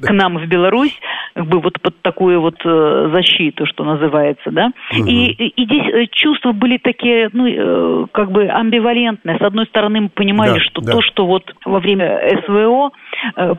к 0.00 0.10
нам 0.10 0.38
в 0.38 0.46
Беларусь, 0.46 0.98
как 1.34 1.46
бы 1.46 1.60
вот 1.60 1.80
под 1.80 2.00
такую 2.00 2.40
вот 2.40 2.56
э, 2.64 3.10
защиту, 3.12 3.66
что 3.66 3.84
называется, 3.84 4.50
да. 4.50 4.70
Угу. 4.92 5.06
И, 5.06 5.32
и 5.32 5.64
здесь 5.64 5.86
э, 5.92 6.06
чувства 6.10 6.52
были 6.52 6.78
такие, 6.78 7.28
ну, 7.32 7.46
э, 7.46 8.06
как 8.12 8.32
бы 8.32 8.46
амбивалентные. 8.46 9.38
С 9.38 9.42
одной 9.42 9.66
стороны, 9.66 10.00
мы 10.02 10.08
понимали, 10.08 10.54
да, 10.54 10.60
что 10.60 10.80
да. 10.80 10.92
то, 10.92 11.02
что 11.02 11.26
вот 11.26 11.44
во 11.64 11.78
время 11.78 12.40
СВО 12.46 12.90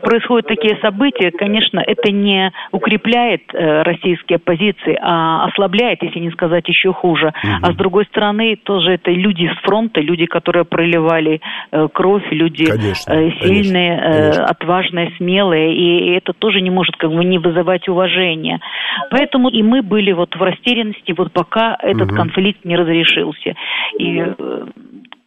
происходят 0.02 0.48
такие 0.48 0.78
события, 0.82 1.30
конечно, 1.30 1.80
это 1.80 2.10
не 2.10 2.52
укрепляет 2.72 3.42
российские 3.52 4.38
позиции, 4.38 4.98
а 5.00 5.46
ослабляет, 5.46 6.02
если 6.02 6.18
не 6.18 6.30
сказать 6.30 6.68
еще 6.68 6.92
хуже. 6.92 7.28
Угу. 7.28 7.52
А 7.62 7.72
с 7.72 7.76
другой 7.76 8.06
стороны, 8.06 8.56
тоже 8.56 8.92
это 8.92 9.10
люди 9.10 9.50
с 9.60 9.67
фронта, 9.68 10.00
люди, 10.00 10.26
которые 10.26 10.64
проливали 10.64 11.40
э, 11.70 11.88
кровь, 11.92 12.24
люди 12.30 12.66
конечно, 12.66 13.12
э, 13.12 13.30
сильные, 13.40 13.96
конечно, 13.96 14.12
конечно. 14.12 14.42
Э, 14.42 14.44
отважные, 14.44 15.12
смелые, 15.16 15.74
и 15.74 16.10
это 16.16 16.32
тоже 16.32 16.60
не 16.60 16.70
может 16.70 16.96
как 16.96 17.10
бы 17.10 17.24
не 17.24 17.38
вызывать 17.38 17.88
уважения. 17.88 18.60
Поэтому 19.10 19.48
и 19.48 19.62
мы 19.62 19.82
были 19.82 20.12
вот 20.12 20.34
в 20.34 20.42
растерянности, 20.42 21.14
вот 21.16 21.32
пока 21.32 21.76
этот 21.82 22.08
угу. 22.08 22.16
конфликт 22.16 22.64
не 22.64 22.76
разрешился. 22.76 23.54
И 23.98 24.22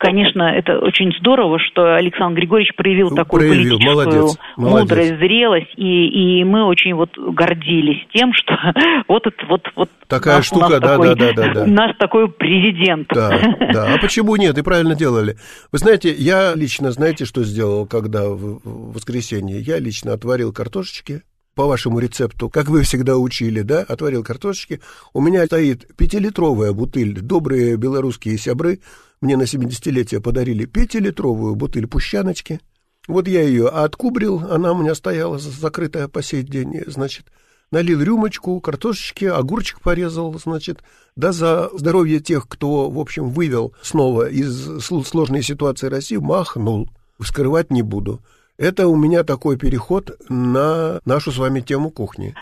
конечно, 0.02 0.44
это 0.44 0.80
очень 0.80 1.14
здорово, 1.20 1.60
что 1.60 1.96
Александр 1.96 2.40
Григорьевич 2.40 2.76
проявил 2.76 3.12
ну, 3.12 3.16
такую 3.16 3.42
проявил, 3.42 3.78
политическую 3.78 3.96
молодец, 3.96 4.38
мудрость, 4.58 5.12
молодец. 5.12 5.20
зрелость, 5.20 5.74
и, 5.78 6.40
и 6.40 6.44
мы 6.44 6.66
очень 6.66 6.96
вот 6.96 7.12
гордились 7.16 8.04
тем, 8.12 8.34
что 8.34 8.58
вот 9.08 9.28
это 9.28 9.46
вот 9.48 9.62
вот 9.76 9.90
такая 10.08 10.38
наш, 10.38 10.48
штука, 10.48 10.80
да, 10.80 10.98
такой, 10.98 11.16
да, 11.16 11.16
да, 11.16 11.34
да, 11.34 11.54
да, 11.54 11.66
наш 11.68 11.96
такой 11.98 12.30
президент. 12.30 13.08
Да, 13.14 13.40
да. 13.72 13.94
А 13.94 13.98
почему 14.02 14.36
нет? 14.36 14.58
И 14.58 14.64
правильно 14.64 14.96
делали. 14.96 15.38
Вы 15.72 15.78
знаете, 15.78 16.12
я 16.12 16.54
лично, 16.56 16.92
знаете, 16.92 17.26
что 17.26 17.44
сделал, 17.44 17.86
когда 17.86 18.28
в 18.28 18.60
воскресенье? 18.94 19.60
Я 19.60 19.78
лично 19.78 20.14
отварил 20.14 20.52
картошечки, 20.52 21.22
по 21.54 21.68
вашему 21.68 22.00
рецепту, 22.00 22.50
как 22.50 22.70
вы 22.70 22.82
всегда 22.84 23.18
учили, 23.18 23.62
да, 23.62 23.82
отварил 23.82 24.24
картошечки. 24.24 24.82
У 25.14 25.22
меня 25.22 25.46
стоит 25.46 25.96
пятилитровая 25.96 26.72
бутыль. 26.72 27.20
Добрые 27.20 27.76
белорусские 27.76 28.38
сябры 28.38 28.80
мне 29.22 29.38
на 29.38 29.44
70-летие 29.44 30.20
подарили 30.20 30.66
пятилитровую 30.66 31.56
бутыль 31.56 31.88
пущаночки. 31.88 32.60
Вот 33.08 33.28
я 33.28 33.42
ее 33.42 33.68
откубрил, 33.68 34.40
она 34.50 34.74
у 34.74 34.82
меня 34.82 34.96
стояла 34.96 35.38
закрытая 35.38 36.08
по 36.08 36.22
сей 36.22 36.44
день, 36.44 36.84
значит, 36.88 37.28
налил 37.72 38.02
рюмочку, 38.02 38.60
картошечки, 38.60 39.26
огурчик 39.26 39.82
порезал, 39.82 40.38
значит, 40.38 40.84
да 41.16 41.32
за 41.32 41.70
здоровье 41.74 42.20
тех, 42.20 42.48
кто, 42.48 42.90
в 42.90 43.00
общем, 43.00 43.30
вывел 43.30 43.74
снова 43.82 44.30
из 44.30 44.80
сложной 44.82 45.42
ситуации 45.42 45.88
России, 45.88 46.18
махнул. 46.18 46.90
Скрывать 47.24 47.72
не 47.72 47.84
буду. 47.84 48.24
Это 48.62 48.88
у 48.88 48.96
меня 48.96 49.24
такой 49.24 49.58
переход 49.58 50.12
на 50.30 51.00
нашу 51.04 51.32
с 51.32 51.38
вами 51.40 51.62
тему 51.62 51.90
кухни. 51.90 52.36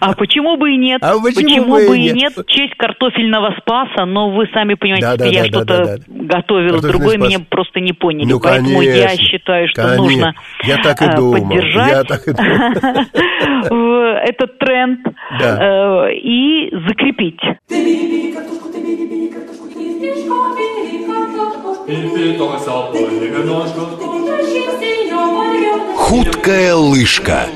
А 0.00 0.12
почему 0.14 0.58
бы 0.58 0.74
и 0.74 0.76
нет? 0.76 1.02
А 1.02 1.14
почему 1.18 1.76
бы 1.76 1.96
и 1.98 2.10
нет? 2.12 2.34
Честь 2.46 2.74
картофельного 2.76 3.54
спаса, 3.60 4.04
но 4.04 4.30
вы 4.30 4.46
сами 4.52 4.74
понимаете, 4.74 5.30
я 5.30 5.46
что-то 5.46 5.98
готовила, 6.06 6.80
другой 6.82 7.16
меня 7.16 7.38
просто 7.48 7.80
не 7.80 7.92
поняли. 7.92 8.30
Ну, 8.30 8.38
Поэтому 8.38 8.82
я 8.82 9.16
считаю, 9.16 9.66
что 9.68 9.96
нужно 9.96 10.34
поддержать 10.62 12.06
этот 14.24 14.58
тренд 14.58 15.00
э, 15.40 16.14
и 16.14 16.70
закрепить. 16.86 17.40
Худкая 25.96 26.74
лыжка. 26.74 27.46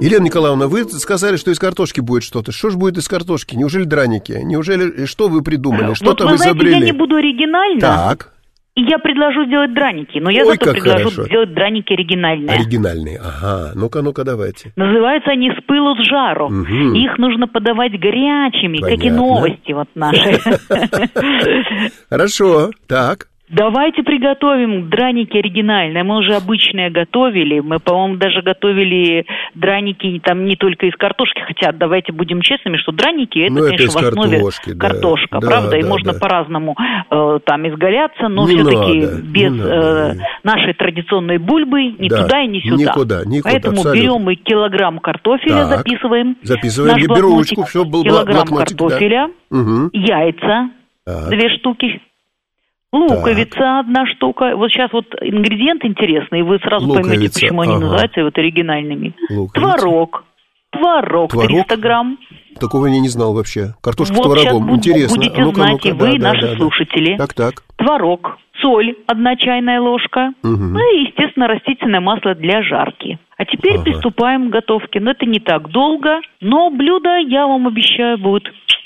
Елена 0.00 0.24
Николаевна, 0.24 0.66
вы 0.68 0.84
сказали, 0.84 1.36
что 1.36 1.50
из 1.50 1.58
картошки 1.58 2.00
будет 2.00 2.24
что-то. 2.24 2.52
Что 2.52 2.70
же 2.70 2.76
будет 2.76 2.98
из 2.98 3.08
картошки? 3.08 3.54
Неужели 3.54 3.84
драники? 3.84 4.32
Неужели 4.32 5.06
что 5.06 5.28
вы 5.28 5.42
придумали? 5.42 5.94
Что 5.94 6.06
вот 6.06 6.18
там 6.18 6.28
вы 6.28 6.36
изобрели? 6.36 6.70
Знаете, 6.70 6.86
я 6.86 6.92
не 6.92 6.98
буду 6.98 7.16
оригинально. 7.16 7.80
Так. 7.80 8.31
И 8.74 8.82
я 8.84 8.98
предложу 8.98 9.44
сделать 9.44 9.74
драники, 9.74 10.18
но 10.18 10.30
я 10.30 10.44
Ой, 10.46 10.52
зато 10.52 10.72
предложу 10.72 11.10
хорошо. 11.10 11.24
сделать 11.24 11.52
драники 11.52 11.92
оригинальные. 11.92 12.56
Оригинальные, 12.56 13.18
ага. 13.18 13.72
Ну-ка, 13.74 14.00
ну-ка, 14.00 14.24
давайте. 14.24 14.72
Называются 14.76 15.30
они 15.30 15.50
«С 15.50 15.62
пылу 15.66 15.94
с 15.96 16.08
жару». 16.08 16.46
Угу. 16.46 16.94
Их 16.94 17.18
нужно 17.18 17.46
подавать 17.46 17.92
горячими, 18.00 18.78
Понятно. 18.78 18.96
как 18.96 19.04
и 19.04 19.10
новости 19.10 19.72
вот 19.72 19.88
наши. 19.94 20.38
Хорошо, 22.08 22.70
так. 22.88 23.28
Давайте 23.52 24.02
приготовим 24.02 24.88
драники 24.88 25.36
оригинальные. 25.36 26.02
Мы 26.04 26.16
уже 26.16 26.34
обычные 26.34 26.88
готовили. 26.88 27.60
Мы, 27.60 27.80
по-моему, 27.80 28.16
даже 28.16 28.40
готовили 28.40 29.26
драники 29.54 30.20
там 30.24 30.46
не 30.46 30.56
только 30.56 30.86
из 30.86 30.96
картошки. 30.96 31.42
Хотя, 31.46 31.72
давайте 31.72 32.12
будем 32.12 32.40
честными, 32.40 32.78
что 32.78 32.92
драники 32.92 33.40
это, 33.40 33.52
ну, 33.52 33.68
конечно, 33.68 34.00
в 34.00 34.04
основе 34.04 34.40
да. 34.40 34.74
картошка, 34.78 35.38
да, 35.38 35.46
правда? 35.46 35.70
Да, 35.72 35.78
и 35.78 35.82
можно 35.82 36.14
да. 36.14 36.18
по-разному 36.18 36.76
э, 37.10 37.38
там 37.44 37.68
изгаляться, 37.68 38.28
но 38.28 38.46
все-таки 38.46 39.20
без 39.22 39.52
не 39.52 39.60
э, 39.60 40.14
нашей 40.42 40.72
традиционной 40.72 41.36
бульбы 41.36 41.82
ни 41.98 42.08
да, 42.08 42.22
туда 42.22 42.40
и 42.40 42.48
ни 42.48 42.60
сюда. 42.60 42.82
Никуда, 42.82 43.22
никуда. 43.26 43.50
Поэтому 43.50 43.76
абсолютно. 43.76 44.00
берем 44.00 44.30
и 44.30 44.34
килограмм 44.36 44.98
картофеля, 44.98 45.68
так, 45.68 45.78
записываем. 45.78 46.36
Записываем, 46.42 46.96
я 46.96 47.06
беру 47.06 47.36
ручку, 47.36 47.64
все 47.64 47.84
был 47.84 48.02
Килограмм 48.02 48.46
картофеля, 48.46 49.28
да. 49.50 49.58
угу. 49.58 49.90
яйца, 49.92 50.70
так. 51.04 51.28
две 51.28 51.50
штуки, 51.50 52.00
Луковица 52.92 53.58
так. 53.58 53.86
одна 53.86 54.06
штука. 54.06 54.54
Вот 54.54 54.70
сейчас 54.70 54.92
вот 54.92 55.06
ингредиент 55.22 55.84
интересный, 55.84 56.42
вы 56.42 56.58
сразу 56.58 56.86
Луковица, 56.86 57.08
поймете, 57.08 57.40
почему 57.40 57.62
ага. 57.62 57.70
они 57.70 57.80
называются 57.80 58.22
вот 58.22 58.38
оригинальными. 58.38 59.14
Луковица. 59.30 59.78
Творог. 59.78 60.24
Творог, 60.70 61.30
Творог 61.30 61.48
300 61.48 61.76
грамм. 61.76 62.18
Такого 62.58 62.86
я 62.86 63.00
не 63.00 63.08
знал 63.08 63.34
вообще. 63.34 63.74
Картошка 63.82 64.14
вот 64.14 64.38
с 64.38 64.42
творогом. 64.42 64.74
Интересно. 64.74 65.16
Будете 65.16 65.42
ну 65.42 65.52
знать 65.52 65.84
и 65.84 65.92
вы, 65.92 66.18
да, 66.18 66.32
наши 66.32 66.48
да, 66.48 66.56
слушатели. 66.56 67.16
Так, 67.16 67.34
так. 67.34 67.62
Творог, 67.76 68.38
соль, 68.60 68.96
одна 69.06 69.36
чайная 69.36 69.80
ложка. 69.80 70.32
Угу. 70.42 70.50
Ну 70.50 70.78
и, 70.78 71.04
естественно, 71.06 71.46
растительное 71.46 72.00
масло 72.00 72.34
для 72.34 72.62
жарки. 72.62 73.18
А 73.36 73.44
теперь 73.44 73.74
ага. 73.74 73.84
приступаем 73.84 74.48
к 74.48 74.52
готовке. 74.52 75.00
Но 75.00 75.10
это 75.10 75.26
не 75.26 75.40
так 75.40 75.68
долго, 75.68 76.20
но 76.40 76.70
блюдо, 76.70 77.16
я 77.16 77.46
вам 77.46 77.66
обещаю, 77.66 78.18
будет 78.18 78.44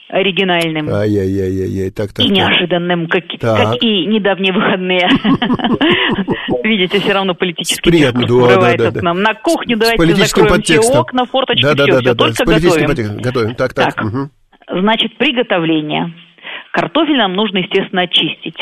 оригинальным. 0.09 0.89
Ай-яй-яй-яй, 0.89 1.91
так, 1.91 2.13
так. 2.13 2.25
И 2.25 2.29
неожиданным, 2.29 3.09
как, 3.09 3.25
как 3.41 3.83
и 3.83 4.07
недавние 4.07 4.53
выходные. 4.53 5.09
Видите, 6.63 7.01
все 7.01 7.13
равно 7.13 7.35
политический 7.35 7.91
да, 8.01 8.77
да, 8.77 8.91
да, 8.91 9.03
нам 9.03 9.23
на 9.23 9.35
кухню. 9.35 9.77
Давайте 9.77 10.15
закроем 10.15 10.63
все 10.63 10.79
окна, 10.79 11.25
форточки, 11.25 11.63
все, 11.63 12.01
все, 12.01 12.15
только 12.15 12.45
готовим. 12.45 13.21
Готовим, 13.21 13.55
так, 13.55 13.75
так. 13.75 13.95
Значит, 14.69 15.17
приготовление. 15.19 16.13
Картофель 16.73 17.17
нам 17.17 17.35
нужно, 17.35 17.59
естественно, 17.59 18.03
очистить. 18.03 18.59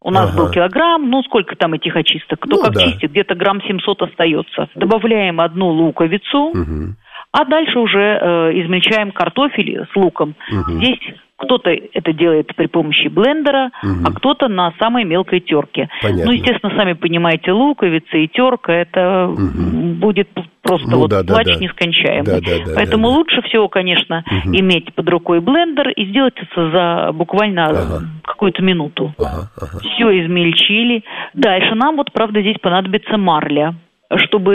У 0.00 0.10
нас 0.10 0.30
ага. 0.30 0.36
был 0.36 0.50
килограмм, 0.50 1.08
ну 1.08 1.22
сколько 1.22 1.56
там 1.56 1.72
этих 1.72 1.96
очисток? 1.96 2.38
Кто 2.40 2.56
ну, 2.56 2.62
как 2.62 2.74
да. 2.74 2.82
чистит, 2.82 3.10
где-то 3.10 3.34
грамм 3.34 3.62
700 3.62 4.02
остается. 4.02 4.68
Добавляем 4.74 5.40
одну 5.40 5.68
луковицу, 5.68 6.50
угу. 6.50 6.94
А 7.34 7.44
дальше 7.46 7.80
уже 7.80 7.98
э, 7.98 8.26
измельчаем 8.62 9.10
картофель 9.10 9.84
с 9.92 9.96
луком. 9.96 10.36
Угу. 10.52 10.78
Здесь 10.78 11.00
кто-то 11.36 11.68
это 11.70 12.12
делает 12.12 12.54
при 12.54 12.66
помощи 12.66 13.08
блендера, 13.08 13.72
угу. 13.82 14.04
а 14.04 14.12
кто-то 14.12 14.46
на 14.46 14.72
самой 14.78 15.02
мелкой 15.02 15.40
терке. 15.40 15.88
Понятно. 16.00 16.26
Ну, 16.26 16.30
естественно, 16.30 16.72
сами 16.76 16.92
понимаете, 16.92 17.50
луковица 17.50 18.16
и 18.18 18.28
терка 18.28 18.72
это 18.72 19.26
угу. 19.26 19.94
будет 19.96 20.28
просто 20.62 20.88
ну, 20.88 20.98
вот 20.98 21.10
да, 21.10 21.24
плач 21.24 21.46
да, 21.46 21.56
нескончаемый. 21.56 22.24
Да, 22.24 22.40
да, 22.40 22.64
да, 22.66 22.72
Поэтому 22.76 23.08
да, 23.08 23.12
да. 23.12 23.18
лучше 23.18 23.42
всего, 23.42 23.68
конечно, 23.68 24.24
угу. 24.24 24.54
иметь 24.56 24.94
под 24.94 25.08
рукой 25.08 25.40
блендер 25.40 25.88
и 25.88 26.06
сделать 26.06 26.34
это 26.36 26.70
за 26.70 27.12
буквально 27.12 27.64
ага. 27.66 28.00
какую-то 28.22 28.62
минуту. 28.62 29.12
Ага, 29.18 29.50
ага. 29.60 29.80
Все 29.80 30.22
измельчили. 30.22 31.02
Дальше 31.34 31.74
нам 31.74 31.96
вот, 31.96 32.12
правда, 32.12 32.40
здесь 32.42 32.58
понадобится 32.62 33.16
марля 33.18 33.74
чтобы 34.16 34.54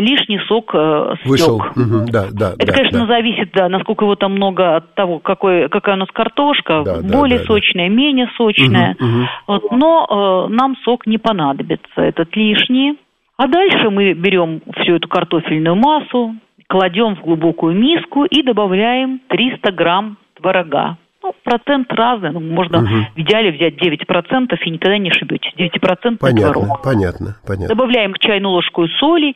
лишний 0.00 0.38
сок 0.48 0.74
э, 0.74 1.14
стек. 1.20 1.26
Вышел. 1.26 1.56
Угу, 1.56 2.06
да, 2.10 2.26
да, 2.32 2.52
Это, 2.58 2.66
да, 2.66 2.72
конечно, 2.72 3.00
да. 3.00 3.06
зависит, 3.06 3.50
да, 3.52 3.68
насколько 3.68 4.04
его 4.04 4.16
там 4.16 4.32
много 4.32 4.76
от 4.76 4.94
того, 4.94 5.18
какой, 5.18 5.68
какая 5.68 5.96
у 5.96 5.98
нас 5.98 6.08
картошка, 6.12 6.82
да, 6.84 7.00
более 7.00 7.38
да, 7.38 7.44
сочная, 7.44 7.88
да. 7.88 7.94
менее 7.94 8.28
сочная. 8.36 8.96
Угу, 8.98 9.08
угу. 9.08 9.28
Вот, 9.46 9.72
но 9.72 10.48
э, 10.48 10.52
нам 10.52 10.76
сок 10.84 11.06
не 11.06 11.18
понадобится, 11.18 12.00
этот 12.00 12.34
лишний. 12.36 12.98
А 13.36 13.48
дальше 13.48 13.90
мы 13.90 14.12
берем 14.12 14.60
всю 14.76 14.96
эту 14.96 15.08
картофельную 15.08 15.74
массу, 15.74 16.34
кладем 16.68 17.16
в 17.16 17.22
глубокую 17.22 17.74
миску 17.76 18.24
и 18.24 18.42
добавляем 18.42 19.20
300 19.28 19.72
грамм 19.72 20.16
творога. 20.34 20.96
Ну, 21.22 21.34
процент 21.44 21.92
разный. 21.92 22.32
Ну, 22.32 22.40
можно 22.40 22.78
угу. 22.78 23.06
в 23.14 23.18
идеале 23.18 23.52
взять 23.52 23.74
9% 23.74 24.56
и 24.64 24.70
никогда 24.70 24.98
не 24.98 25.10
ошибетесь. 25.10 25.52
9% 25.56 26.18
понятно, 26.18 26.52
творог. 26.52 26.82
Понятно, 26.82 27.36
понятно. 27.46 27.68
Добавляем 27.68 28.14
чайную 28.18 28.52
ложку 28.52 28.86
соли. 28.98 29.34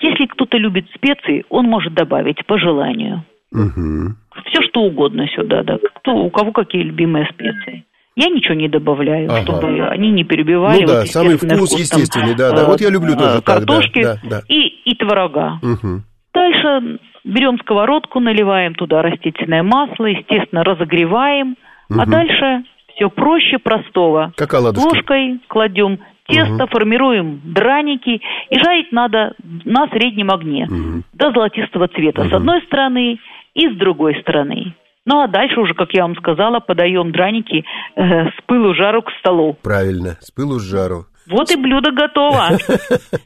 Если 0.00 0.26
кто-то 0.26 0.56
любит 0.56 0.86
специи, 0.94 1.44
он 1.48 1.66
может 1.66 1.94
добавить 1.94 2.44
по 2.46 2.58
желанию. 2.58 3.24
Угу. 3.52 4.14
Все 4.46 4.62
что 4.68 4.82
угодно 4.82 5.26
сюда, 5.28 5.62
да. 5.62 5.78
Кто, 6.00 6.16
у 6.16 6.30
кого 6.30 6.52
какие 6.52 6.82
любимые 6.82 7.26
специи. 7.32 7.84
Я 8.16 8.30
ничего 8.30 8.54
не 8.54 8.68
добавляю, 8.68 9.30
ага. 9.30 9.42
чтобы 9.42 9.86
они 9.86 10.10
не 10.10 10.24
перебивали. 10.24 10.80
Ну 10.80 10.88
да, 10.88 11.00
вот, 11.00 11.08
самый 11.08 11.36
вкус, 11.36 11.52
вкус 11.52 11.78
естественный, 11.78 12.34
да, 12.34 12.50
да. 12.50 12.66
Вот 12.66 12.80
я 12.80 12.90
люблю 12.90 13.16
тоже 13.16 13.40
картошки 13.42 14.02
так, 14.02 14.20
да, 14.24 14.28
да, 14.28 14.40
да. 14.40 14.42
И, 14.48 14.66
и 14.84 14.96
творога. 14.96 15.60
Угу. 15.62 16.02
Дальше 16.34 16.98
Берем 17.28 17.58
сковородку, 17.58 18.20
наливаем 18.20 18.74
туда 18.74 19.02
растительное 19.02 19.62
масло, 19.62 20.06
естественно, 20.06 20.64
разогреваем, 20.64 21.56
угу. 21.90 22.00
а 22.00 22.06
дальше 22.06 22.64
все 22.94 23.10
проще 23.10 23.58
простого. 23.58 24.32
Как 24.34 24.54
оладушки. 24.54 24.96
Ложкой 24.96 25.40
кладем 25.46 25.98
тесто, 26.26 26.64
угу. 26.64 26.66
формируем 26.70 27.40
драники 27.44 28.22
и 28.48 28.58
жарить 28.58 28.92
надо 28.92 29.34
на 29.64 29.88
среднем 29.88 30.30
огне 30.30 30.64
угу. 30.64 31.02
до 31.12 31.30
золотистого 31.32 31.88
цвета 31.88 32.22
угу. 32.22 32.30
с 32.30 32.32
одной 32.32 32.62
стороны 32.62 33.18
и 33.54 33.68
с 33.68 33.76
другой 33.76 34.18
стороны. 34.22 34.74
Ну 35.04 35.20
а 35.20 35.28
дальше 35.28 35.60
уже, 35.60 35.74
как 35.74 35.92
я 35.92 36.02
вам 36.02 36.16
сказала, 36.16 36.60
подаем 36.60 37.12
драники 37.12 37.64
э, 37.96 38.28
с 38.28 38.34
пылу 38.46 38.74
жару 38.74 39.02
к 39.02 39.10
столу. 39.20 39.56
Правильно, 39.62 40.16
с 40.20 40.30
пылу 40.30 40.58
жару. 40.58 41.06
Вот 41.30 41.50
и 41.50 41.56
блюдо 41.56 41.90
готово. 41.92 42.50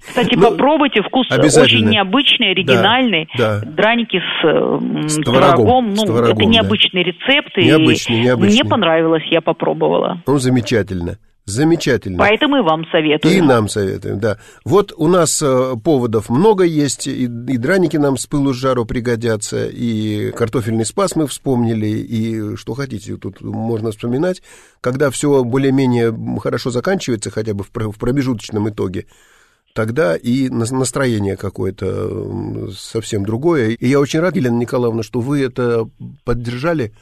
Кстати, 0.00 0.34
ну, 0.34 0.50
попробуйте, 0.50 1.02
вкус 1.02 1.26
очень 1.30 1.88
необычный, 1.88 2.50
оригинальный. 2.50 3.28
Да, 3.38 3.60
да. 3.60 3.70
Драники 3.70 4.18
с, 4.18 5.08
с 5.08 5.16
творогом, 5.22 5.94
ну, 5.94 6.04
творогом, 6.04 6.36
это 6.36 6.44
необычный 6.44 7.04
да. 7.04 7.10
рецепт. 7.10 7.56
Необычный, 7.56 8.18
и 8.18 8.20
необычный. 8.22 8.62
Мне 8.62 8.64
понравилось, 8.68 9.24
я 9.30 9.40
попробовала. 9.40 10.22
Ну, 10.26 10.38
замечательно. 10.38 11.18
Замечательно. 11.44 12.18
Поэтому 12.18 12.58
и 12.58 12.60
вам 12.60 12.84
советую. 12.92 13.34
И 13.34 13.40
нам 13.40 13.68
советуем, 13.68 14.20
да. 14.20 14.38
Вот 14.64 14.92
у 14.96 15.08
нас 15.08 15.42
э, 15.42 15.74
поводов 15.82 16.30
много 16.30 16.62
есть, 16.62 17.08
и, 17.08 17.24
и 17.24 17.56
драники 17.56 17.96
нам 17.96 18.16
с 18.16 18.28
пылу 18.28 18.52
с 18.52 18.56
жару 18.56 18.84
пригодятся, 18.84 19.66
и 19.66 20.30
картофельный 20.30 20.86
спас 20.86 21.16
мы 21.16 21.26
вспомнили, 21.26 21.86
и 21.86 22.56
что 22.56 22.74
хотите, 22.74 23.16
тут 23.16 23.40
можно 23.40 23.90
вспоминать. 23.90 24.40
Когда 24.80 25.10
все 25.10 25.42
более-менее 25.42 26.16
хорошо 26.40 26.70
заканчивается, 26.70 27.32
хотя 27.32 27.54
бы 27.54 27.64
в, 27.64 27.70
в 27.74 27.98
промежуточном 27.98 28.68
итоге, 28.68 29.06
тогда 29.74 30.14
и 30.14 30.48
настроение 30.48 31.36
какое-то 31.36 32.70
совсем 32.70 33.24
другое. 33.24 33.70
И 33.70 33.88
я 33.88 33.98
очень 33.98 34.20
рад, 34.20 34.36
Елена 34.36 34.58
Николаевна, 34.58 35.02
что 35.02 35.18
вы 35.18 35.42
это 35.42 35.88
поддержали, 36.24 36.92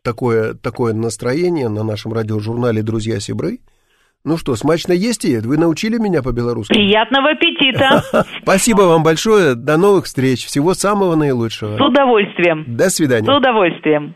такое, 0.00 0.54
такое 0.54 0.94
настроение 0.94 1.68
на 1.68 1.82
нашем 1.82 2.14
радиожурнале 2.14 2.82
«Друзья 2.82 3.20
Сибры». 3.20 3.60
Ну 4.22 4.36
что, 4.36 4.54
смачно 4.54 4.92
есть 4.92 5.24
и 5.24 5.38
Вы 5.38 5.56
научили 5.56 5.96
меня 5.96 6.22
по-белорусски? 6.22 6.74
Приятного 6.74 7.30
аппетита! 7.30 8.02
Спасибо 8.42 8.82
вам 8.82 9.02
большое. 9.02 9.54
До 9.54 9.78
новых 9.78 10.04
встреч. 10.04 10.44
Всего 10.44 10.74
самого 10.74 11.14
наилучшего. 11.16 11.78
С 11.78 11.80
удовольствием. 11.80 12.64
До 12.76 12.90
свидания. 12.90 13.26
С 13.26 13.34
удовольствием. 13.34 14.14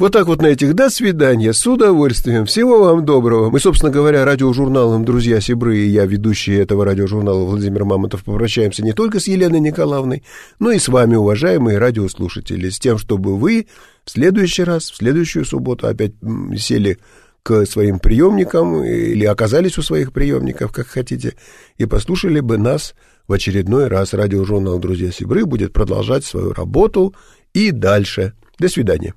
Вот 0.00 0.12
так 0.12 0.28
вот 0.28 0.40
на 0.40 0.46
этих 0.46 0.72
«до 0.72 0.88
свидания», 0.88 1.52
с 1.52 1.66
удовольствием. 1.66 2.46
Всего 2.46 2.84
вам 2.84 3.04
доброго. 3.04 3.50
Мы, 3.50 3.60
собственно 3.60 3.92
говоря, 3.92 4.24
радиожурналом 4.24 5.04
«Друзья 5.04 5.42
Сибры» 5.42 5.76
и 5.76 5.88
я, 5.88 6.06
ведущий 6.06 6.54
этого 6.54 6.86
радиожурнала 6.86 7.44
Владимир 7.44 7.84
Мамонтов, 7.84 8.24
попрощаемся 8.24 8.82
не 8.82 8.94
только 8.94 9.20
с 9.20 9.28
Еленой 9.28 9.60
Николаевной, 9.60 10.22
но 10.58 10.70
и 10.70 10.78
с 10.78 10.88
вами, 10.88 11.16
уважаемые 11.16 11.76
радиослушатели, 11.76 12.70
с 12.70 12.78
тем, 12.78 12.96
чтобы 12.96 13.36
вы 13.36 13.66
в 14.06 14.10
следующий 14.10 14.64
раз, 14.64 14.90
в 14.90 14.96
следующую 14.96 15.44
субботу 15.44 15.86
опять 15.86 16.12
сели 16.56 16.96
к 17.42 17.66
своим 17.66 17.98
приемникам 17.98 18.84
или 18.84 19.24
оказались 19.24 19.78
у 19.78 19.82
своих 19.82 20.12
приемников, 20.12 20.72
как 20.72 20.86
хотите, 20.86 21.34
и 21.78 21.86
послушали 21.86 22.40
бы 22.40 22.58
нас 22.58 22.94
в 23.26 23.32
очередной 23.32 23.88
раз. 23.88 24.12
Радиожурнал 24.14 24.78
«Друзья 24.78 25.10
Сибры» 25.10 25.44
будет 25.44 25.72
продолжать 25.72 26.24
свою 26.24 26.52
работу 26.52 27.14
и 27.54 27.70
дальше. 27.70 28.34
До 28.58 28.68
свидания. 28.68 29.14